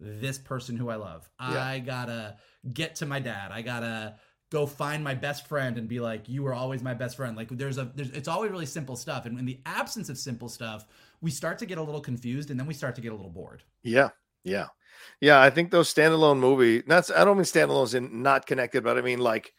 this 0.00 0.38
person 0.38 0.74
who 0.74 0.88
i 0.88 0.94
love 0.94 1.28
Yeah. 1.38 1.62
i 1.62 1.78
gotta 1.80 2.38
get 2.72 2.94
to 2.96 3.04
my 3.04 3.20
dad 3.20 3.50
i 3.52 3.60
gotta 3.60 4.14
go 4.52 4.66
find 4.66 5.02
my 5.02 5.14
best 5.14 5.48
friend 5.48 5.78
and 5.78 5.88
be 5.88 5.98
like 5.98 6.28
you 6.28 6.42
were 6.42 6.52
always 6.52 6.82
my 6.82 6.92
best 6.92 7.16
friend 7.16 7.36
like 7.36 7.48
there's 7.48 7.78
a 7.78 7.90
there's 7.94 8.10
it's 8.10 8.28
always 8.28 8.50
really 8.50 8.66
simple 8.66 8.94
stuff 8.96 9.24
and 9.24 9.38
in 9.38 9.46
the 9.46 9.58
absence 9.64 10.10
of 10.10 10.18
simple 10.18 10.48
stuff 10.48 10.84
we 11.22 11.30
start 11.30 11.58
to 11.58 11.64
get 11.64 11.78
a 11.78 11.82
little 11.82 12.02
confused 12.02 12.50
and 12.50 12.60
then 12.60 12.66
we 12.66 12.74
start 12.74 12.94
to 12.94 13.00
get 13.00 13.12
a 13.12 13.14
little 13.14 13.30
bored 13.30 13.62
Yeah. 13.82 14.10
Yeah. 14.44 14.66
Yeah. 15.20 15.40
I 15.40 15.50
think 15.50 15.70
those 15.70 15.92
standalone 15.92 16.38
movie, 16.38 16.82
that's, 16.86 17.10
I 17.10 17.24
don't 17.24 17.36
mean 17.36 17.44
standalones 17.44 17.94
in 17.94 18.22
not 18.22 18.46
connected, 18.46 18.84
but 18.84 18.98
I 18.98 19.00
mean 19.00 19.20
like, 19.20 19.54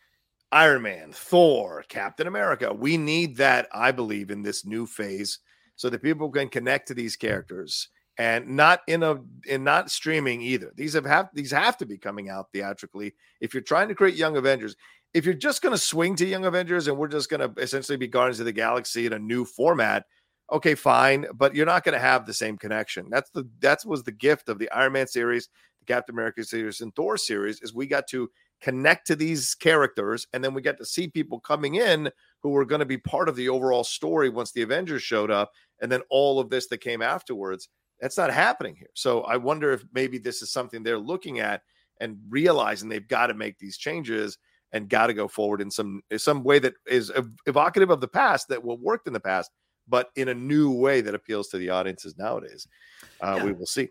Iron 0.52 0.84
Man, 0.84 1.12
Thor, 1.12 1.84
Captain 1.90 2.28
America. 2.28 2.72
We 2.72 2.96
need 2.96 3.38
that, 3.38 3.68
I 3.74 3.92
believe, 3.92 4.30
in 4.30 4.44
this 4.44 4.64
new 4.64 4.86
phase 4.86 5.40
so 5.76 5.90
that 5.90 6.04
people 6.04 6.30
can 6.30 6.48
connect 6.48 6.90
to 6.90 6.94
these 6.94 7.16
characters 7.16 7.90
and 8.18 8.48
not 8.48 8.82
in 8.88 9.04
a 9.04 9.20
in 9.48 9.64
not 9.64 9.90
streaming 9.90 10.42
either. 10.42 10.72
These 10.76 10.94
have, 10.94 11.06
have 11.06 11.30
these 11.34 11.52
have 11.52 11.78
to 11.78 11.86
be 11.86 11.98
coming 11.98 12.30
out 12.30 12.52
theatrically 12.52 13.14
if 13.42 13.54
you're 13.54 13.64
trying 13.64 13.88
to 13.88 13.96
create 13.96 14.16
young 14.16 14.38
Avengers. 14.38 14.76
If 15.14 15.26
you're 15.26 15.36
just 15.36 15.62
going 15.62 15.76
to 15.76 15.82
swing 15.82 16.16
to 16.16 16.26
Young 16.26 16.46
Avengers 16.46 16.88
and 16.88 16.98
we're 16.98 17.08
just 17.08 17.30
going 17.30 17.40
to 17.40 17.62
essentially 17.62 18.00
be 18.00 18.08
Guardians 18.08 18.40
of 18.40 18.48
the 18.48 18.52
Galaxy 18.52 19.06
in 19.06 19.14
a 19.14 19.20
new 19.20 19.46
format, 19.46 20.06
okay, 20.52 20.74
fine, 20.74 21.28
but 21.36 21.54
you're 21.54 21.68
not 21.68 21.84
going 21.84 21.94
to 21.94 22.00
have 22.00 22.26
the 22.26 22.34
same 22.34 22.58
connection. 22.58 23.08
That's 23.12 23.30
the 23.30 23.48
that 23.60 23.84
was 23.86 24.04
the 24.04 24.12
gift 24.12 24.50
of 24.50 24.58
the 24.58 24.72
Iron 24.72 24.94
Man 24.94 25.08
series, 25.08 25.50
the 25.80 25.86
Captain 25.86 26.16
America 26.16 26.44
series, 26.44 26.82
and 26.82 26.96
Thor 26.96 27.18
series 27.18 27.62
is 27.62 27.74
we 27.74 27.86
got 27.86 28.08
to 28.08 28.30
connect 28.62 29.06
to 29.08 29.16
these 29.16 29.54
characters 29.56 30.26
and 30.34 30.42
then 30.42 30.54
we 30.54 30.62
got 30.62 30.78
to 30.78 30.86
see 30.86 31.08
people 31.08 31.40
coming 31.40 31.76
in 31.76 32.10
who 32.42 32.50
were 32.50 32.66
going 32.66 32.80
to 32.80 32.86
be 32.86 32.98
part 32.98 33.28
of 33.28 33.36
the 33.36 33.50
overall 33.50 33.84
story 33.84 34.30
once 34.30 34.52
the 34.52 34.62
Avengers 34.62 35.04
showed 35.04 35.30
up 35.30 35.52
and 35.82 35.92
then 35.92 36.02
all 36.10 36.40
of 36.40 36.50
this 36.50 36.68
that 36.68 36.78
came 36.78 37.02
afterwards. 37.02 37.68
That's 38.04 38.18
not 38.18 38.34
happening 38.34 38.76
here. 38.76 38.90
So 38.96 39.22
I 39.22 39.38
wonder 39.38 39.72
if 39.72 39.86
maybe 39.94 40.18
this 40.18 40.42
is 40.42 40.52
something 40.52 40.84
they're 40.84 41.00
looking 41.00 41.40
at 41.40 41.62
and 42.02 42.18
realizing 42.28 42.90
they've 42.90 43.08
got 43.08 43.28
to 43.28 43.34
make 43.34 43.58
these 43.60 43.78
changes 43.78 44.38
and 44.74 44.90
got 44.90 45.08
to 45.08 45.14
go 45.14 45.30
forward 45.30 45.62
in 45.62 45.72
some 45.72 46.02
some 46.18 46.44
way 46.44 46.60
that 46.60 46.74
is 46.86 47.14
evocative 47.48 47.90
of 47.90 48.02
the 48.02 48.08
past 48.10 48.50
that 48.50 48.62
will 48.62 48.78
worked 48.78 49.08
in 49.08 49.14
the 49.14 49.22
past, 49.22 49.52
but 49.88 50.10
in 50.18 50.28
a 50.28 50.34
new 50.34 50.70
way 50.70 51.00
that 51.00 51.16
appeals 51.16 51.48
to 51.48 51.58
the 51.58 51.70
audiences 51.70 52.18
nowadays. 52.18 52.68
Uh, 53.22 53.36
yeah. 53.38 53.46
We 53.46 53.54
will 53.54 53.66
see. 53.66 53.88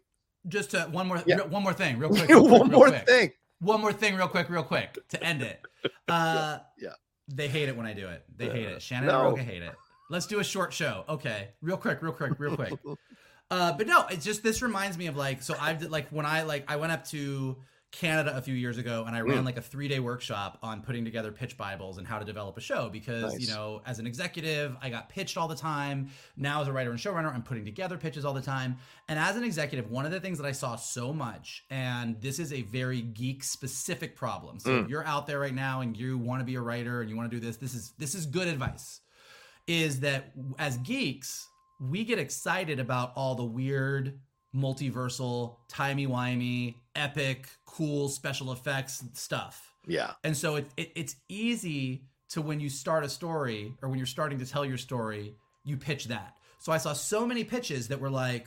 Just 0.46 0.74
uh, 0.74 0.88
one 0.88 1.08
more, 1.08 1.22
yeah. 1.24 1.40
one 1.44 1.62
more 1.62 1.72
thing, 1.72 1.98
real 1.98 2.10
quick. 2.14 2.28
Real 2.28 2.46
one 2.46 2.68
real 2.68 2.78
more 2.80 2.88
quick. 2.88 3.06
thing. 3.06 3.32
One 3.60 3.80
more 3.80 3.94
thing, 3.94 4.14
real 4.14 4.28
quick, 4.28 4.50
real 4.50 4.62
quick, 4.62 4.98
to 5.08 5.24
end 5.24 5.40
it. 5.40 5.60
Uh, 6.08 6.58
yeah. 6.78 6.90
They 7.28 7.48
hate 7.48 7.70
it 7.70 7.76
when 7.76 7.86
I 7.86 7.94
do 7.94 8.06
it. 8.06 8.24
They 8.36 8.50
hate 8.50 8.66
it. 8.66 8.82
Shannon 8.82 9.06
no. 9.06 9.34
and 9.34 9.48
hate 9.48 9.62
it. 9.62 9.74
Let's 10.10 10.26
do 10.26 10.40
a 10.40 10.44
short 10.44 10.72
show. 10.72 11.04
Okay, 11.08 11.48
real 11.62 11.78
quick, 11.78 12.02
real 12.02 12.12
quick, 12.12 12.38
real 12.38 12.54
quick. 12.54 12.74
uh, 13.52 13.72
but 13.76 13.86
no, 13.86 14.06
it's 14.10 14.24
just 14.24 14.42
this 14.42 14.62
reminds 14.62 14.96
me 14.96 15.08
of 15.08 15.16
like 15.16 15.42
so 15.42 15.54
I've 15.60 15.82
like 15.90 16.08
when 16.08 16.24
I 16.24 16.42
like 16.42 16.64
I 16.68 16.76
went 16.76 16.90
up 16.90 17.04
to 17.08 17.58
Canada 17.90 18.34
a 18.34 18.40
few 18.40 18.54
years 18.54 18.78
ago 18.78 19.04
and 19.06 19.14
I 19.14 19.20
ran 19.20 19.42
mm. 19.42 19.44
like 19.44 19.58
a 19.58 19.62
three 19.62 19.86
day 19.86 20.00
workshop 20.00 20.58
on 20.62 20.80
putting 20.80 21.04
together 21.04 21.30
pitch 21.30 21.58
Bibles 21.58 21.98
and 21.98 22.06
how 22.06 22.18
to 22.18 22.24
develop 22.24 22.56
a 22.56 22.60
show 22.62 22.88
because, 22.88 23.34
nice. 23.34 23.40
you 23.42 23.48
know, 23.48 23.82
as 23.84 23.98
an 23.98 24.06
executive, 24.06 24.74
I 24.80 24.88
got 24.88 25.10
pitched 25.10 25.36
all 25.36 25.48
the 25.48 25.54
time. 25.54 26.08
Now, 26.34 26.62
as 26.62 26.68
a 26.68 26.72
writer 26.72 26.90
and 26.90 26.98
showrunner, 26.98 27.32
I'm 27.32 27.42
putting 27.42 27.66
together 27.66 27.98
pitches 27.98 28.24
all 28.24 28.32
the 28.32 28.40
time. 28.40 28.78
And 29.10 29.18
as 29.18 29.36
an 29.36 29.44
executive, 29.44 29.90
one 29.90 30.06
of 30.06 30.12
the 30.12 30.20
things 30.20 30.38
that 30.38 30.46
I 30.46 30.52
saw 30.52 30.76
so 30.76 31.12
much, 31.12 31.66
and 31.68 32.18
this 32.22 32.38
is 32.38 32.54
a 32.54 32.62
very 32.62 33.02
geek 33.02 33.44
specific 33.44 34.16
problem. 34.16 34.58
So 34.58 34.70
mm. 34.70 34.84
if 34.84 34.88
you're 34.88 35.06
out 35.06 35.26
there 35.26 35.40
right 35.40 35.54
now 35.54 35.82
and 35.82 35.94
you 35.94 36.16
want 36.16 36.40
to 36.40 36.46
be 36.46 36.54
a 36.54 36.62
writer 36.62 37.02
and 37.02 37.10
you 37.10 37.16
want 37.18 37.30
to 37.30 37.36
do 37.38 37.46
this, 37.46 37.58
this 37.58 37.74
is 37.74 37.92
this 37.98 38.14
is 38.14 38.24
good 38.24 38.48
advice. 38.48 39.00
Is 39.66 40.00
that 40.00 40.32
as 40.58 40.78
geeks, 40.78 41.46
we 41.90 42.04
get 42.04 42.18
excited 42.18 42.78
about 42.78 43.12
all 43.16 43.34
the 43.34 43.44
weird 43.44 44.20
multiversal, 44.54 45.56
timey-wimey, 45.68 46.76
epic, 46.94 47.48
cool 47.64 48.08
special 48.08 48.52
effects 48.52 49.02
stuff. 49.14 49.74
Yeah. 49.86 50.12
And 50.22 50.36
so 50.36 50.56
it, 50.56 50.66
it, 50.76 50.92
it's 50.94 51.16
easy 51.28 52.04
to 52.30 52.40
when 52.40 52.60
you 52.60 52.68
start 52.68 53.04
a 53.04 53.08
story 53.08 53.74
or 53.82 53.88
when 53.88 53.98
you're 53.98 54.06
starting 54.06 54.38
to 54.38 54.46
tell 54.46 54.64
your 54.64 54.78
story, 54.78 55.34
you 55.64 55.76
pitch 55.76 56.06
that. 56.06 56.36
So 56.58 56.70
I 56.70 56.78
saw 56.78 56.92
so 56.92 57.26
many 57.26 57.42
pitches 57.44 57.88
that 57.88 57.98
were 57.98 58.10
like, 58.10 58.46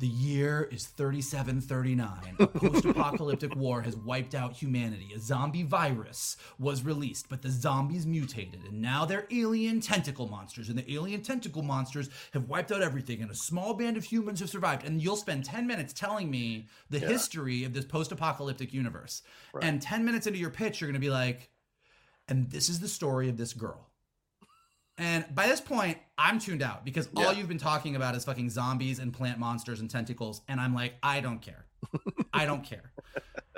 the 0.00 0.08
year 0.08 0.66
is 0.72 0.86
3739. 0.86 2.36
A 2.38 2.46
post 2.46 2.86
apocalyptic 2.86 3.54
war 3.54 3.82
has 3.82 3.96
wiped 3.96 4.34
out 4.34 4.56
humanity. 4.56 5.12
A 5.14 5.20
zombie 5.20 5.62
virus 5.62 6.38
was 6.58 6.82
released, 6.82 7.28
but 7.28 7.42
the 7.42 7.50
zombies 7.50 8.06
mutated, 8.06 8.64
and 8.64 8.80
now 8.80 9.04
they're 9.04 9.26
alien 9.30 9.80
tentacle 9.82 10.26
monsters. 10.26 10.70
And 10.70 10.78
the 10.78 10.90
alien 10.90 11.20
tentacle 11.20 11.62
monsters 11.62 12.08
have 12.32 12.48
wiped 12.48 12.72
out 12.72 12.80
everything, 12.80 13.20
and 13.20 13.30
a 13.30 13.34
small 13.34 13.74
band 13.74 13.98
of 13.98 14.04
humans 14.04 14.40
have 14.40 14.48
survived. 14.48 14.86
And 14.86 15.02
you'll 15.02 15.16
spend 15.16 15.44
10 15.44 15.66
minutes 15.66 15.92
telling 15.92 16.30
me 16.30 16.68
the 16.88 16.98
yeah. 16.98 17.08
history 17.08 17.64
of 17.64 17.74
this 17.74 17.84
post 17.84 18.10
apocalyptic 18.10 18.72
universe. 18.72 19.20
Right. 19.52 19.64
And 19.64 19.82
10 19.82 20.02
minutes 20.06 20.26
into 20.26 20.38
your 20.38 20.50
pitch, 20.50 20.80
you're 20.80 20.88
going 20.88 20.94
to 20.94 21.06
be 21.06 21.10
like, 21.10 21.50
and 22.26 22.50
this 22.50 22.70
is 22.70 22.80
the 22.80 22.88
story 22.88 23.28
of 23.28 23.36
this 23.36 23.52
girl. 23.52 23.89
And 25.00 25.24
by 25.34 25.46
this 25.46 25.62
point, 25.62 25.96
I'm 26.18 26.38
tuned 26.38 26.60
out 26.60 26.84
because 26.84 27.08
yeah. 27.16 27.24
all 27.24 27.32
you've 27.32 27.48
been 27.48 27.56
talking 27.56 27.96
about 27.96 28.14
is 28.14 28.26
fucking 28.26 28.50
zombies 28.50 28.98
and 28.98 29.14
plant 29.14 29.38
monsters 29.38 29.80
and 29.80 29.88
tentacles. 29.88 30.42
And 30.46 30.60
I'm 30.60 30.74
like, 30.74 30.92
I 31.02 31.20
don't 31.20 31.40
care. 31.40 31.64
I 32.34 32.44
don't 32.44 32.62
care. 32.62 32.92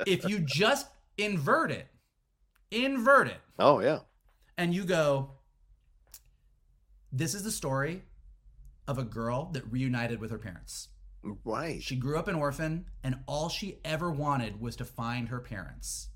If 0.07 0.25
you 0.29 0.39
just 0.39 0.87
invert 1.19 1.73
it, 1.73 1.89
invert 2.71 3.27
it. 3.27 3.41
Oh, 3.59 3.81
yeah. 3.81 3.99
And 4.57 4.73
you 4.73 4.85
go, 4.85 5.33
this 7.11 7.35
is 7.35 7.43
the 7.43 7.51
story 7.51 8.03
of 8.87 8.99
a 8.99 9.05
girl 9.05 9.51
that 9.53 9.65
reunited 9.69 10.21
with 10.21 10.31
her 10.31 10.39
parents. 10.39 10.91
Right. 11.45 11.83
She 11.83 11.97
grew 11.97 12.21
up 12.21 12.29
an 12.29 12.37
orphan, 12.37 12.87
and 13.03 13.19
all 13.27 13.49
she 13.49 13.79
ever 13.85 14.13
wanted 14.13 14.61
was 14.61 14.77
to 14.77 14.85
find 14.85 15.29
her 15.29 15.41
parents. 15.41 16.09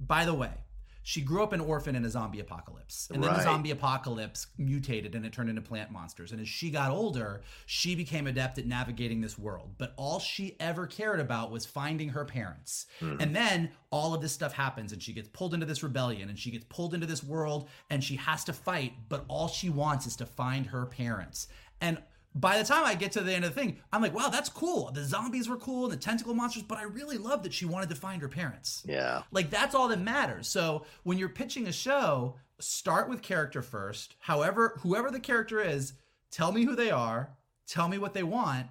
By 0.00 0.24
the 0.24 0.34
way, 0.34 0.64
she 1.02 1.20
grew 1.20 1.42
up 1.42 1.52
an 1.52 1.60
orphan 1.60 1.96
in 1.96 2.04
a 2.04 2.10
zombie 2.10 2.40
apocalypse. 2.40 3.08
And 3.12 3.22
then 3.22 3.30
right. 3.30 3.38
the 3.38 3.42
zombie 3.42 3.72
apocalypse 3.72 4.46
mutated 4.56 5.14
and 5.14 5.26
it 5.26 5.32
turned 5.32 5.50
into 5.50 5.60
plant 5.60 5.90
monsters. 5.90 6.32
And 6.32 6.40
as 6.40 6.48
she 6.48 6.70
got 6.70 6.90
older, 6.90 7.42
she 7.66 7.94
became 7.94 8.26
adept 8.26 8.58
at 8.58 8.66
navigating 8.66 9.20
this 9.20 9.38
world. 9.38 9.70
But 9.78 9.94
all 9.96 10.20
she 10.20 10.56
ever 10.60 10.86
cared 10.86 11.18
about 11.18 11.50
was 11.50 11.66
finding 11.66 12.10
her 12.10 12.24
parents. 12.24 12.86
Mm. 13.00 13.20
And 13.20 13.36
then 13.36 13.70
all 13.90 14.14
of 14.14 14.20
this 14.20 14.32
stuff 14.32 14.52
happens 14.52 14.92
and 14.92 15.02
she 15.02 15.12
gets 15.12 15.28
pulled 15.28 15.54
into 15.54 15.66
this 15.66 15.82
rebellion 15.82 16.28
and 16.28 16.38
she 16.38 16.50
gets 16.50 16.64
pulled 16.68 16.94
into 16.94 17.06
this 17.06 17.24
world 17.24 17.68
and 17.90 18.02
she 18.02 18.16
has 18.16 18.44
to 18.44 18.52
fight. 18.52 18.92
But 19.08 19.24
all 19.26 19.48
she 19.48 19.70
wants 19.70 20.06
is 20.06 20.16
to 20.16 20.26
find 20.26 20.66
her 20.66 20.86
parents. 20.86 21.48
And 21.80 21.98
by 22.34 22.58
the 22.58 22.64
time 22.64 22.84
I 22.84 22.94
get 22.94 23.12
to 23.12 23.20
the 23.20 23.32
end 23.32 23.44
of 23.44 23.54
the 23.54 23.60
thing, 23.60 23.78
I'm 23.92 24.00
like, 24.00 24.14
wow, 24.14 24.28
that's 24.28 24.48
cool. 24.48 24.90
The 24.90 25.04
zombies 25.04 25.48
were 25.48 25.56
cool 25.56 25.84
and 25.84 25.92
the 25.92 25.96
tentacle 25.96 26.34
monsters, 26.34 26.62
but 26.62 26.78
I 26.78 26.84
really 26.84 27.18
love 27.18 27.42
that 27.42 27.52
she 27.52 27.66
wanted 27.66 27.90
to 27.90 27.94
find 27.94 28.22
her 28.22 28.28
parents. 28.28 28.82
Yeah. 28.86 29.22
Like 29.30 29.50
that's 29.50 29.74
all 29.74 29.88
that 29.88 30.00
matters. 30.00 30.48
So 30.48 30.86
when 31.02 31.18
you're 31.18 31.28
pitching 31.28 31.66
a 31.66 31.72
show, 31.72 32.36
start 32.58 33.08
with 33.08 33.22
character 33.22 33.60
first. 33.60 34.16
However, 34.18 34.78
whoever 34.82 35.10
the 35.10 35.20
character 35.20 35.60
is, 35.60 35.92
tell 36.30 36.52
me 36.52 36.64
who 36.64 36.74
they 36.74 36.90
are, 36.90 37.30
tell 37.66 37.88
me 37.88 37.98
what 37.98 38.14
they 38.14 38.22
want, 38.22 38.66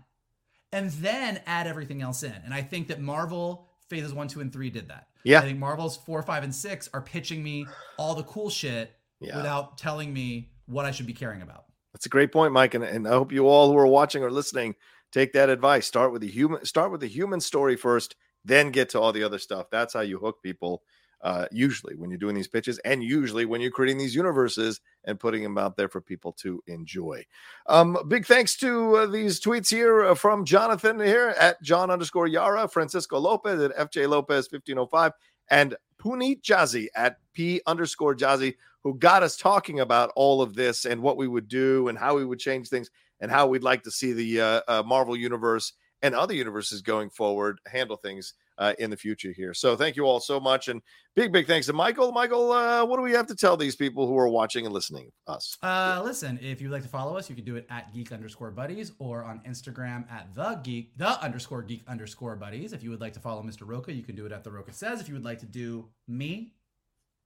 and 0.71 0.89
then 0.91 1.41
add 1.45 1.67
everything 1.67 2.01
else 2.01 2.23
in. 2.23 2.35
And 2.45 2.53
I 2.53 2.61
think 2.61 2.87
that 2.87 2.99
Marvel 2.99 3.67
phases 3.87 4.13
one, 4.13 4.27
two, 4.27 4.39
and 4.39 4.51
three 4.51 4.69
did 4.69 4.89
that. 4.89 5.07
Yeah. 5.23 5.39
I 5.39 5.43
think 5.43 5.59
Marvel's 5.59 5.97
four, 5.97 6.23
five, 6.23 6.43
and 6.43 6.55
six 6.55 6.89
are 6.93 7.01
pitching 7.01 7.43
me 7.43 7.67
all 7.97 8.15
the 8.15 8.23
cool 8.23 8.49
shit 8.49 8.95
yeah. 9.19 9.35
without 9.35 9.77
telling 9.77 10.11
me 10.13 10.49
what 10.65 10.85
I 10.85 10.91
should 10.91 11.07
be 11.07 11.13
caring 11.13 11.41
about. 11.41 11.65
That's 12.01 12.07
a 12.07 12.09
great 12.09 12.31
point, 12.31 12.51
Mike, 12.51 12.73
and, 12.73 12.83
and 12.83 13.07
I 13.07 13.11
hope 13.11 13.31
you 13.31 13.47
all 13.47 13.71
who 13.71 13.77
are 13.77 13.85
watching 13.85 14.23
or 14.23 14.31
listening 14.31 14.73
take 15.11 15.33
that 15.33 15.49
advice. 15.49 15.85
Start 15.85 16.11
with 16.11 16.23
the 16.23 16.27
human. 16.27 16.65
Start 16.65 16.91
with 16.91 16.99
the 16.99 17.07
human 17.07 17.39
story 17.39 17.75
first, 17.75 18.15
then 18.43 18.71
get 18.71 18.89
to 18.89 18.99
all 18.99 19.13
the 19.13 19.21
other 19.21 19.37
stuff. 19.37 19.67
That's 19.69 19.93
how 19.93 19.99
you 19.99 20.17
hook 20.17 20.41
people. 20.41 20.81
Uh, 21.21 21.45
usually, 21.51 21.93
when 21.93 22.09
you're 22.09 22.17
doing 22.17 22.33
these 22.33 22.47
pitches, 22.47 22.79
and 22.79 23.03
usually 23.03 23.45
when 23.45 23.61
you're 23.61 23.69
creating 23.69 23.99
these 23.99 24.15
universes 24.15 24.81
and 25.03 25.19
putting 25.19 25.43
them 25.43 25.59
out 25.59 25.77
there 25.77 25.89
for 25.89 26.01
people 26.01 26.31
to 26.31 26.59
enjoy. 26.65 27.23
Um, 27.67 27.95
big 28.07 28.25
thanks 28.25 28.57
to 28.57 28.95
uh, 28.95 29.05
these 29.05 29.39
tweets 29.39 29.69
here 29.69 30.03
uh, 30.03 30.15
from 30.15 30.43
Jonathan 30.43 30.99
here 30.99 31.35
at 31.39 31.61
John 31.61 31.91
underscore 31.91 32.25
Yara, 32.25 32.67
Francisco 32.67 33.19
Lopez 33.19 33.61
at 33.61 33.77
FJ 33.77 34.09
Lopez 34.09 34.47
1505, 34.51 35.11
and 35.51 35.75
Puneet 35.99 36.41
Jazzy 36.41 36.87
at 36.95 37.17
P 37.33 37.61
underscore 37.67 38.15
Jazzy 38.15 38.55
who 38.83 38.97
got 38.97 39.23
us 39.23 39.37
talking 39.37 39.79
about 39.79 40.11
all 40.15 40.41
of 40.41 40.55
this 40.55 40.85
and 40.85 41.01
what 41.01 41.17
we 41.17 41.27
would 41.27 41.47
do 41.47 41.87
and 41.87 41.97
how 41.97 42.15
we 42.15 42.25
would 42.25 42.39
change 42.39 42.69
things 42.69 42.89
and 43.19 43.31
how 43.31 43.47
we'd 43.47 43.63
like 43.63 43.83
to 43.83 43.91
see 43.91 44.13
the 44.13 44.41
uh, 44.41 44.61
uh, 44.67 44.83
Marvel 44.83 45.15
universe 45.15 45.73
and 46.01 46.15
other 46.15 46.33
universes 46.33 46.81
going 46.81 47.09
forward 47.09 47.59
handle 47.67 47.95
things 47.95 48.33
uh, 48.57 48.73
in 48.79 48.89
the 48.89 48.97
future 48.97 49.31
here. 49.31 49.53
So 49.53 49.75
thank 49.75 49.95
you 49.95 50.05
all 50.05 50.19
so 50.19 50.39
much, 50.39 50.67
and 50.67 50.81
big 51.15 51.31
big 51.31 51.47
thanks 51.47 51.67
to 51.67 51.73
Michael. 51.73 52.11
Michael, 52.11 52.51
uh, 52.51 52.85
what 52.85 52.97
do 52.97 53.01
we 53.01 53.11
have 53.11 53.25
to 53.27 53.35
tell 53.35 53.57
these 53.57 53.75
people 53.75 54.07
who 54.07 54.17
are 54.17 54.27
watching 54.27 54.65
and 54.65 54.73
listening 54.73 55.11
us? 55.25 55.57
Uh, 55.63 56.01
listen, 56.03 56.39
if 56.41 56.61
you'd 56.61 56.71
like 56.71 56.83
to 56.83 56.87
follow 56.87 57.17
us, 57.17 57.29
you 57.29 57.35
can 57.35 57.45
do 57.45 57.55
it 57.55 57.65
at 57.69 57.91
geek 57.93 58.11
underscore 58.11 58.51
buddies 58.51 58.91
or 58.99 59.23
on 59.23 59.41
Instagram 59.47 60.09
at 60.11 60.33
the 60.35 60.59
geek 60.63 60.95
the 60.97 61.19
underscore 61.23 61.63
geek 61.63 61.81
underscore 61.87 62.35
buddies. 62.35 62.73
If 62.73 62.83
you 62.83 62.91
would 62.91 63.01
like 63.01 63.13
to 63.13 63.19
follow 63.19 63.41
Mr. 63.41 63.61
Rocha, 63.65 63.93
you 63.93 64.03
can 64.03 64.15
do 64.15 64.25
it 64.25 64.31
at 64.31 64.43
the 64.43 64.51
Rocha 64.51 64.73
says. 64.73 65.01
If 65.01 65.07
you 65.07 65.15
would 65.15 65.25
like 65.25 65.39
to 65.39 65.47
do 65.47 65.87
me, 66.07 66.53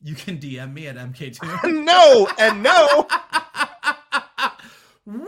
you 0.02 0.16
can 0.16 0.38
DM 0.38 0.74
me 0.74 0.88
at 0.88 0.96
MK2. 0.96 1.84
no, 1.86 2.28
and 2.38 2.64
no. 2.64 3.08
Woo! 5.06 5.28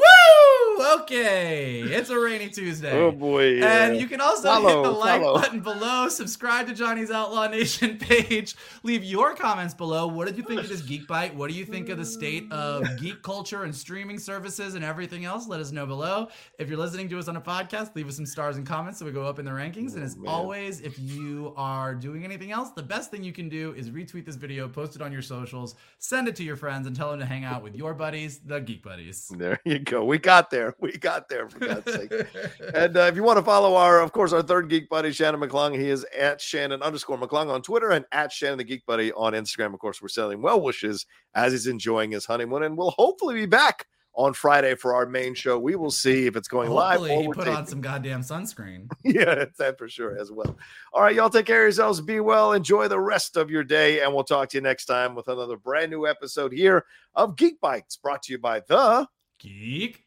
Okay, 1.08 1.84
it's 1.84 2.10
a 2.10 2.20
rainy 2.20 2.50
Tuesday. 2.50 2.92
Oh 2.92 3.14
boy! 3.14 3.54
yeah. 3.54 3.86
And 3.86 3.98
you 3.98 4.08
can 4.08 4.20
also 4.20 4.54
hit 4.56 4.84
the 4.84 4.92
like 4.92 5.22
follow. 5.22 5.40
button 5.40 5.62
below, 5.62 6.10
subscribe 6.10 6.68
to 6.68 6.74
Johnny's 6.74 7.10
Outlaw 7.10 7.48
Nation 7.48 7.98
page, 8.00 8.58
leave 8.84 9.06
your 9.06 9.34
comments 9.34 9.74
below. 9.74 10.08
What 10.08 10.28
did 10.28 10.36
you 10.36 10.44
think 10.44 10.60
of 10.60 10.68
this 10.68 10.82
Geek 10.82 11.08
Byte? 11.08 11.34
What 11.34 11.50
do 11.50 11.56
you 11.56 11.64
think 11.64 11.88
of 11.88 11.98
the 11.98 12.04
state 12.04 12.52
of 12.52 12.86
geek 13.00 13.24
culture 13.24 13.64
and 13.64 13.74
streaming 13.74 14.20
services 14.20 14.76
and 14.76 14.84
everything 14.84 15.24
else? 15.24 15.48
Let 15.48 15.62
us 15.62 15.72
know 15.72 15.86
below. 15.86 16.28
If 16.60 16.68
you're 16.68 16.78
listening 16.78 17.08
to 17.08 17.20
us 17.20 17.30
on 17.30 17.38
a 17.38 17.42
podcast, 17.42 17.96
leave 17.96 18.10
us 18.10 18.18
some 18.18 18.26
stars 18.26 18.58
and 18.58 18.68
comments 18.68 19.00
so 19.00 19.06
we 19.06 19.14
go 19.14 19.24
up 19.24 19.40
in 19.40 19.46
the 19.46 19.52
rankings. 19.52 19.94
And 19.94 20.02
oh, 20.02 20.08
as 20.08 20.18
man. 20.18 20.34
always, 20.34 20.82
if 20.82 21.00
you 21.00 21.54
are 21.56 21.96
doing 21.96 22.26
anything 22.26 22.52
else, 22.52 22.72
the 22.72 22.84
best 22.84 23.12
thing 23.12 23.24
you 23.24 23.32
can 23.32 23.48
do 23.48 23.74
is 23.78 23.92
retweet 23.92 24.26
this 24.26 24.36
video, 24.36 24.68
post 24.68 24.98
it 24.98 25.02
on 25.02 25.14
your 25.14 25.22
socials, 25.22 25.76
send 26.00 26.28
it 26.28 26.36
to 26.36 26.44
your 26.44 26.58
friends, 26.58 26.86
and 26.86 26.94
tell 26.94 27.12
them 27.12 27.22
to 27.22 27.26
hang 27.26 27.46
out 27.46 27.64
with 27.64 27.78
your 27.78 27.94
buddies, 27.94 28.40
the 28.40 28.60
Geek 28.60 28.84
Buddies. 28.84 29.32
There 29.38 29.62
you 29.64 29.80
go. 29.80 30.04
We 30.04 30.18
got 30.18 30.50
there. 30.50 30.76
We 30.82 30.97
got 30.98 31.30
there 31.30 31.50
for 31.50 31.60
God's 31.60 31.92
sake. 31.92 32.12
And 32.74 32.98
uh, 32.98 33.02
if 33.02 33.16
you 33.16 33.24
want 33.24 33.38
to 33.38 33.44
follow 33.44 33.76
our, 33.76 34.02
of 34.02 34.12
course, 34.12 34.34
our 34.34 34.42
third 34.42 34.70
geek 34.70 34.90
buddy, 34.90 35.12
Shannon 35.12 35.40
McClung, 35.40 35.78
he 35.78 35.90
is 35.90 36.06
at 36.18 36.42
Shannon 36.42 36.82
underscore 36.82 37.18
McClung 37.18 37.50
on 37.50 37.62
Twitter 37.62 37.92
and 37.92 38.06
at 38.12 38.32
Shannon 38.32 38.58
the 38.58 38.64
Geek 38.64 38.86
Buddy 38.86 39.12
on 39.14 39.34
Instagram. 39.34 39.74
Of 39.74 39.80
course, 39.80 40.02
we're 40.02 40.08
sending 40.08 40.42
well 40.42 40.62
wishes 40.62 41.06
as 41.34 41.52
he's 41.52 41.68
enjoying 41.68 42.12
his 42.12 42.26
honeymoon, 42.26 42.64
and 42.64 42.78
we'll 42.78 42.92
hopefully 42.92 43.36
be 43.36 43.46
back 43.46 43.86
on 44.18 44.34
Friday 44.34 44.74
for 44.76 44.96
our 44.96 45.06
main 45.06 45.36
show. 45.36 45.60
We 45.60 45.76
will 45.76 45.92
see 45.92 46.26
if 46.26 46.36
it's 46.36 46.48
going 46.48 46.72
live 46.72 47.00
Hopefully, 47.00 47.16
or 47.16 47.34
he 47.34 47.40
put 47.40 47.48
on 47.48 47.68
some 47.68 47.82
goddamn 47.82 48.22
sunscreen. 48.22 48.90
yeah, 49.04 49.46
that 49.58 49.78
for 49.78 49.88
sure 49.88 50.18
as 50.20 50.32
well. 50.32 50.58
All 50.92 51.04
right, 51.04 51.16
y'all 51.16 51.30
take 51.30 51.46
care 51.46 51.62
of 51.62 51.66
yourselves. 51.68 52.02
Be 52.02 52.20
well. 52.20 52.54
Enjoy 52.54 52.88
the 52.88 53.00
rest 53.00 53.38
of 53.38 53.50
your 53.50 53.64
day, 53.64 54.02
and 54.02 54.14
we'll 54.14 54.24
talk 54.24 54.50
to 54.50 54.58
you 54.58 54.62
next 54.62 54.86
time 54.86 55.16
with 55.16 55.28
another 55.28 55.56
brand 55.56 55.92
new 55.92 56.08
episode 56.08 56.52
here 56.52 56.86
of 57.16 57.38
Geek 57.38 57.62
Bytes, 57.62 58.02
brought 58.02 58.24
to 58.24 58.34
you 58.34 58.40
by 58.40 58.62
the 58.68 59.08
Geek. 59.40 60.07